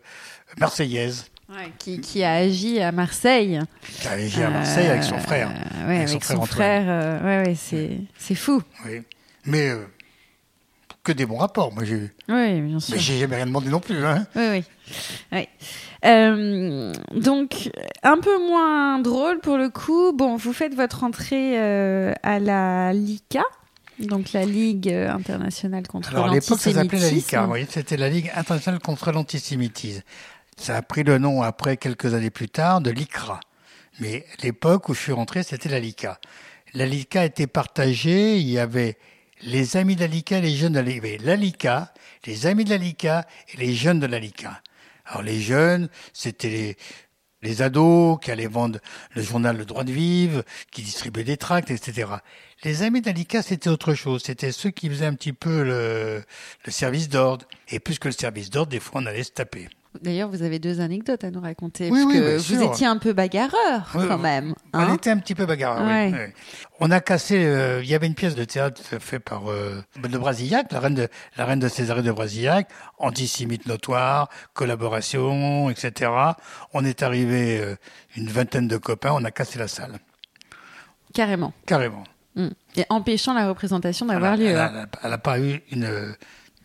marseillaise. 0.59 1.31
Ouais, 1.49 1.71
qui, 1.77 2.01
qui 2.01 2.23
a 2.23 2.33
agi 2.33 2.79
à 2.79 2.91
Marseille. 2.91 3.59
Qui 4.01 4.07
a 4.07 4.11
agi 4.11 4.41
à 4.41 4.49
Marseille 4.49 4.87
avec 4.87 5.03
son 5.03 5.19
frère. 5.19 5.49
Euh, 5.49 5.87
ouais, 5.87 6.01
avec, 6.01 6.23
son, 6.23 6.41
frère. 6.41 6.81
Antoine. 6.81 6.89
euh, 6.89 7.41
ouais, 7.43 7.47
ouais, 7.47 7.55
c'est, 7.55 7.99
c'est 8.17 8.33
fou. 8.35 8.63
Oui. 8.85 9.01
Mais 9.45 9.69
euh, 9.69 9.85
que 11.03 11.11
des 11.11 11.27
bons 11.27 11.37
rapports, 11.37 11.71
moi, 11.71 11.83
j'ai 11.83 11.95
eu. 11.95 12.13
Oui, 12.29 12.61
bien 12.61 12.79
sûr. 12.79 12.95
Mais 12.95 13.01
j'ai 13.01 13.19
jamais 13.19 13.35
rien 13.35 13.45
demandé 13.45 13.69
non 13.69 13.79
plus. 13.79 14.03
Hein. 14.03 14.25
Oui, 14.35 14.43
oui. 14.51 14.63
oui. 15.31 15.47
Euh, 16.03 16.91
donc, 17.15 17.69
un 18.01 18.17
peu 18.17 18.39
moins 18.47 18.99
drôle 18.99 19.39
pour 19.39 19.57
le 19.57 19.69
coup. 19.69 20.13
Bon, 20.13 20.35
vous 20.37 20.53
faites 20.53 20.73
votre 20.73 21.03
entrée 21.03 21.59
euh, 21.59 22.11
à 22.23 22.39
la 22.39 22.91
LICA. 22.91 23.43
Donc 23.99 24.33
la 24.33 24.43
Ligue 24.43 24.89
internationale 24.89 25.87
contre 25.87 26.09
Alors 26.09 26.25
à 26.25 26.33
l'époque, 26.33 26.59
ça 26.59 26.73
s'appelait 26.73 26.99
la 26.99 27.05
l'antisémitisme. 27.05 27.37
LICA. 27.37 27.47
Oui, 27.47 27.65
c'était 27.69 27.95
la 27.95 28.09
Ligue 28.09 28.29
internationale 28.35 28.81
contre 28.81 29.11
l'antisémitisme. 29.13 30.01
Ça 30.57 30.77
a 30.77 30.81
pris 30.81 31.03
le 31.03 31.17
nom 31.17 31.41
après 31.41 31.77
quelques 31.77 32.13
années 32.13 32.29
plus 32.29 32.49
tard 32.49 32.81
de 32.81 32.89
l'ICRA. 32.89 33.39
Mais 33.99 34.25
l'époque 34.41 34.89
où 34.89 34.93
je 34.93 34.99
suis 34.99 35.11
rentré, 35.11 35.43
c'était 35.43 35.69
la 35.69 35.79
LICA. 35.79 36.19
La 36.73 36.85
LICA 36.85 37.25
était 37.25 37.47
partagée. 37.47 38.37
Il 38.37 38.49
y 38.49 38.59
avait 38.59 38.97
les 39.41 39.77
amis 39.77 39.95
de 39.95 40.01
la 40.01 40.07
LICA 40.07 40.39
et 40.39 40.41
les 40.41 40.55
jeunes 40.55 40.73
de 40.73 40.79
la 40.79 40.85
LICA. 40.85 41.07
Il 41.07 41.11
y 41.11 41.15
avait 41.15 41.25
la 41.25 41.35
LICA, 41.35 41.93
les 42.25 42.45
amis 42.45 42.63
de 42.65 42.69
la 42.69 42.77
LICA 42.77 43.27
et 43.53 43.57
les 43.57 43.73
jeunes 43.73 43.99
de 43.99 44.05
la 44.05 44.19
LICA. 44.19 44.61
Alors 45.05 45.21
les 45.21 45.39
jeunes, 45.39 45.89
c'était 46.13 46.49
les, 46.49 46.77
les 47.41 47.61
ados 47.61 48.17
qui 48.21 48.31
allaient 48.31 48.47
vendre 48.47 48.79
le 49.13 49.21
journal 49.21 49.55
Le 49.55 49.65
Droit 49.65 49.83
de 49.83 49.91
Vivre, 49.91 50.43
qui 50.71 50.81
distribuaient 50.81 51.23
des 51.23 51.37
tracts, 51.37 51.69
etc. 51.69 52.09
Les 52.63 52.81
amis 52.81 53.01
d'Alika, 53.01 53.41
c'était 53.41 53.69
autre 53.69 53.93
chose. 53.93 54.23
C'était 54.23 54.51
ceux 54.51 54.71
qui 54.71 54.89
faisaient 54.89 55.05
un 55.05 55.13
petit 55.13 55.33
peu 55.33 55.63
le, 55.63 56.23
le 56.65 56.71
service 56.71 57.07
d'ordre. 57.07 57.45
Et 57.69 57.79
plus 57.79 57.99
que 57.99 58.07
le 58.07 58.13
service 58.13 58.49
d'ordre, 58.49 58.71
des 58.71 58.79
fois, 58.79 59.01
on 59.01 59.05
allait 59.05 59.23
se 59.23 59.31
taper. 59.31 59.69
D'ailleurs, 60.01 60.29
vous 60.29 60.43
avez 60.43 60.59
deux 60.59 60.81
anecdotes 60.81 61.23
à 61.23 61.31
nous 61.31 61.41
raconter. 61.41 61.89
Oui, 61.91 61.99
parce 62.03 62.13
oui, 62.13 62.19
que 62.19 62.53
bien 62.55 62.57
vous 62.67 62.73
étiez 62.73 62.87
un 62.87 62.97
peu 62.97 63.13
bagarreur, 63.13 63.89
Oui, 63.95 64.07
quand 64.07 64.17
même. 64.17 64.53
On 64.73 64.79
hein. 64.79 64.93
était 64.95 65.09
un 65.11 65.17
petit 65.17 65.35
peu 65.35 65.45
bagarreur, 65.45 65.85
Ouais. 65.85 66.11
oui. 66.13 66.33
On 66.79 66.91
a 66.91 66.99
cassé, 66.99 67.43
euh, 67.45 67.81
il 67.83 67.89
y 67.89 67.95
avait 67.95 68.07
une 68.07 68.15
pièce 68.15 68.35
de 68.35 68.43
théâtre 68.43 68.81
faite 68.99 69.23
par 69.23 69.49
euh, 69.49 69.81
de 70.01 70.17
Brasillac, 70.17 70.71
la 70.71 70.79
reine 70.79 70.95
de, 70.95 71.07
la 71.37 71.45
reine 71.45 71.59
de 71.59 71.67
Césarée 71.67 72.01
de 72.03 72.11
Brasillac, 72.11 72.67
antisémite 72.97 73.65
notoire, 73.65 74.29
collaboration, 74.53 75.69
etc. 75.69 76.11
On 76.73 76.83
est 76.85 77.01
arrivé 77.03 77.59
euh, 77.61 77.75
une 78.17 78.27
vingtaine 78.29 78.67
de 78.67 78.77
copains, 78.77 79.11
on 79.13 79.23
a 79.23 79.31
cassé 79.31 79.57
la 79.59 79.67
salle. 79.67 79.93
Carrément. 81.13 81.53
Carrément. 81.65 82.03
Mm. 82.35 82.49
Et 82.75 82.85
empêchant 82.89 83.33
la 83.33 83.47
représentation 83.47 84.05
d'avoir 84.05 84.35
lieu. 84.35 84.47
elle 84.47 84.57
hein. 84.57 84.65
a- 84.65 84.69
elle 84.71 84.77
a- 84.79 84.87
elle 85.05 85.13
a 85.13 85.17
pas 85.17 85.39
eu 85.39 85.61
une, 85.71 86.15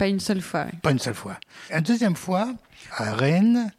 Pas 0.00 0.08
une 0.08 0.18
seule 0.18 0.40
fois. 0.40 0.64
Pas 0.80 0.92
une 0.92 0.98
seule 0.98 1.12
fois. 1.12 1.38
Une 1.70 1.82
deuxième 1.82 2.16
fois, 2.16 2.54
à 2.96 3.12
Rennes, 3.12 3.70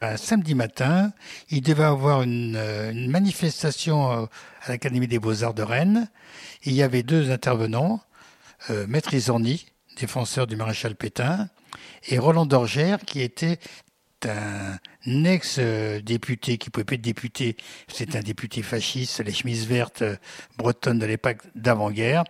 un 0.00 0.16
samedi 0.16 0.56
matin, 0.56 1.12
il 1.50 1.62
devait 1.62 1.84
avoir 1.84 2.22
une, 2.22 2.56
euh, 2.56 2.92
manifestation 2.92 4.10
euh, 4.10 4.26
à 4.62 4.70
l'Académie 4.70 5.06
des 5.06 5.20
Beaux-Arts 5.20 5.54
de 5.54 5.62
Rennes. 5.62 6.08
Il 6.64 6.72
y 6.72 6.82
avait 6.82 7.04
deux 7.04 7.30
intervenants, 7.30 8.00
euh, 8.70 8.88
Maître 8.88 9.14
Isorni, 9.14 9.66
défenseur 9.96 10.48
du 10.48 10.56
maréchal 10.56 10.96
Pétain, 10.96 11.48
et 12.08 12.18
Roland 12.18 12.44
Dorgère, 12.46 12.98
qui 12.98 13.20
était 13.20 13.60
un 14.24 15.24
ex-député, 15.24 16.58
qui 16.58 16.70
pouvait 16.70 16.82
pas 16.82 16.94
être 16.94 17.02
député, 17.02 17.56
c'est 17.86 18.16
un 18.16 18.20
député 18.20 18.62
fasciste, 18.62 19.20
les 19.24 19.32
chemises 19.32 19.68
vertes 19.68 20.02
bretonnes 20.58 20.98
de 20.98 21.06
l'époque 21.06 21.38
d'avant-guerre. 21.54 22.24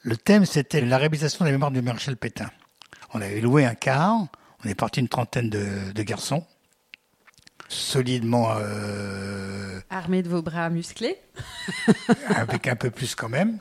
Le 0.00 0.16
thème, 0.16 0.46
c'était 0.46 0.80
la 0.80 0.96
réhabilitation 0.96 1.44
de 1.44 1.50
la 1.50 1.52
mémoire 1.52 1.70
du 1.70 1.82
maréchal 1.82 2.16
Pétain. 2.16 2.50
On 3.14 3.20
avait 3.20 3.40
loué 3.40 3.64
un 3.64 3.74
car, 3.74 4.26
on 4.64 4.68
est 4.68 4.74
parti 4.74 5.00
une 5.00 5.08
trentaine 5.08 5.50
de, 5.50 5.92
de 5.92 6.02
garçons, 6.02 6.44
solidement, 7.68 8.54
euh, 8.56 9.80
Armé 9.90 10.22
de 10.22 10.28
vos 10.28 10.40
bras 10.42 10.70
musclés. 10.70 11.18
avec 12.34 12.66
un 12.66 12.76
peu 12.76 12.90
plus 12.90 13.14
quand 13.14 13.28
même. 13.28 13.58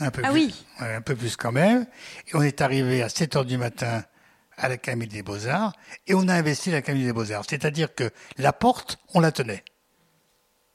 Un 0.00 0.10
peu 0.10 0.22
Ah 0.24 0.30
plus, 0.32 0.46
oui. 0.46 0.66
un 0.80 1.00
peu 1.00 1.14
plus 1.14 1.36
quand 1.36 1.52
même. 1.52 1.86
Et 2.26 2.34
on 2.34 2.42
est 2.42 2.60
arrivé 2.60 3.02
à 3.02 3.08
7 3.08 3.36
heures 3.36 3.44
du 3.44 3.56
matin 3.56 4.02
à 4.56 4.68
l'Académie 4.68 5.06
des 5.06 5.22
Beaux-Arts 5.22 5.72
et 6.08 6.14
on 6.14 6.26
a 6.28 6.34
investi 6.34 6.70
l'Académie 6.72 7.04
des 7.04 7.12
Beaux-Arts. 7.12 7.44
C'est-à-dire 7.48 7.94
que 7.94 8.10
la 8.36 8.52
porte, 8.52 8.98
on 9.14 9.20
la 9.20 9.30
tenait. 9.30 9.64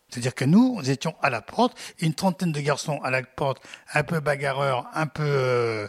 C'est-à-dire 0.09 0.33
que 0.33 0.45
nous, 0.45 0.77
nous 0.77 0.89
étions 0.89 1.15
à 1.21 1.29
la 1.29 1.41
porte, 1.41 1.77
une 1.99 2.13
trentaine 2.13 2.51
de 2.53 2.62
garçons 2.62 2.99
à 3.03 3.12
la 3.12 3.21
porte, 3.21 3.62
un 3.93 4.03
peu 4.03 4.19
bagarreurs, 4.21 4.88
un 4.93 5.07
peu 5.07 5.23
euh, 5.25 5.88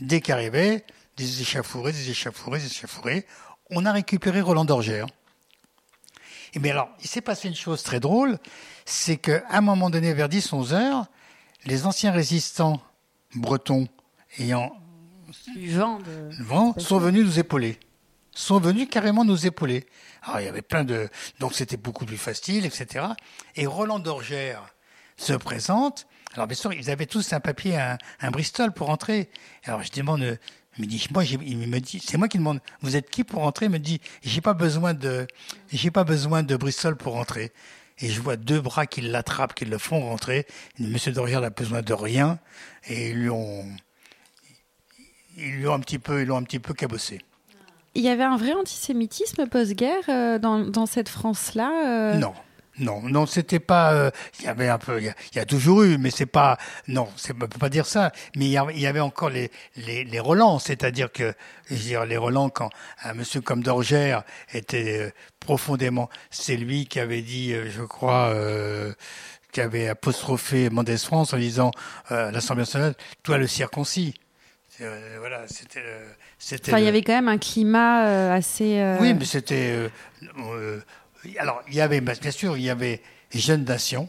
dès 0.00 0.20
qu'arrivaient, 0.20 0.84
des 1.18 1.42
échafourés, 1.42 1.92
des 1.92 2.10
échafourés, 2.10 2.60
des 2.60 2.66
échafourés. 2.66 3.26
On 3.70 3.84
a 3.84 3.92
récupéré 3.92 4.40
Roland 4.40 4.64
Dorgère. 4.64 5.06
Et 6.54 6.60
mais 6.60 6.70
alors, 6.70 6.88
il 7.02 7.08
s'est 7.08 7.20
passé 7.20 7.48
une 7.48 7.54
chose 7.54 7.82
très 7.82 8.00
drôle, 8.00 8.38
c'est 8.86 9.18
qu'à 9.18 9.42
un 9.50 9.60
moment 9.60 9.90
donné, 9.90 10.14
vers 10.14 10.28
10-11 10.28 10.72
heures, 10.72 11.06
les 11.66 11.84
anciens 11.84 12.12
résistants 12.12 12.80
bretons 13.34 13.86
ayant. 14.38 14.72
De... 15.66 16.42
vent 16.42 16.74
sont 16.78 16.98
venus 16.98 17.24
nous 17.26 17.38
épauler. 17.38 17.78
Sont 18.32 18.60
venus 18.60 18.88
carrément 18.90 19.24
nous 19.24 19.46
épauler. 19.46 19.86
Alors, 20.22 20.40
il 20.40 20.46
y 20.46 20.48
avait 20.48 20.62
plein 20.62 20.84
de. 20.84 21.10
Donc, 21.40 21.52
c'était 21.52 21.76
beaucoup 21.76 22.06
plus 22.06 22.16
facile, 22.16 22.64
etc. 22.64 23.04
Et 23.56 23.66
Roland 23.66 23.98
Dorgère 23.98 24.64
se 25.16 25.34
présente. 25.34 26.06
Alors, 26.32 26.46
bien 26.46 26.56
sûr, 26.56 26.72
ils 26.72 26.88
avaient 26.90 27.06
tous 27.06 27.32
un 27.32 27.40
papier, 27.40 27.76
un, 27.76 27.98
un 28.20 28.30
Bristol 28.30 28.72
pour 28.72 28.88
entrer. 28.88 29.28
Alors, 29.64 29.82
je 29.82 29.90
demande. 29.92 30.38
Il 30.78 30.82
me 30.84 30.86
dit, 30.86 31.06
moi, 31.12 31.24
il 31.24 31.58
me 31.58 31.78
dit, 31.80 32.00
c'est 32.04 32.16
moi 32.16 32.28
qui 32.28 32.38
demande, 32.38 32.60
vous 32.82 32.94
êtes 32.96 33.10
qui 33.10 33.24
pour 33.24 33.42
entrer? 33.42 33.66
Il 33.66 33.72
me 33.72 33.78
dit, 33.78 34.00
j'ai 34.22 34.40
pas 34.40 34.54
besoin 34.54 34.94
de, 34.94 35.26
j'ai 35.72 35.90
pas 35.90 36.04
besoin 36.04 36.42
de 36.44 36.56
Bristol 36.56 36.96
pour 36.96 37.16
entrer. 37.16 37.52
Et 37.98 38.08
je 38.10 38.20
vois 38.20 38.36
deux 38.36 38.60
bras 38.60 38.86
qui 38.86 39.00
l'attrapent, 39.00 39.54
qui 39.54 39.64
le 39.64 39.76
font 39.76 40.00
rentrer. 40.00 40.46
Monsieur 40.78 41.10
Dorgère 41.10 41.40
n'a 41.40 41.50
besoin 41.50 41.82
de 41.82 41.92
rien. 41.92 42.38
Et 42.86 43.10
ils 43.10 43.16
lui 43.16 43.28
ont, 43.30 43.64
ils 45.36 45.56
lui 45.56 45.66
ont 45.66 45.74
un 45.74 45.80
petit 45.80 45.98
peu, 45.98 46.22
ils 46.22 46.26
l'ont 46.26 46.36
un 46.36 46.42
petit 46.44 46.60
peu 46.60 46.74
cabossé. 46.74 47.20
Il 47.94 48.02
y 48.02 48.08
avait 48.08 48.22
un 48.22 48.36
vrai 48.36 48.52
antisémitisme 48.52 49.48
post-guerre 49.48 50.04
euh, 50.08 50.38
dans, 50.38 50.60
dans 50.60 50.86
cette 50.86 51.08
France-là. 51.08 51.72
euh, 51.86 52.14
Non. 52.18 52.34
Non, 52.78 53.02
non, 53.02 53.26
c'était 53.26 53.58
pas. 53.60 53.92
euh, 53.92 54.10
Il 54.38 54.44
y 54.44 54.48
avait 54.48 54.68
un 54.68 54.78
peu, 54.78 54.98
il 55.00 55.04
y 55.06 55.08
a, 55.08 55.14
il 55.32 55.36
y 55.36 55.40
a 55.40 55.44
toujours 55.44 55.82
eu, 55.82 55.98
mais 55.98 56.10
c'est 56.10 56.26
pas. 56.26 56.58
Non, 56.86 57.08
c'est- 57.16 57.32
on 57.32 57.38
peut 57.38 57.58
pas 57.58 57.68
dire 57.70 57.86
ça. 57.86 58.12
Mais 58.36 58.44
il 58.46 58.50
y 58.50 58.56
avait, 58.58 58.74
il 58.74 58.80
y 58.80 58.86
avait 58.86 59.00
encore 59.00 59.30
les 59.30 59.50
les, 59.76 60.04
les 60.04 60.20
relents, 60.20 60.58
c'est-à-dire 60.58 61.10
que, 61.12 61.32
je 61.68 61.74
veux 61.74 61.80
dire, 61.80 62.04
les 62.06 62.16
relents 62.16 62.50
quand 62.50 62.70
un 63.02 63.14
monsieur 63.14 63.40
comme 63.40 63.62
Dorgère 63.62 64.22
était 64.52 65.00
euh, 65.00 65.10
profondément, 65.40 66.08
c'est 66.30 66.56
lui 66.56 66.86
qui 66.86 67.00
avait 67.00 67.22
dit, 67.22 67.52
euh, 67.52 67.68
je 67.70 67.82
crois, 67.82 68.28
euh, 68.34 68.92
qui 69.50 69.60
avait 69.60 69.88
apostrophé 69.88 70.68
Mendès 70.70 70.98
France 70.98 71.32
en 71.32 71.38
disant 71.38 71.70
euh, 72.12 72.28
à 72.28 72.30
l'Assemblée 72.30 72.62
nationale, 72.62 72.94
toi 73.22 73.38
le 73.38 73.46
circoncis. 73.46 74.14
Euh, 74.80 75.16
voilà, 75.18 75.48
c'était. 75.48 75.82
c'était. 76.38 76.70
Enfin, 76.70 76.78
il 76.78 76.84
y 76.84 76.88
avait 76.88 77.02
quand 77.02 77.14
même 77.14 77.26
un 77.26 77.38
climat 77.38 78.06
euh, 78.06 78.32
assez. 78.36 78.78
euh, 78.78 78.98
oui, 79.00 79.12
mais 79.14 79.24
c'était. 79.24 79.90
Alors, 81.38 81.62
il 81.68 81.74
y 81.74 81.80
avait, 81.80 82.00
bah, 82.00 82.14
bien 82.20 82.30
sûr, 82.30 82.56
il 82.56 82.62
y 82.62 82.70
avait 82.70 83.02
Jeunes 83.34 83.64
Nation, 83.64 84.08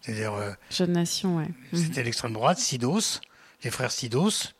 c'est-à-dire, 0.00 0.34
euh, 0.34 0.52
Jeune 0.70 0.92
nation, 0.92 1.36
ouais. 1.36 1.48
Mhm. 1.72 1.84
c'était 1.84 2.02
l'extrême 2.02 2.32
droite, 2.32 2.58
Sidos, 2.58 3.20
les 3.62 3.70
frères 3.70 3.92
Sidos, 3.92 4.52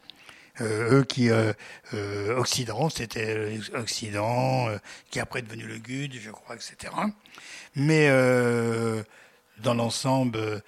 euh, 0.60 1.00
eux 1.00 1.04
qui. 1.04 1.30
Euh, 1.30 1.52
euh, 1.94 2.36
Occident, 2.36 2.90
c'était 2.90 3.58
Occident, 3.74 4.68
qui 5.10 5.20
après 5.20 5.40
est 5.40 5.42
devenu 5.42 5.64
le 5.64 5.78
GUD, 5.78 6.14
je 6.14 6.30
crois, 6.30 6.54
etc. 6.54 6.92
Mais 7.74 8.08
dans 9.58 9.74
l'ensemble, 9.74 10.62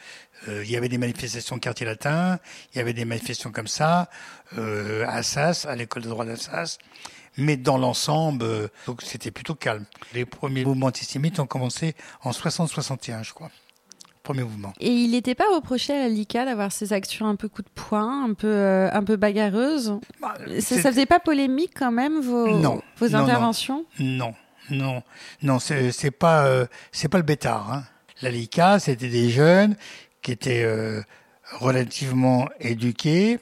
il 0.49 0.71
y 0.71 0.77
avait 0.77 0.89
des 0.89 0.99
manifestations 0.99 1.57
au 1.57 1.59
quartier 1.59 1.87
latin, 1.87 2.39
il 2.73 2.79
y 2.79 2.81
avait 2.81 2.93
des 2.93 3.05
manifestations 3.05 3.53
comme 3.53 3.69
ça, 3.69 4.09
à 4.57 5.17
Assas, 5.17 5.67
à 5.67 5.77
l'école 5.77 6.03
de 6.03 6.09
droit 6.09 6.25
d'Assas. 6.25 6.79
Mais 7.37 7.57
dans 7.57 7.79
l'ensemble, 7.79 8.45
euh, 8.45 8.69
donc 8.87 9.03
c'était 9.03 9.31
plutôt 9.31 9.55
calme. 9.55 9.85
Les 10.13 10.25
premiers 10.25 10.65
mouvements 10.65 10.87
antisémites 10.87 11.41
ont 11.41 11.47
commencé 11.47 11.95
en 12.23 12.31
60-61, 12.31 13.25
je 13.25 13.33
crois. 13.33 13.51
Premier 14.23 14.43
mouvement. 14.45 14.73
Et 14.79 14.91
il 14.91 15.11
n'était 15.13 15.35
pas 15.35 15.53
reproché 15.53 15.93
à 15.93 15.99
la 15.99 16.09
LICA 16.09 16.45
d'avoir 16.45 16.71
ces 16.71 16.93
actions 16.93 17.27
un 17.27 17.35
peu 17.35 17.49
coup 17.49 17.63
de 17.63 17.71
poing, 17.75 18.25
un 18.25 18.35
peu, 18.35 18.47
euh, 18.47 18.89
un 18.93 19.03
peu 19.03 19.17
bagarreuses 19.17 19.99
Bah, 20.21 20.35
ça, 20.61 20.81
ça 20.81 20.91
faisait 20.91 21.07
pas 21.07 21.19
polémique 21.19 21.73
quand 21.75 21.91
même 21.91 22.21
vos, 22.21 22.47
Non, 22.57 22.81
vos 22.99 23.09
non, 23.09 23.19
interventions? 23.19 23.85
Non, 23.99 24.35
non, 24.71 25.03
non, 25.43 25.59
c'est 25.59 26.11
pas 26.13 26.47
euh, 26.47 26.67
c'est 26.93 27.09
pas 27.09 27.19
le 27.19 27.25
bêtard. 27.25 27.73
Hein. 27.73 27.85
La 28.21 28.31
LICA, 28.31 28.79
c'était 28.79 29.09
des 29.09 29.29
jeunes 29.29 29.75
qui 30.23 30.31
étaient 30.31 30.63
euh, 30.63 31.03
relativement 31.59 32.49
éduqués, 32.61 33.41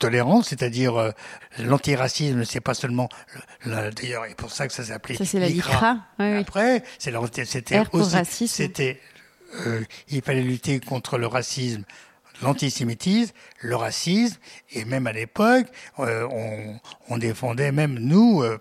tolérants, 0.00 0.42
c'est-à-dire 0.42 0.96
euh, 0.96 1.10
l'antiracisme, 1.60 2.44
c'est 2.44 2.60
pas 2.60 2.74
seulement 2.74 3.08
d'ailleurs, 3.64 4.26
et 4.26 4.34
pour 4.34 4.50
ça 4.50 4.66
que 4.66 4.72
ça 4.72 4.82
s'appelait 4.84 5.14
Ça, 5.16 5.24
c'est 5.24 5.38
la 5.38 5.46
l'ICRA. 5.48 5.98
Oui. 6.18 6.36
Après, 6.38 6.82
c'est 6.98 7.12
la- 7.12 7.20
c'était 7.44 7.82
aussi, 7.92 8.16
racisme. 8.16 8.54
c'était, 8.56 9.00
euh, 9.66 9.82
il 10.08 10.22
fallait 10.22 10.42
lutter 10.42 10.80
contre 10.80 11.18
le 11.18 11.26
racisme, 11.28 11.84
l'antisémitisme, 12.42 13.32
le 13.60 13.76
racisme, 13.76 14.36
et 14.72 14.84
même 14.84 15.06
à 15.06 15.12
l'époque, 15.12 15.66
euh, 15.98 16.26
on, 16.30 16.78
on 17.10 17.18
défendait 17.18 17.70
même 17.70 17.98
nous, 17.98 18.42
euh, 18.42 18.58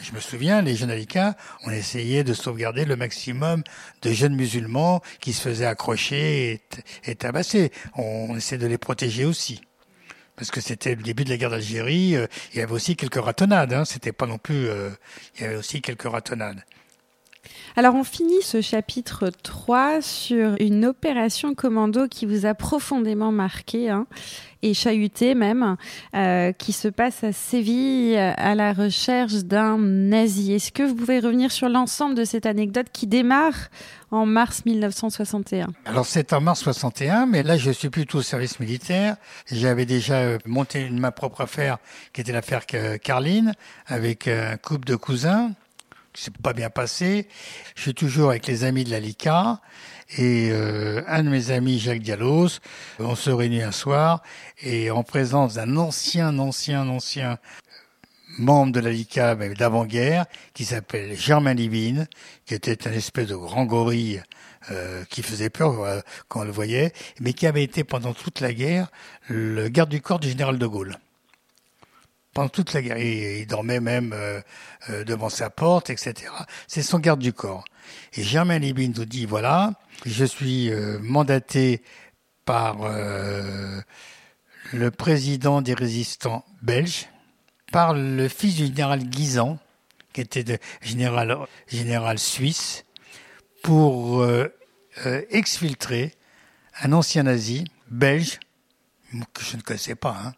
je 0.00 0.12
me 0.12 0.20
souviens, 0.20 0.60
les 0.60 0.76
jeunes 0.76 0.90
Alika, 0.90 1.34
on 1.64 1.70
essayait 1.70 2.24
de 2.24 2.34
sauvegarder 2.34 2.84
le 2.84 2.96
maximum 2.96 3.62
de 4.02 4.12
jeunes 4.12 4.34
musulmans 4.36 5.00
qui 5.20 5.32
se 5.32 5.40
faisaient 5.40 5.66
accrocher 5.66 6.52
et, 6.52 7.10
et 7.10 7.14
tabasser. 7.14 7.72
On, 7.96 8.26
on 8.30 8.36
essayait 8.36 8.58
de 8.60 8.66
les 8.66 8.78
protéger 8.78 9.24
aussi. 9.24 9.62
Parce 10.36 10.50
que 10.50 10.60
c'était 10.60 10.94
le 10.94 11.02
début 11.02 11.24
de 11.24 11.30
la 11.30 11.36
guerre 11.36 11.50
d'Algérie, 11.50 12.16
euh, 12.16 12.26
il 12.52 12.58
y 12.58 12.62
avait 12.62 12.72
aussi 12.72 12.96
quelques 12.96 13.22
ratonnades, 13.22 13.72
hein, 13.72 13.84
c'était 13.84 14.12
pas 14.12 14.26
non 14.26 14.38
plus, 14.38 14.68
euh, 14.68 14.90
il 15.36 15.42
y 15.42 15.44
avait 15.44 15.56
aussi 15.56 15.80
quelques 15.80 16.10
ratonnades. 16.10 16.64
Alors 17.76 17.94
on 17.94 18.04
finit 18.04 18.42
ce 18.42 18.60
chapitre 18.60 19.30
3 19.42 20.00
sur 20.00 20.54
une 20.60 20.84
opération 20.84 21.54
commando 21.54 22.06
qui 22.06 22.24
vous 22.24 22.46
a 22.46 22.54
profondément 22.54 23.32
marqué 23.32 23.90
hein, 23.90 24.06
et 24.62 24.74
chahuté 24.74 25.34
même, 25.34 25.76
euh, 26.14 26.52
qui 26.52 26.72
se 26.72 26.88
passe 26.88 27.24
à 27.24 27.32
Séville 27.32 28.16
à 28.16 28.54
la 28.54 28.72
recherche 28.72 29.44
d'un 29.44 29.78
nazi. 29.78 30.52
Est-ce 30.52 30.72
que 30.72 30.82
vous 30.82 30.94
pouvez 30.94 31.18
revenir 31.18 31.52
sur 31.52 31.68
l'ensemble 31.68 32.14
de 32.14 32.24
cette 32.24 32.46
anecdote 32.46 32.86
qui 32.92 33.06
démarre 33.06 33.68
en 34.10 34.24
mars 34.24 34.64
1961 34.64 35.66
Alors 35.84 36.06
c'est 36.06 36.32
en 36.32 36.40
mars 36.40 36.60
61, 36.60 37.26
mais 37.26 37.42
là 37.42 37.56
je 37.56 37.70
suis 37.72 37.90
plutôt 37.90 38.18
au 38.18 38.22
service 38.22 38.60
militaire. 38.60 39.16
J'avais 39.50 39.84
déjà 39.84 40.20
euh, 40.20 40.38
monté 40.46 40.88
ma 40.90 41.10
propre 41.10 41.42
affaire 41.42 41.78
qui 42.12 42.20
était 42.20 42.32
l'affaire 42.32 42.66
Carline 43.02 43.52
avec 43.86 44.28
un 44.28 44.56
couple 44.56 44.86
de 44.86 44.96
cousins 44.96 45.50
c'est 46.14 46.36
pas 46.38 46.52
bien 46.52 46.70
passé. 46.70 47.28
Je 47.74 47.82
suis 47.82 47.94
toujours 47.94 48.30
avec 48.30 48.46
les 48.46 48.64
amis 48.64 48.84
de 48.84 48.90
la 48.90 49.00
LICA 49.00 49.60
et 50.16 50.50
euh, 50.52 51.02
un 51.06 51.22
de 51.22 51.28
mes 51.28 51.50
amis, 51.50 51.78
Jacques 51.78 52.02
Diallos, 52.02 52.60
on 52.98 53.14
se 53.14 53.30
réunit 53.30 53.62
un 53.62 53.72
soir 53.72 54.22
et 54.62 54.90
en 54.90 55.02
présence 55.02 55.54
d'un 55.54 55.76
ancien, 55.76 56.38
ancien, 56.38 56.88
ancien 56.88 57.38
membre 58.38 58.72
de 58.72 58.80
la 58.80 58.90
LICA 58.90 59.34
d'avant-guerre 59.34 60.26
qui 60.54 60.64
s'appelle 60.64 61.16
Germain 61.16 61.54
Livine, 61.54 62.06
qui 62.46 62.54
était 62.54 62.88
un 62.88 62.92
espèce 62.92 63.28
de 63.28 63.36
grand 63.36 63.64
gorille 63.64 64.22
euh, 64.70 65.04
qui 65.10 65.22
faisait 65.22 65.50
peur 65.50 65.82
euh, 65.82 66.00
quand 66.28 66.40
on 66.40 66.44
le 66.44 66.50
voyait, 66.50 66.92
mais 67.20 67.32
qui 67.32 67.46
avait 67.46 67.62
été 67.62 67.84
pendant 67.84 68.12
toute 68.12 68.40
la 68.40 68.52
guerre 68.52 68.90
le 69.28 69.68
garde 69.68 69.90
du 69.90 70.00
corps 70.00 70.20
du 70.20 70.28
général 70.28 70.58
de 70.58 70.66
Gaulle 70.66 70.96
pendant 72.34 72.48
toute 72.48 72.72
la 72.74 72.82
guerre. 72.82 72.98
Il, 72.98 73.46
dormait 73.46 73.80
même 73.80 74.12
euh, 74.12 74.40
euh, 74.90 75.04
devant 75.04 75.30
sa 75.30 75.48
porte, 75.48 75.88
etc. 75.88 76.30
C'est 76.66 76.82
son 76.82 76.98
garde 76.98 77.20
du 77.20 77.32
corps. 77.32 77.64
Et 78.14 78.22
Germain 78.22 78.58
Libin 78.58 78.90
nous 78.94 79.04
dit, 79.04 79.24
voilà, 79.24 79.72
je 80.04 80.24
suis 80.24 80.70
euh, 80.70 80.98
mandaté 81.00 81.82
par 82.44 82.76
le 84.72 84.90
président 84.90 85.62
des 85.62 85.72
résistants 85.72 86.44
belges, 86.60 87.08
par 87.72 87.94
le 87.94 88.28
fils 88.28 88.56
du 88.56 88.66
général 88.66 89.04
Guisan, 89.04 89.58
qui 90.12 90.20
était 90.20 90.44
de 90.44 90.58
général, 90.82 92.18
suisse, 92.18 92.84
pour 93.62 94.26
exfiltrer 95.30 96.12
un 96.82 96.92
ancien 96.92 97.22
nazi 97.22 97.64
belge, 97.88 98.40
que 99.32 99.42
je 99.42 99.56
ne 99.56 99.62
connaissais 99.62 99.94
pas, 99.94 100.14
hein, 100.22 100.34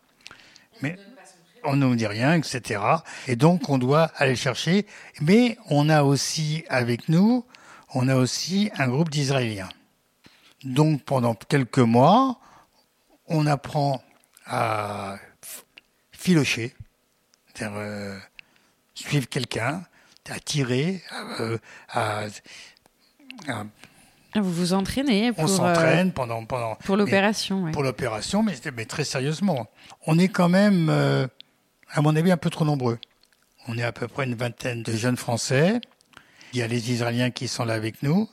on 1.67 1.77
ne 1.77 1.87
nous 1.87 1.97
dit 1.97 2.07
rien, 2.07 2.35
etc. 2.35 2.81
Et 3.29 3.37
donc 3.37 3.69
on 3.69 3.79
doit 3.79 4.11
aller 4.17 4.37
chercher. 4.37 4.87
Mais 5.21 5.59
on 5.69 5.89
a 5.89 6.03
aussi 6.03 6.65
avec 6.69 7.09
nous, 7.09 7.45
on 7.95 8.09
a 8.09 8.17
aussi 8.17 8.71
un 8.79 8.89
groupe 8.89 9.11
d'Israéliens. 9.11 9.69
Donc 10.65 11.03
pendant 11.03 11.35
quelques 11.35 11.79
mois, 11.79 12.39
on 13.27 13.47
apprend 13.47 14.03
à 14.47 15.17
filocher, 16.13 16.75
c'est-à-dire 17.55 17.77
euh, 17.79 18.19
suivre 18.95 19.29
quelqu'un, 19.29 19.85
à 20.29 20.41
tirer, 20.41 21.03
à, 21.89 22.27
vous 24.35 24.53
vous 24.53 24.73
entraînez 24.73 25.33
pour, 25.33 25.45
On 25.45 25.47
s'entraîne 25.47 26.13
pendant, 26.13 26.45
pendant 26.45 26.75
pour 26.77 26.97
l'opération. 26.97 27.71
Pour 27.73 27.83
l'opération, 27.83 28.43
mais, 28.43 28.55
mais, 28.75 28.85
très 28.85 29.05
sérieusement. 29.05 29.69
On 30.07 30.19
est 30.19 30.29
quand 30.29 30.49
même 30.49 30.89
euh, 30.91 31.27
à 31.91 32.03
mon 32.03 32.15
avis, 32.17 32.31
un 32.31 32.37
peu 32.37 32.51
trop 32.51 32.65
nombreux. 32.65 32.99
On 33.69 33.77
est 33.79 33.83
à 33.83 33.93
peu 33.93 34.09
près 34.09 34.25
une 34.25 34.35
vingtaine 34.35 34.83
de 34.83 34.93
jeunes 34.93 35.17
Français. 35.17 35.81
Il 36.53 36.59
y 36.59 36.63
a 36.63 36.67
les 36.67 36.93
Israéliens 36.93 37.31
qui 37.31 37.49
sont 37.49 37.65
là 37.65 37.75
avec 37.75 38.03
nous. 38.03 38.29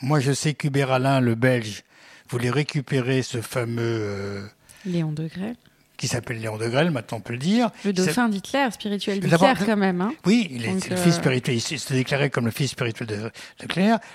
Moi, 0.00 0.20
je 0.20 0.32
sais 0.32 0.54
qu'Hubert 0.54 0.90
Alain, 0.90 1.20
le 1.20 1.34
Belge, 1.34 1.84
voulait 2.28 2.50
récupérer 2.50 3.22
ce 3.22 3.40
fameux... 3.40 3.98
Euh, 4.00 4.46
Léon 4.84 5.12
de 5.12 5.28
Grelle. 5.28 5.56
Qui 5.96 6.08
s'appelle 6.08 6.40
Léon 6.40 6.56
de 6.56 6.66
Grelle, 6.66 6.90
maintenant 6.90 7.18
on 7.18 7.20
peut 7.20 7.34
le 7.34 7.38
dire. 7.38 7.70
Le 7.84 7.92
dauphin 7.92 8.28
d'Hitler, 8.28 8.68
spirituel 8.72 9.20
d'Hitler 9.20 9.52
quand 9.64 9.76
même. 9.76 10.00
Hein. 10.00 10.12
oui, 10.24 10.48
il 10.50 10.64
est 10.64 10.72
le 10.90 10.96
fils 10.96 11.14
euh, 11.14 11.18
spirituel. 11.18 11.56
Il 11.56 11.60
s'est 11.60 11.94
déclaré 11.94 12.30
comme 12.30 12.46
le 12.46 12.50
fils 12.50 12.70
spirituel 12.70 13.06
de 13.06 13.30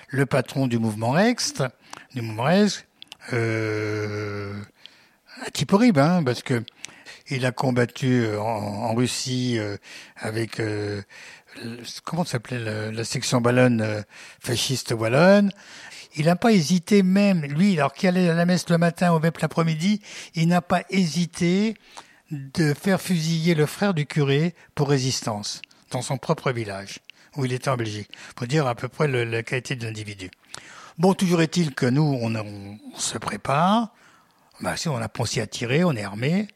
le 0.09 0.25
patron 0.25 0.67
du 0.67 0.79
mouvement 0.79 1.11
Rex, 1.11 1.53
du 2.13 2.21
mouvement 2.21 2.43
Rex. 2.43 2.83
Euh, 3.31 4.53
un 5.45 5.49
type 5.51 5.71
horrible, 5.71 5.99
hein, 5.99 6.23
parce 6.23 6.41
que 6.41 6.63
il 7.29 7.45
a 7.45 7.51
combattu 7.51 8.23
euh, 8.23 8.39
en, 8.39 8.93
Russie 8.95 9.57
euh, 9.57 9.77
avec 10.15 10.59
euh, 10.59 11.01
comment 12.03 12.25
s'appelait 12.25 12.91
la, 12.91 13.03
section 13.03 13.39
wallonne 13.39 14.03
fasciste 14.39 14.91
wallonne. 14.91 15.51
Il 16.15 16.25
n'a 16.25 16.35
pas 16.35 16.51
hésité 16.51 17.03
même, 17.03 17.41
lui, 17.45 17.77
alors 17.77 17.93
qu'il 17.93 18.09
allait 18.09 18.29
à 18.29 18.33
la 18.33 18.45
messe 18.45 18.69
le 18.69 18.77
matin 18.77 19.11
au 19.13 19.19
VEP 19.19 19.37
l'après-midi, 19.39 20.01
il 20.33 20.47
n'a 20.47 20.61
pas 20.61 20.83
hésité 20.89 21.75
de 22.31 22.73
faire 22.73 22.99
fusiller 22.99 23.55
le 23.55 23.65
frère 23.65 23.93
du 23.93 24.05
curé 24.05 24.55
pour 24.73 24.89
résistance 24.89 25.61
dans 25.91 26.01
son 26.01 26.17
propre 26.17 26.51
village 26.51 26.99
où 27.35 27.45
il 27.45 27.53
était 27.53 27.69
en 27.69 27.77
Belgique, 27.77 28.09
pour 28.35 28.47
dire 28.47 28.65
à 28.65 28.73
peu 28.73 28.87
près 28.87 29.07
la 29.07 29.43
qualité 29.43 29.75
de 29.75 29.85
l'individu. 29.85 30.31
Bon, 30.97 31.13
toujours 31.13 31.43
est-il 31.43 31.75
que 31.75 31.85
nous, 31.85 32.01
on, 32.01 32.97
se 32.97 33.19
prépare. 33.19 33.93
Bah, 34.59 34.75
si 34.75 34.89
on 34.89 34.97
a 34.97 35.07
pensé 35.07 35.39
à 35.39 35.45
tirer, 35.45 35.83
on 35.83 35.91
est 35.91 36.03
armé 36.03 36.47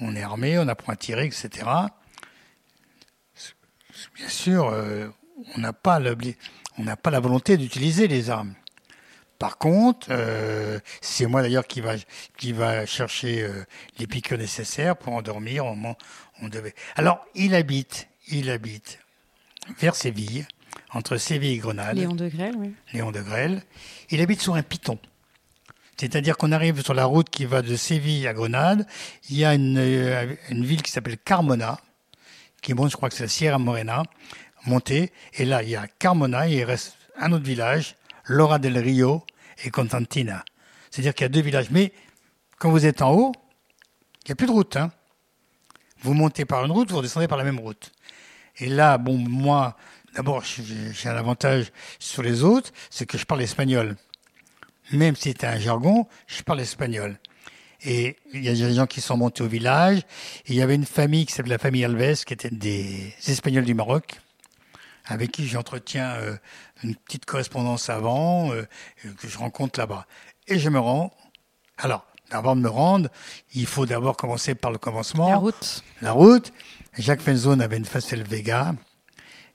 on 0.00 0.16
est 0.16 0.22
armé, 0.22 0.58
on 0.58 0.68
apprend 0.68 0.92
à 0.92 0.96
tirer, 0.96 1.26
etc. 1.26 1.66
Bien 4.14 4.28
sûr, 4.28 4.68
euh, 4.68 5.08
on 5.56 5.60
n'a 5.60 5.72
pas, 5.72 6.00
pas 6.00 7.10
la 7.10 7.20
volonté 7.20 7.56
d'utiliser 7.56 8.08
les 8.08 8.30
armes. 8.30 8.54
Par 9.38 9.58
contre, 9.58 10.08
euh, 10.10 10.78
c'est 11.00 11.26
moi 11.26 11.42
d'ailleurs 11.42 11.66
qui 11.66 11.80
va, 11.80 11.94
qui 12.36 12.52
va 12.52 12.86
chercher 12.86 13.42
euh, 13.42 13.64
les 13.98 14.06
piqûres 14.06 14.38
nécessaires 14.38 14.96
pour 14.96 15.12
endormir. 15.12 15.64
On, 15.64 15.96
on 16.40 16.48
devait. 16.48 16.74
Alors, 16.96 17.24
il 17.34 17.54
habite, 17.54 18.08
il 18.28 18.50
habite 18.50 19.00
vers 19.78 19.96
Séville, 19.96 20.46
entre 20.90 21.16
Séville 21.16 21.54
et 21.54 21.58
Grenade. 21.58 21.96
Léon 21.96 22.14
de 22.14 22.28
Grelle, 22.28 22.54
oui. 22.56 22.74
Léon 22.92 23.10
de 23.10 23.20
Grelle. 23.20 23.62
Il 24.10 24.20
habite 24.20 24.40
sur 24.40 24.54
un 24.54 24.62
piton. 24.62 24.98
C'est-à-dire 25.96 26.36
qu'on 26.36 26.52
arrive 26.52 26.82
sur 26.82 26.94
la 26.94 27.04
route 27.04 27.30
qui 27.30 27.44
va 27.44 27.62
de 27.62 27.76
Séville 27.76 28.26
à 28.26 28.34
Grenade. 28.34 28.86
Il 29.30 29.36
y 29.36 29.44
a 29.44 29.54
une, 29.54 29.78
euh, 29.78 30.34
ville 30.50 30.82
qui 30.82 30.90
s'appelle 30.90 31.18
Carmona, 31.18 31.78
qui 32.62 32.74
monte, 32.74 32.90
je 32.90 32.96
crois 32.96 33.08
que 33.08 33.14
c'est 33.14 33.24
la 33.24 33.28
Sierra 33.28 33.58
Morena, 33.58 34.02
montée. 34.66 35.12
Et 35.34 35.44
là, 35.44 35.62
il 35.62 35.70
y 35.70 35.76
a 35.76 35.86
Carmona, 35.86 36.48
et 36.48 36.54
il 36.54 36.64
reste 36.64 36.96
un 37.16 37.32
autre 37.32 37.44
village, 37.44 37.96
Lora 38.24 38.58
del 38.58 38.78
Rio 38.78 39.24
et 39.64 39.70
Constantina. 39.70 40.44
C'est-à-dire 40.90 41.14
qu'il 41.14 41.24
y 41.24 41.26
a 41.26 41.28
deux 41.28 41.42
villages. 41.42 41.70
Mais 41.70 41.92
quand 42.58 42.70
vous 42.70 42.86
êtes 42.86 43.02
en 43.02 43.12
haut, 43.12 43.32
il 44.24 44.28
n'y 44.28 44.32
a 44.32 44.36
plus 44.36 44.46
de 44.46 44.52
route. 44.52 44.76
Hein. 44.76 44.90
Vous 46.00 46.14
montez 46.14 46.44
par 46.44 46.64
une 46.64 46.72
route, 46.72 46.90
vous 46.90 46.98
redescendez 46.98 47.28
par 47.28 47.38
la 47.38 47.44
même 47.44 47.60
route. 47.60 47.92
Et 48.58 48.66
là, 48.66 48.98
bon, 48.98 49.16
moi, 49.16 49.76
d'abord, 50.14 50.42
j'ai 50.44 51.08
un 51.08 51.16
avantage 51.16 51.72
sur 51.98 52.22
les 52.22 52.42
autres, 52.42 52.72
c'est 52.90 53.06
que 53.06 53.18
je 53.18 53.24
parle 53.24 53.42
espagnol 53.42 53.96
même 54.92 55.16
si 55.16 55.30
c'était 55.30 55.46
un 55.46 55.58
jargon, 55.58 56.06
je 56.26 56.42
parle 56.42 56.60
espagnol. 56.60 57.18
Et 57.84 58.16
il 58.32 58.42
y 58.42 58.48
a 58.48 58.54
des 58.54 58.74
gens 58.74 58.86
qui 58.86 59.00
sont 59.00 59.16
montés 59.16 59.42
au 59.42 59.46
village. 59.46 60.00
il 60.46 60.54
y 60.54 60.62
avait 60.62 60.74
une 60.74 60.86
famille 60.86 61.26
qui 61.26 61.32
s'appelait 61.32 61.54
la 61.54 61.58
famille 61.58 61.84
Alves, 61.84 62.24
qui 62.24 62.32
était 62.32 62.50
des 62.50 63.14
Espagnols 63.26 63.64
du 63.64 63.74
Maroc, 63.74 64.20
avec 65.04 65.32
qui 65.32 65.46
j'entretiens 65.46 66.14
euh, 66.14 66.36
une 66.82 66.94
petite 66.94 67.26
correspondance 67.26 67.90
avant, 67.90 68.52
euh, 68.52 68.66
que 69.18 69.28
je 69.28 69.36
rencontre 69.36 69.78
là-bas. 69.78 70.06
Et 70.48 70.58
je 70.58 70.70
me 70.70 70.78
rends. 70.78 71.12
Alors, 71.76 72.06
avant 72.30 72.56
de 72.56 72.62
me 72.62 72.68
rendre, 72.68 73.10
il 73.54 73.66
faut 73.66 73.84
d'abord 73.84 74.16
commencer 74.16 74.54
par 74.54 74.70
le 74.70 74.78
commencement. 74.78 75.28
La 75.28 75.36
route. 75.36 75.84
La 76.00 76.12
route. 76.12 76.52
Jacques 76.96 77.20
Fenzone 77.20 77.60
avait 77.60 77.76
une 77.76 77.84
Facel 77.84 78.22
Vega. 78.22 78.74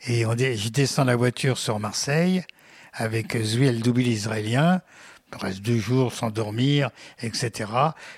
Et 0.08 0.26
on, 0.26 0.38
je 0.38 0.70
descends 0.70 1.04
la 1.04 1.16
voiture 1.16 1.58
sur 1.58 1.80
Marseille 1.80 2.44
avec 2.94 3.36
Zouil 3.42 3.80
Doubil 3.80 4.08
israélien 4.08 4.82
reste 5.34 5.62
deux 5.62 5.78
jours 5.78 6.14
sans 6.14 6.32
dormir, 6.32 6.90
etc. 7.22 7.72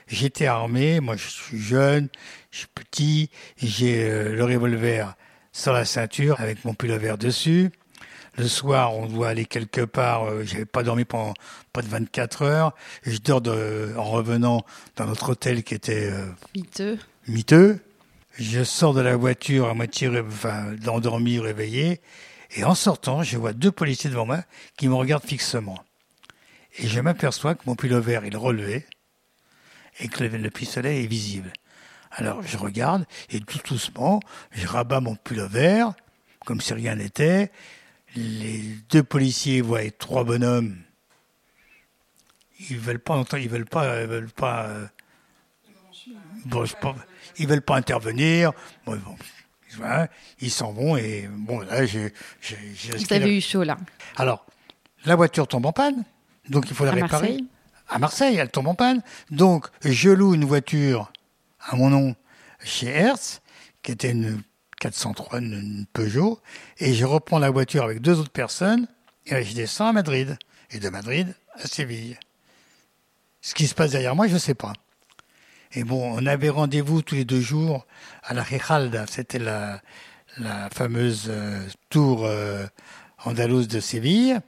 J'étais 0.08 0.46
armé, 0.46 1.00
moi 1.00 1.16
je 1.18 1.28
suis 1.28 1.60
jeune, 1.60 2.10
je 2.52 2.60
suis 2.60 2.68
petit, 2.68 3.30
j'ai 3.58 4.10
euh, 4.10 4.36
le 4.36 4.44
revolver 4.44 5.16
sur 5.52 5.74
la 5.74 5.86
ceinture 5.86 6.40
avec 6.40 6.64
mon 6.66 6.74
pullover 6.74 7.16
dessus. 7.18 7.72
Le 8.38 8.48
soir, 8.48 8.96
on 8.96 9.08
doit 9.08 9.28
aller 9.30 9.46
quelque 9.46 9.82
part. 9.82 10.24
Euh, 10.26 10.44
J'avais 10.46 10.66
pas 10.66 10.84
dormi 10.84 11.04
pendant 11.04 11.34
pas 11.74 11.82
de 11.82 11.88
24 11.88 12.44
heures. 12.44 12.74
Je 13.04 13.18
dors 13.18 13.42
de, 13.42 13.94
en 13.98 14.06
revenant 14.06 14.66
dans 14.96 15.06
notre 15.06 15.32
hôtel 15.32 15.64
qui 15.64 15.74
était 15.74 16.10
euh, 16.12 16.26
miteux. 16.56 16.98
miteux. 17.28 17.80
Je 18.38 18.64
sors 18.64 18.94
de 18.94 19.02
la 19.02 19.18
voiture 19.18 19.68
à 19.68 19.74
moitié, 19.74 20.10
enfin, 20.26 20.74
d'endormi, 20.82 21.40
réveillé. 21.40 22.00
Et 22.56 22.64
en 22.64 22.76
sortant, 22.76 23.24
je 23.24 23.38
vois 23.38 23.52
deux 23.52 23.72
policiers 23.72 24.10
devant 24.10 24.26
moi 24.26 24.44
qui 24.78 24.88
me 24.88 24.96
regardent 24.96 25.26
fixement. 25.26 25.84
Et 26.78 26.88
je 26.88 27.00
m'aperçois 27.00 27.56
que 27.56 27.64
mon 27.66 27.76
pullover 27.76 28.20
est 28.24 28.36
relevé 28.36 28.86
et 30.00 30.08
que 30.08 30.24
le, 30.24 30.50
pistolet 30.50 31.04
est 31.04 31.08
visible. 31.08 31.52
Alors 32.12 32.42
je 32.44 32.58
regarde 32.58 33.06
et 33.30 33.40
tout 33.40 33.60
doucement, 33.68 34.20
je 34.52 34.68
rabats 34.68 35.00
mon 35.00 35.16
pullover 35.16 35.86
comme 36.46 36.62
si 36.62 36.74
rien 36.74 36.96
n'était. 36.96 37.52
les 38.16 38.62
deux 38.90 39.04
policiers 39.04 39.62
voient 39.62 39.90
trois 39.92 40.24
bonhommes. 40.24 40.78
Ils 42.70 42.80
veulent 42.80 43.00
pas 43.00 43.16
entendre, 43.16 43.42
ils 43.42 43.50
veulent 43.50 43.66
pas, 43.66 44.02
ils 44.02 44.08
veulent 44.08 44.32
pas. 44.32 44.66
euh, 44.68 44.88
bon, 46.46 46.66
ils 47.38 47.48
veulent 47.48 47.62
pas 47.62 47.76
intervenir. 47.76 48.52
Bon, 48.86 48.96
bon, 48.98 49.16
voilà, 49.78 50.10
ils 50.40 50.52
s'en 50.52 50.74
vont 50.74 50.98
et 50.98 51.30
bon 51.32 51.62
là 51.62 51.86
j'ai 51.86 52.14
Vous 52.42 53.14
avez 53.14 53.38
eu 53.38 53.42
chaud 53.42 53.64
là. 53.64 53.78
Alors 54.18 54.46
la 55.06 55.16
voiture 55.16 55.48
tombe 55.48 55.66
en 55.66 55.72
panne, 55.72 56.04
donc 56.50 56.70
il 56.70 56.76
faut 56.76 56.86
la 56.86 56.92
À 56.92 56.96
réparer. 56.96 57.10
Marseille 57.12 57.48
À 57.90 58.00
Marseille, 58.00 58.36
elle 58.38 58.50
tombe 58.50 58.68
en 58.68 58.76
panne. 58.76 59.02
Donc 59.30 59.68
je 59.84 60.10
loue 60.10 60.34
une 60.34 60.46
voiture 60.46 61.12
à 61.60 61.76
mon 61.76 61.90
nom 61.90 62.16
chez 62.64 62.88
Hertz, 62.88 63.42
qui 63.82 63.92
était 63.92 64.12
une 64.12 64.42
403, 64.80 65.40
une, 65.40 65.86
Peugeot, 65.94 66.40
et 66.80 66.94
je 66.94 67.06
reprends 67.06 67.40
la 67.40 67.52
voiture 67.52 67.84
avec 67.84 68.02
deux 68.02 68.20
autres 68.20 68.32
personnes 68.32 68.88
et 69.28 69.44
je 69.44 69.54
descends 69.54 69.88
à 69.88 69.94
Madrid 69.94 70.38
et 70.72 70.80
de 70.80 70.90
Madrid 70.90 71.36
à 71.54 71.68
Séville. 71.68 72.18
Ce 73.42 73.54
qui 73.54 73.68
se 73.68 73.76
passe 73.76 73.92
derrière 73.92 74.16
moi, 74.16 74.28
je 74.28 74.34
ne 74.34 74.40
sais 74.40 74.56
pas. 74.56 74.74
Et 75.74 75.84
bon, 75.84 76.14
on 76.16 76.26
avait 76.26 76.50
rendez-vous 76.50 77.02
tous 77.02 77.16
les 77.16 77.26
deux 77.26 77.40
jours 77.40 77.86
à 78.24 78.34
la 78.34 78.44
Rijalda, 78.44 79.06
c'était 79.08 79.40
la, 79.40 79.82
la 80.38 80.70
fameuse 80.70 81.26
euh, 81.30 81.66
tour 81.90 82.26
euh, 82.26 82.66
andalouse 83.24 83.68
de 83.68 83.80
Séville. 83.80 84.40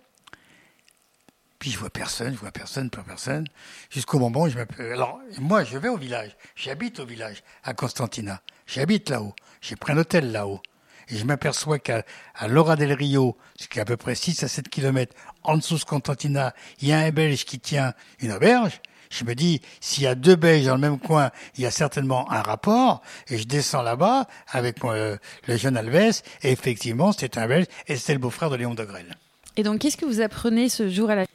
Puis 1.63 1.71
je 1.71 1.79
vois 1.79 1.89
personne, 1.89 2.33
je 2.33 2.39
vois 2.39 2.51
personne, 2.51 2.89
pas 2.89 3.03
personne, 3.07 3.47
jusqu'au 3.89 4.19
moment 4.19 4.41
où 4.41 4.49
je 4.49 4.57
m'appelle. 4.57 4.91
Alors, 4.91 5.21
moi, 5.39 5.63
je 5.63 5.77
vais 5.77 5.87
au 5.87 5.95
village, 5.95 6.35
j'habite 6.57 6.99
au 6.99 7.05
village, 7.05 7.41
à 7.63 7.73
Constantina. 7.73 8.41
J'habite 8.67 9.09
là-haut, 9.09 9.33
j'ai 9.61 9.77
pris 9.77 9.93
un 9.93 9.97
hôtel 9.97 10.33
là-haut. 10.33 10.59
Et 11.07 11.15
je 11.15 11.23
m'aperçois 11.23 11.79
qu'à 11.79 12.03
Lora 12.49 12.75
del 12.75 12.91
Rio, 12.91 13.37
ce 13.55 13.69
qui 13.69 13.79
est 13.79 13.81
à 13.81 13.85
peu 13.85 13.95
près 13.95 14.13
6 14.13 14.43
à 14.43 14.49
7 14.49 14.67
kilomètres 14.67 15.15
en 15.41 15.55
dessous 15.55 15.77
de 15.77 15.85
Constantina, 15.85 16.53
il 16.81 16.89
y 16.89 16.91
a 16.91 16.99
un 16.99 17.11
Belge 17.11 17.45
qui 17.45 17.61
tient 17.61 17.93
une 18.19 18.33
auberge. 18.33 18.81
Je 19.09 19.23
me 19.23 19.33
dis, 19.33 19.61
s'il 19.79 20.03
y 20.03 20.07
a 20.07 20.15
deux 20.15 20.35
Belges 20.35 20.65
dans 20.65 20.75
le 20.75 20.81
même 20.81 20.99
coin, 20.99 21.31
il 21.55 21.63
y 21.63 21.65
a 21.65 21.71
certainement 21.71 22.29
un 22.29 22.41
rapport. 22.41 23.01
Et 23.29 23.37
je 23.37 23.45
descends 23.45 23.83
là-bas 23.83 24.27
avec 24.49 24.83
euh, 24.83 25.15
le 25.47 25.55
jeune 25.55 25.77
Alves. 25.77 26.23
Et 26.41 26.51
effectivement, 26.51 27.13
c'était 27.13 27.39
un 27.39 27.47
Belge 27.47 27.67
et 27.87 27.95
c'était 27.95 28.15
le 28.15 28.19
beau-frère 28.19 28.49
de 28.49 28.57
Léon 28.57 28.73
de 28.73 28.83
Grelle. 28.83 29.15
Et 29.55 29.63
donc, 29.63 29.79
qu'est-ce 29.79 29.95
que 29.95 30.05
vous 30.05 30.19
apprenez 30.19 30.67
ce 30.67 30.89
jour 30.89 31.09
à 31.09 31.15
la 31.15 31.25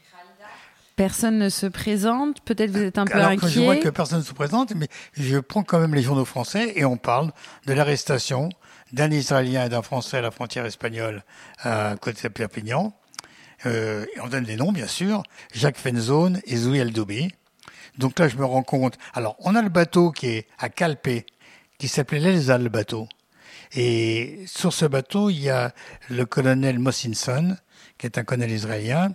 Personne 0.99 1.39
ne 1.39 1.49
se 1.49 1.67
présente. 1.67 2.41
Peut-être 2.41 2.73
vous 2.73 2.83
êtes 2.83 2.99
un 2.99 3.05
peu 3.05 3.15
Alors, 3.15 3.49
je 3.49 3.61
vois 3.61 3.77
que 3.77 3.89
personne 3.89 4.19
ne 4.19 4.25
se 4.25 4.33
présente, 4.33 4.75
mais 4.75 4.89
je 5.13 5.39
prends 5.39 5.63
quand 5.63 5.79
même 5.79 5.95
les 5.95 6.03
journaux 6.03 6.25
français 6.25 6.73
et 6.75 6.85
on 6.85 6.97
parle 6.97 7.31
de 7.67 7.73
l'arrestation 7.73 8.49
d'un 8.93 9.09
Israélien 9.13 9.67
et 9.67 9.69
d'un 9.69 9.83
Français 9.83 10.17
à 10.17 10.23
la 10.23 10.33
frontière 10.33 10.67
espagnole 10.67 11.23
à 11.61 11.95
côté 12.01 12.27
de 12.27 12.33
Perpignan. 12.33 12.93
Euh, 13.65 14.07
et 14.17 14.21
on 14.21 14.27
donne 14.27 14.43
des 14.43 14.57
noms, 14.57 14.73
bien 14.73 14.89
sûr. 14.89 15.23
Jacques 15.55 15.79
Fenzone 15.79 16.41
et 16.47 16.57
Zoui 16.57 16.79
Eldoubi. 16.79 17.33
Donc 17.97 18.19
là, 18.19 18.27
je 18.27 18.37
me 18.37 18.45
rends 18.45 18.65
compte. 18.65 18.99
Alors, 19.15 19.37
on 19.39 19.55
a 19.55 19.63
le 19.63 19.69
bateau 19.69 20.11
qui 20.11 20.27
est 20.27 20.49
à 20.59 20.69
Calpe, 20.69 21.25
qui 21.79 21.87
s'appelait 21.87 22.19
l'Elsa, 22.19 22.59
le 22.59 22.71
bateau. 22.71 23.07
Et 23.77 24.43
sur 24.47 24.73
ce 24.73 24.85
bateau, 24.85 25.31
il 25.31 25.43
y 25.43 25.49
a 25.49 25.73
le 26.11 26.27
colonel 26.27 26.81
Mossinson, 26.81 27.57
qui 27.99 28.07
est 28.07 28.19
un 28.19 28.25
colonel 28.25 28.51
israélien. 28.51 29.13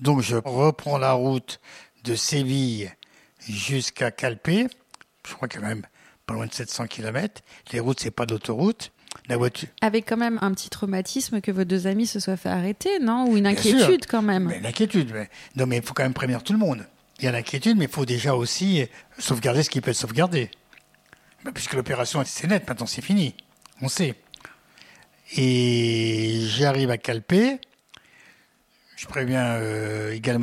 Donc 0.00 0.20
je 0.20 0.36
reprends 0.36 0.98
la 0.98 1.12
route 1.12 1.60
de 2.04 2.14
Séville 2.14 2.92
jusqu'à 3.48 4.10
Calpe. 4.10 4.70
Je 5.26 5.34
crois 5.34 5.48
qu'il 5.48 5.60
y 5.60 5.64
a 5.64 5.68
même 5.68 5.86
pas 6.26 6.34
loin 6.34 6.46
de 6.46 6.52
700 6.52 6.86
km. 6.86 7.42
Les 7.72 7.80
routes, 7.80 8.00
c'est 8.00 8.10
pas 8.10 8.26
d'autoroute. 8.26 8.92
La 9.28 9.36
voiture. 9.36 9.68
Avec 9.80 10.08
quand 10.08 10.16
même 10.16 10.38
un 10.42 10.52
petit 10.52 10.68
traumatisme 10.68 11.40
que 11.40 11.52
vos 11.52 11.64
deux 11.64 11.86
amis 11.86 12.06
se 12.06 12.20
soient 12.20 12.36
fait 12.36 12.48
arrêter, 12.48 12.98
non? 13.00 13.26
Ou 13.28 13.36
une 13.36 13.46
inquiétude 13.46 14.06
quand 14.06 14.22
même. 14.22 14.46
Mais 14.46 14.60
l'inquiétude. 14.60 15.12
Mais... 15.12 15.30
Non, 15.56 15.66
mais 15.66 15.76
il 15.76 15.82
faut 15.82 15.94
quand 15.94 16.02
même 16.02 16.14
prévenir 16.14 16.42
tout 16.42 16.52
le 16.52 16.58
monde. 16.58 16.84
Il 17.20 17.24
y 17.24 17.28
a 17.28 17.32
l'inquiétude, 17.32 17.78
mais 17.78 17.84
il 17.84 17.90
faut 17.90 18.04
déjà 18.04 18.34
aussi 18.34 18.86
sauvegarder 19.18 19.62
ce 19.62 19.70
qui 19.70 19.80
peut 19.80 19.92
être 19.92 19.96
sauvegardé. 19.96 20.50
Bah, 21.44 21.52
puisque 21.54 21.74
l'opération, 21.74 22.22
c'est 22.26 22.48
net, 22.48 22.68
maintenant 22.68 22.86
c'est 22.86 23.02
fini. 23.02 23.34
On 23.80 23.88
sait. 23.88 24.14
Et 25.36 26.44
j'arrive 26.48 26.90
à 26.90 26.98
Calpe. 26.98 27.60
Je 29.04 29.08
préviens 29.10 29.44
euh, 29.60 30.14
Igal 30.16 30.40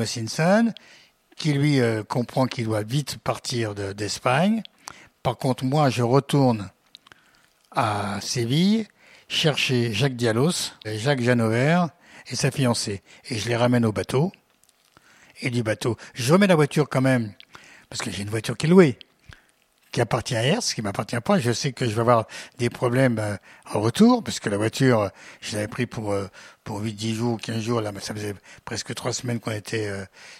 qui 1.36 1.54
lui 1.54 1.80
euh, 1.80 2.04
comprend 2.04 2.46
qu'il 2.46 2.66
doit 2.66 2.84
vite 2.84 3.18
partir 3.18 3.74
de- 3.74 3.92
d'Espagne. 3.92 4.62
Par 5.24 5.38
contre, 5.40 5.64
moi, 5.66 5.90
je 5.90 6.04
retourne 6.04 6.70
à 7.72 8.20
Séville 8.22 8.86
chercher 9.28 9.92
Jacques 9.94 10.16
Dialos, 10.16 10.74
Jacques 10.86 11.22
Janover 11.22 11.86
et 12.28 12.36
sa 12.36 12.52
fiancée. 12.52 13.02
Et 13.32 13.40
je 13.40 13.50
les 13.50 13.56
ramène 13.56 13.84
au 13.84 13.92
bateau. 13.92 14.32
Et 15.42 15.50
du 15.50 15.64
bateau, 15.64 15.98
je 16.14 16.32
remets 16.32 16.46
la 16.46 16.56
voiture 16.56 16.88
quand 16.88 17.02
même, 17.02 17.34
parce 17.90 18.04
que 18.04 18.12
j'ai 18.12 18.22
une 18.22 18.30
voiture 18.30 18.56
qui 18.56 18.68
est 18.68 18.70
louée, 18.70 19.00
qui 19.92 20.00
appartient 20.00 20.36
à 20.36 20.44
Hertz, 20.44 20.74
qui 20.74 20.82
m'appartient 20.82 21.20
pas. 21.20 21.40
Je 21.40 21.52
sais 21.52 21.74
que 21.74 21.86
je 21.86 21.94
vais 21.94 22.02
avoir 22.02 22.26
des 22.58 22.70
problèmes 22.70 23.20
euh, 23.20 23.36
en 23.74 23.82
retour, 23.82 24.24
parce 24.24 24.40
que 24.40 24.50
la 24.50 24.58
voiture, 24.58 25.02
euh, 25.02 25.10
je 25.42 25.56
l'avais 25.56 25.68
pris 25.68 25.86
pour, 25.86 26.12
euh, 26.12 26.28
pour 26.64 26.80
8, 26.80 26.94
10 26.94 27.16
jours, 27.16 27.40
15 27.40 27.62
jours. 27.62 27.82
Là, 27.82 27.92
ça 28.00 28.14
faisait 28.14 28.36
presque 28.64 28.94
trois 28.96 29.14
semaines 29.14 29.40
qu'on 29.40 29.52
était 29.52 29.92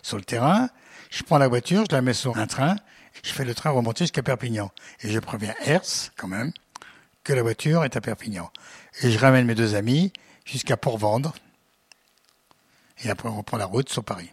sur 0.02 0.18
le 0.18 0.24
terrain. 0.24 0.70
Je 1.10 1.24
prends 1.24 1.38
la 1.38 1.50
voiture, 1.50 1.84
je 1.90 1.96
la 1.96 2.02
mets 2.02 2.14
sur 2.14 2.38
un 2.38 2.48
train, 2.48 2.76
je 3.24 3.32
fais 3.32 3.44
le 3.44 3.54
train 3.54 3.72
remonter 3.72 4.06
jusqu'à 4.06 4.24
Perpignan. 4.24 4.72
Et 5.02 5.10
je 5.10 5.20
préviens 5.20 5.54
Hertz, 5.66 6.12
quand 6.16 6.28
même, 6.28 6.54
que 7.24 7.34
la 7.34 7.42
voiture 7.42 7.84
est 7.84 7.96
à 7.98 8.02
Perpignan. 8.02 8.50
Et 9.02 9.12
je 9.12 9.20
ramène 9.20 9.46
mes 9.46 9.56
deux 9.56 9.76
amis 9.76 10.14
jusqu'à 10.46 10.78
Port-Vendre. 10.78 11.34
Et 13.04 13.10
après, 13.10 13.28
on 13.28 13.38
reprend 13.38 13.58
la 13.58 13.66
route 13.66 13.90
sur 13.90 14.04
Paris. 14.04 14.32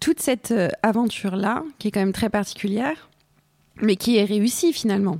Toute 0.00 0.20
cette 0.20 0.52
aventure-là, 0.82 1.62
qui 1.78 1.88
est 1.88 1.90
quand 1.90 2.00
même 2.00 2.12
très 2.12 2.28
particulière, 2.28 3.07
mais 3.80 3.96
qui 3.96 4.18
est 4.18 4.24
réussie 4.24 4.72
finalement. 4.72 5.18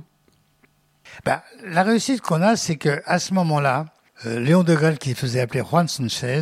Bah, 1.25 1.43
la 1.65 1.83
réussite 1.83 2.21
qu'on 2.21 2.41
a, 2.41 2.55
c'est 2.55 2.75
que 2.75 3.01
à 3.05 3.19
ce 3.19 3.33
moment-là, 3.33 3.85
euh, 4.25 4.39
Léon 4.39 4.63
de 4.63 4.75
Grelle, 4.75 4.97
qui 4.97 5.15
faisait 5.15 5.41
appeler 5.41 5.63
Juan 5.63 5.87
Sanchez, 5.87 6.41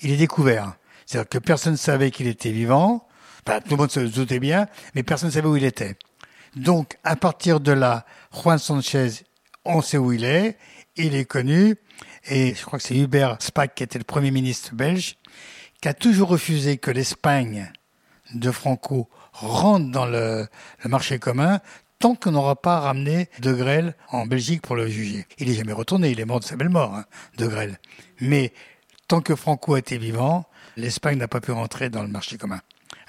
il 0.00 0.10
est 0.10 0.16
découvert. 0.16 0.74
C'est-à-dire 1.06 1.28
que 1.28 1.38
personne 1.38 1.72
ne 1.72 1.78
savait 1.78 2.10
qu'il 2.10 2.26
était 2.26 2.52
vivant. 2.52 3.06
Tout 3.44 3.52
le 3.70 3.76
monde 3.76 3.90
se 3.90 4.00
doutait 4.00 4.38
bien, 4.38 4.66
mais 4.94 5.02
personne 5.02 5.28
ne 5.28 5.32
savait 5.32 5.48
où 5.48 5.56
il 5.56 5.64
était. 5.64 5.96
Donc, 6.54 6.96
à 7.02 7.16
partir 7.16 7.60
de 7.60 7.72
là, 7.72 8.04
Juan 8.32 8.58
Sanchez, 8.58 9.10
on 9.64 9.82
sait 9.82 9.98
où 9.98 10.12
il 10.12 10.24
est, 10.24 10.58
il 10.96 11.14
est 11.14 11.24
connu, 11.24 11.76
et 12.28 12.54
je 12.54 12.64
crois 12.64 12.78
que 12.78 12.84
c'est 12.84 12.96
Hubert 12.96 13.36
Spack, 13.40 13.74
qui 13.74 13.82
était 13.82 13.98
le 13.98 14.04
premier 14.04 14.30
ministre 14.30 14.74
belge, 14.74 15.16
qui 15.80 15.88
a 15.88 15.94
toujours 15.94 16.28
refusé 16.28 16.76
que 16.76 16.90
l'Espagne 16.90 17.72
de 18.34 18.50
Franco 18.50 19.08
rentre 19.42 19.90
dans 19.90 20.06
le, 20.06 20.46
le 20.82 20.90
marché 20.90 21.18
commun 21.18 21.60
tant 21.98 22.14
qu'on 22.16 22.32
n'aura 22.32 22.56
pas 22.56 22.80
ramené 22.80 23.28
De 23.40 23.52
Grelle 23.52 23.94
en 24.10 24.26
Belgique 24.26 24.62
pour 24.62 24.74
le 24.74 24.88
juger. 24.88 25.26
Il 25.38 25.48
est 25.50 25.54
jamais 25.54 25.72
retourné, 25.72 26.10
il 26.10 26.18
est 26.18 26.24
mort 26.24 26.40
de 26.40 26.44
sa 26.44 26.56
belle 26.56 26.68
mort, 26.68 26.94
hein, 26.94 27.04
De 27.38 27.46
Grelle. 27.46 27.78
Mais 28.20 28.52
tant 29.06 29.20
que 29.20 29.36
Franco 29.36 29.76
était 29.76 29.98
vivant, 29.98 30.46
l'Espagne 30.76 31.18
n'a 31.18 31.28
pas 31.28 31.40
pu 31.40 31.52
rentrer 31.52 31.90
dans 31.90 32.02
le 32.02 32.08
marché 32.08 32.38
commun 32.38 32.60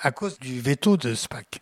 à 0.02 0.12
cause 0.12 0.38
du 0.40 0.60
veto 0.60 0.98
de 0.98 1.16
Spack. 1.16 1.62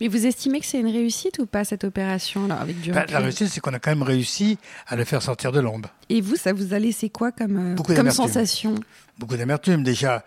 Mais 0.00 0.08
vous 0.08 0.24
estimez 0.26 0.60
que 0.60 0.66
c'est 0.66 0.78
une 0.78 0.90
réussite 0.90 1.38
ou 1.38 1.46
pas 1.46 1.64
cette 1.64 1.84
opération 1.84 2.46
là 2.46 2.56
avec 2.56 2.80
du 2.80 2.92
Bah, 2.92 3.04
la 3.08 3.18
réussite, 3.18 3.48
c'est 3.48 3.60
qu'on 3.60 3.74
a 3.74 3.78
quand 3.78 3.90
même 3.90 4.02
réussi 4.02 4.56
à 4.86 4.96
le 4.96 5.04
faire 5.04 5.22
sortir 5.22 5.52
de 5.52 5.60
l'ombre. 5.60 5.88
Et 6.08 6.20
vous, 6.20 6.36
ça 6.36 6.52
vous 6.52 6.72
a 6.74 6.78
laissé 6.78 7.10
quoi 7.10 7.32
comme, 7.32 7.72
euh, 7.72 7.74
Beaucoup 7.74 7.94
comme 7.94 8.10
sensation? 8.10 8.74
Beaucoup 9.18 9.36
d'amertume. 9.36 9.82
Déjà, 9.82 10.24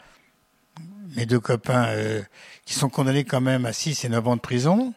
mes 1.15 1.25
deux 1.25 1.39
copains 1.39 1.87
euh, 1.87 2.21
qui 2.65 2.73
sont 2.73 2.89
condamnés 2.89 3.23
quand 3.23 3.41
même 3.41 3.65
à 3.65 3.73
6 3.73 4.05
et 4.05 4.09
9 4.09 4.27
ans 4.27 4.35
de 4.35 4.41
prison, 4.41 4.93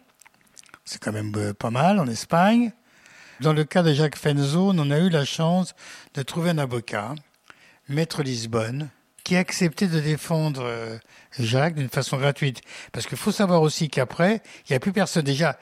c'est 0.84 1.00
quand 1.02 1.12
même 1.12 1.32
euh, 1.36 1.54
pas 1.54 1.70
mal 1.70 1.98
en 2.00 2.06
Espagne. 2.06 2.72
Dans 3.40 3.52
le 3.52 3.64
cas 3.64 3.82
de 3.82 3.92
Jacques 3.92 4.16
Fenzone, 4.16 4.80
on 4.80 4.90
a 4.90 4.98
eu 4.98 5.10
la 5.10 5.24
chance 5.24 5.74
de 6.14 6.22
trouver 6.22 6.50
un 6.50 6.58
avocat, 6.58 7.14
Maître 7.88 8.22
Lisbonne, 8.22 8.90
qui 9.22 9.36
a 9.36 9.38
accepté 9.38 9.86
de 9.86 10.00
défendre 10.00 10.62
euh, 10.64 10.98
Jacques 11.38 11.74
d'une 11.74 11.88
façon 11.88 12.16
gratuite. 12.16 12.62
Parce 12.92 13.06
qu'il 13.06 13.18
faut 13.18 13.32
savoir 13.32 13.62
aussi 13.62 13.88
qu'après, 13.88 14.42
il 14.68 14.72
n'y 14.72 14.76
a 14.76 14.80
plus 14.80 14.92
personne. 14.92 15.22
Déjà, 15.22 15.58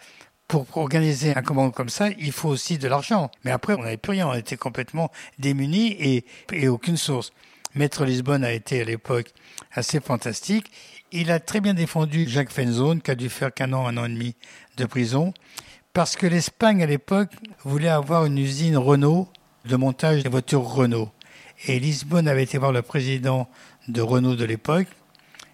pour 0.48 0.64
organiser 0.76 1.36
un 1.36 1.42
commande 1.42 1.74
comme 1.74 1.88
ça, 1.88 2.08
il 2.18 2.32
faut 2.32 2.48
aussi 2.48 2.78
de 2.78 2.88
l'argent. 2.88 3.30
Mais 3.44 3.50
après, 3.50 3.74
on 3.74 3.82
n'avait 3.82 3.96
plus 3.96 4.12
rien. 4.12 4.28
On 4.28 4.34
était 4.34 4.56
complètement 4.56 5.10
démunis 5.38 5.96
et, 5.98 6.24
et 6.52 6.68
aucune 6.68 6.96
source. 6.96 7.32
Maître 7.74 8.06
Lisbonne 8.06 8.44
a 8.44 8.52
été 8.52 8.80
à 8.80 8.84
l'époque 8.84 9.32
assez 9.76 10.00
fantastique. 10.00 10.70
Il 11.12 11.30
a 11.30 11.40
très 11.40 11.60
bien 11.60 11.74
défendu 11.74 12.28
Jacques 12.28 12.50
Fenzone, 12.50 13.00
qui 13.00 13.10
a 13.10 13.14
dû 13.14 13.28
faire 13.28 13.52
qu'un 13.52 13.72
an, 13.72 13.86
un 13.86 13.96
an 13.96 14.06
et 14.06 14.08
demi 14.08 14.34
de 14.76 14.84
prison, 14.84 15.32
parce 15.92 16.16
que 16.16 16.26
l'Espagne, 16.26 16.82
à 16.82 16.86
l'époque, 16.86 17.30
voulait 17.64 17.88
avoir 17.88 18.24
une 18.24 18.38
usine 18.38 18.76
Renault 18.76 19.28
de 19.64 19.76
montage 19.76 20.22
des 20.22 20.28
voitures 20.28 20.62
Renault. 20.62 21.10
Et 21.66 21.78
Lisbonne 21.78 22.28
avait 22.28 22.42
été 22.42 22.58
voir 22.58 22.72
le 22.72 22.82
président 22.82 23.48
de 23.88 24.00
Renault 24.00 24.36
de 24.36 24.44
l'époque, 24.44 24.88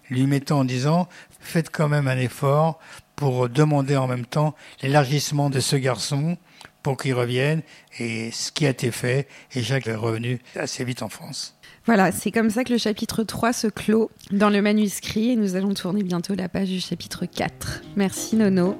lui 0.09 0.27
mettant 0.27 0.59
en 0.59 0.65
disant 0.65 1.07
faites 1.39 1.69
quand 1.69 1.89
même 1.89 2.07
un 2.07 2.17
effort 2.17 2.79
pour 3.15 3.49
demander 3.49 3.95
en 3.95 4.07
même 4.07 4.25
temps 4.25 4.55
l'élargissement 4.81 5.49
de 5.49 5.59
ce 5.59 5.75
garçon 5.75 6.37
pour 6.81 6.97
qu'il 6.97 7.13
revienne 7.13 7.61
et 7.99 8.31
ce 8.31 8.51
qui 8.51 8.65
a 8.65 8.69
été 8.69 8.91
fait 8.91 9.27
et 9.53 9.61
Jacques 9.61 9.87
est 9.87 9.95
revenu 9.95 10.39
assez 10.55 10.83
vite 10.83 11.01
en 11.01 11.09
France. 11.09 11.55
Voilà, 11.85 12.13
c'est 12.13 12.31
comme 12.31 12.49
ça 12.49 12.63
que 12.63 12.71
le 12.71 12.77
chapitre 12.77 13.23
3 13.23 13.51
se 13.51 13.67
clôt 13.67 14.09
dans 14.31 14.49
le 14.49 14.61
manuscrit 14.61 15.31
et 15.31 15.35
nous 15.35 15.55
allons 15.57 15.73
tourner 15.73 16.01
bientôt 16.03 16.33
la 16.33 16.47
page 16.47 16.69
du 16.69 16.79
chapitre 16.79 17.25
4. 17.25 17.81
Merci 17.97 18.37
Nono 18.37 18.77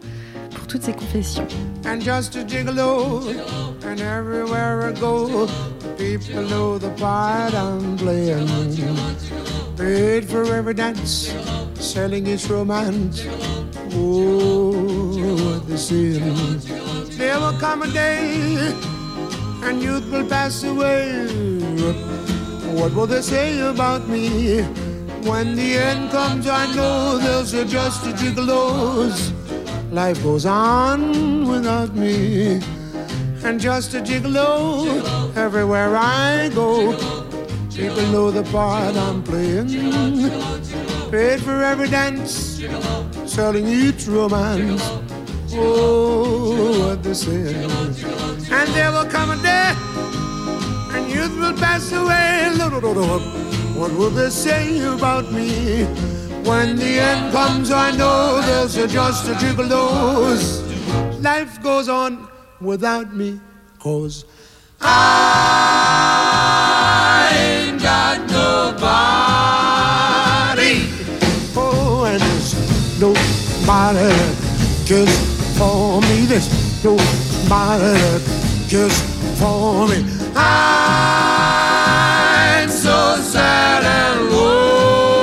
pour 0.56 0.68
toutes 0.68 0.84
ces 0.84 0.94
confessions. 0.94 1.46
and 1.86 2.00
just 2.02 2.36
a 2.38 2.44
gigolo. 2.46 3.22
And 3.84 4.00
everywhere 4.00 4.84
I 4.88 4.94
go, 4.94 5.48
people 5.98 6.44
know 6.44 6.78
the 6.78 6.92
part 6.92 7.54
I'm 7.54 7.98
playing. 7.98 8.48
Paid 9.76 10.24
for 10.30 10.44
every 10.54 10.74
dance, 10.74 11.34
selling 11.76 12.28
its 12.28 12.50
romance. 12.50 13.26
Oh, 13.96 15.60
the 15.68 15.78
sin. 15.78 16.24
There 17.18 17.38
will 17.40 17.60
come 17.60 17.82
a 17.84 17.88
day, 17.88 18.74
and 19.64 19.82
youth 19.84 20.10
will 20.10 20.26
pass 20.26 20.64
away. 20.64 21.28
What 22.74 22.94
will 22.96 23.08
they 23.08 23.22
say 23.22 23.60
about 23.60 24.08
me? 24.10 24.62
When 25.30 25.56
the 25.56 25.78
end 25.78 26.12
comes, 26.12 26.48
I 26.48 26.66
know 26.76 27.18
they'll 27.18 27.46
say 27.46 27.66
just 27.66 28.06
a 28.06 28.10
gigolos. 28.10 29.32
Life 29.92 30.22
goes 30.24 30.46
on 30.46 31.48
without 31.48 31.96
me. 31.96 32.62
And 33.44 33.60
just 33.60 33.94
a 33.94 34.00
gigolo 34.00 35.36
everywhere 35.36 35.96
I 35.96 36.50
go. 36.50 36.98
People 37.70 38.08
know 38.08 38.32
the 38.32 38.44
part 38.52 38.96
I'm 38.96 39.22
playing. 39.24 39.70
Paid 41.12 41.42
for 41.42 41.64
every 41.64 41.90
dance, 41.90 42.64
selling 43.26 43.68
each 43.68 44.08
romance. 44.08 44.82
Oh, 45.56 46.88
what 46.88 47.04
they 47.04 47.14
say. 47.14 47.54
And 48.52 48.70
there 48.74 48.92
will 48.92 49.06
come 49.06 49.30
a 49.32 49.38
day, 49.44 49.74
will 51.40 51.54
pass 51.54 51.92
away. 51.92 52.52
What 53.76 53.92
will 53.98 54.12
they 54.12 54.30
say 54.30 54.80
about 54.82 55.32
me? 55.32 55.86
When 56.46 56.76
the 56.76 57.00
end 57.00 57.32
comes, 57.34 57.72
I 57.72 57.92
know 57.92 58.42
there's 58.42 58.76
a 58.78 58.88
just 58.88 59.28
a 59.28 59.34
gigolos. 59.34 60.62
Life 61.22 61.62
goes 61.62 61.90
on 61.90 62.28
without 62.62 63.14
me, 63.14 63.40
cause 63.80 64.26
I 64.82 64.92
ain't 67.34 67.82
got 67.82 68.20
nobody. 68.30 68.84
Oh, 71.56 72.06
and 72.06 72.22
there's 72.22 72.54
nobody 73.00 74.14
cares 74.86 75.16
for 75.58 76.02
me. 76.02 76.26
There's 76.26 76.50
nobody 76.84 78.20
cares 78.70 79.02
for 79.40 79.88
me. 79.88 80.00
I'm 80.36 80.83
so 80.83 80.83
sad 83.24 83.84
and 83.84 84.30
lonely. 84.32 85.14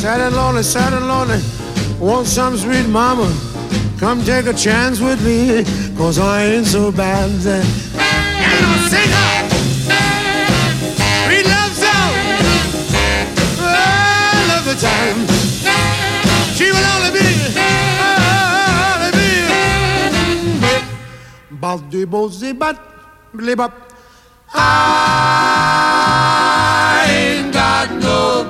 Sad 0.00 0.20
and 0.20 0.34
lonely, 0.34 0.62
sad 0.62 0.92
and 0.94 1.06
lonely. 1.06 1.40
Want 2.00 2.26
some 2.26 2.56
sweet 2.56 2.88
mama? 2.88 3.30
Come 3.98 4.24
take 4.24 4.46
a 4.46 4.54
chance 4.54 5.00
with 5.00 5.22
me, 5.24 5.64
cause 5.96 6.18
I 6.18 6.44
ain't 6.44 6.66
so 6.66 6.90
bad. 6.90 7.30
And 7.30 7.64
I'll 8.66 8.88
sing 8.90 9.10
her. 9.18 9.48
Sweet 11.26 11.46
love 11.46 11.72
song. 11.84 12.12
All 13.62 14.50
of 14.58 14.64
the 14.64 14.74
time. 14.80 15.26
She 16.56 16.66
will 16.72 16.86
only 16.94 17.10
be, 17.18 17.26
only 18.90 19.10
be. 19.18 19.30
Bozi 22.06 22.52
bat, 22.58 22.76
blibop. 23.34 23.91
I 24.54 24.60
ain't 27.10 27.52
got 27.52 27.90
nobody. 27.90 28.44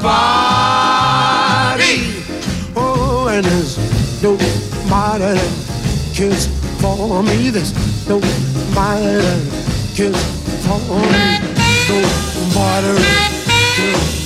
Oh, 2.77 3.29
and 3.29 3.45
there's 3.45 3.77
nobody 4.23 5.35
that 5.35 5.53
cares 6.15 6.47
for 6.81 7.23
me. 7.23 7.51
There's 7.51 7.73
nobody 8.09 9.17
that 9.23 9.43
cares 9.95 10.23
for 10.67 10.79
me. 10.99 11.39
Nobody 11.89 12.93
cares 13.77 14.22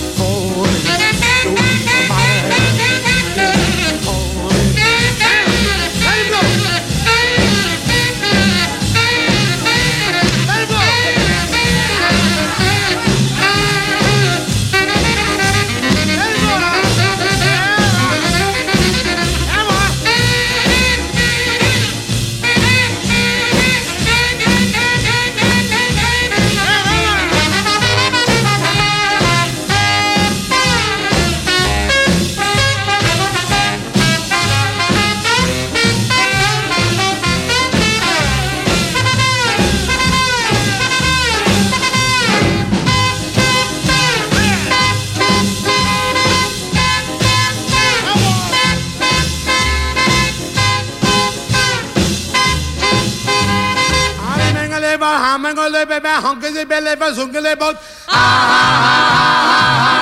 I 58.09 58.19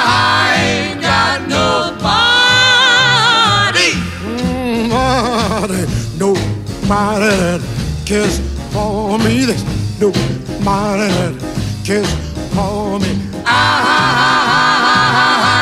ah, 0.06 0.56
ain't 0.56 1.00
got 1.02 1.40
nobody. 1.48 2.04
Nobody, 4.88 5.86
nobody 6.18 7.30
that 7.36 7.60
cares 8.06 8.40
for 8.72 9.18
me. 9.18 9.44
There's 9.44 9.64
nobody 10.00 11.38
cares 11.84 12.10
for 12.54 12.98
me. 13.00 13.12
Ah, 13.44 14.72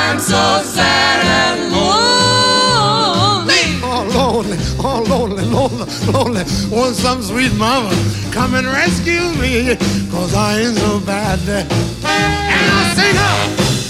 I'm 0.09 0.20
so 0.20 0.62
sad 0.62 1.27
and 1.43 1.73
lonely. 1.73 3.64
Oh, 3.83 4.05
lonely, 4.14 4.59
oh, 4.79 5.03
lonely, 5.09 5.45
lonely, 5.45 5.87
lonely. 6.12 6.45
Want 6.70 6.95
some 6.95 7.23
sweet 7.23 7.53
mama 7.55 7.91
come 8.33 8.55
and 8.55 8.66
rescue 8.66 9.20
me, 9.41 9.76
cause 10.11 10.35
I 10.35 10.61
ain't 10.61 10.76
so 10.76 10.99
bad. 11.01 11.39
And 11.49 12.70
I'll 12.72 12.97
sing 12.97 13.14
her. 13.14 13.82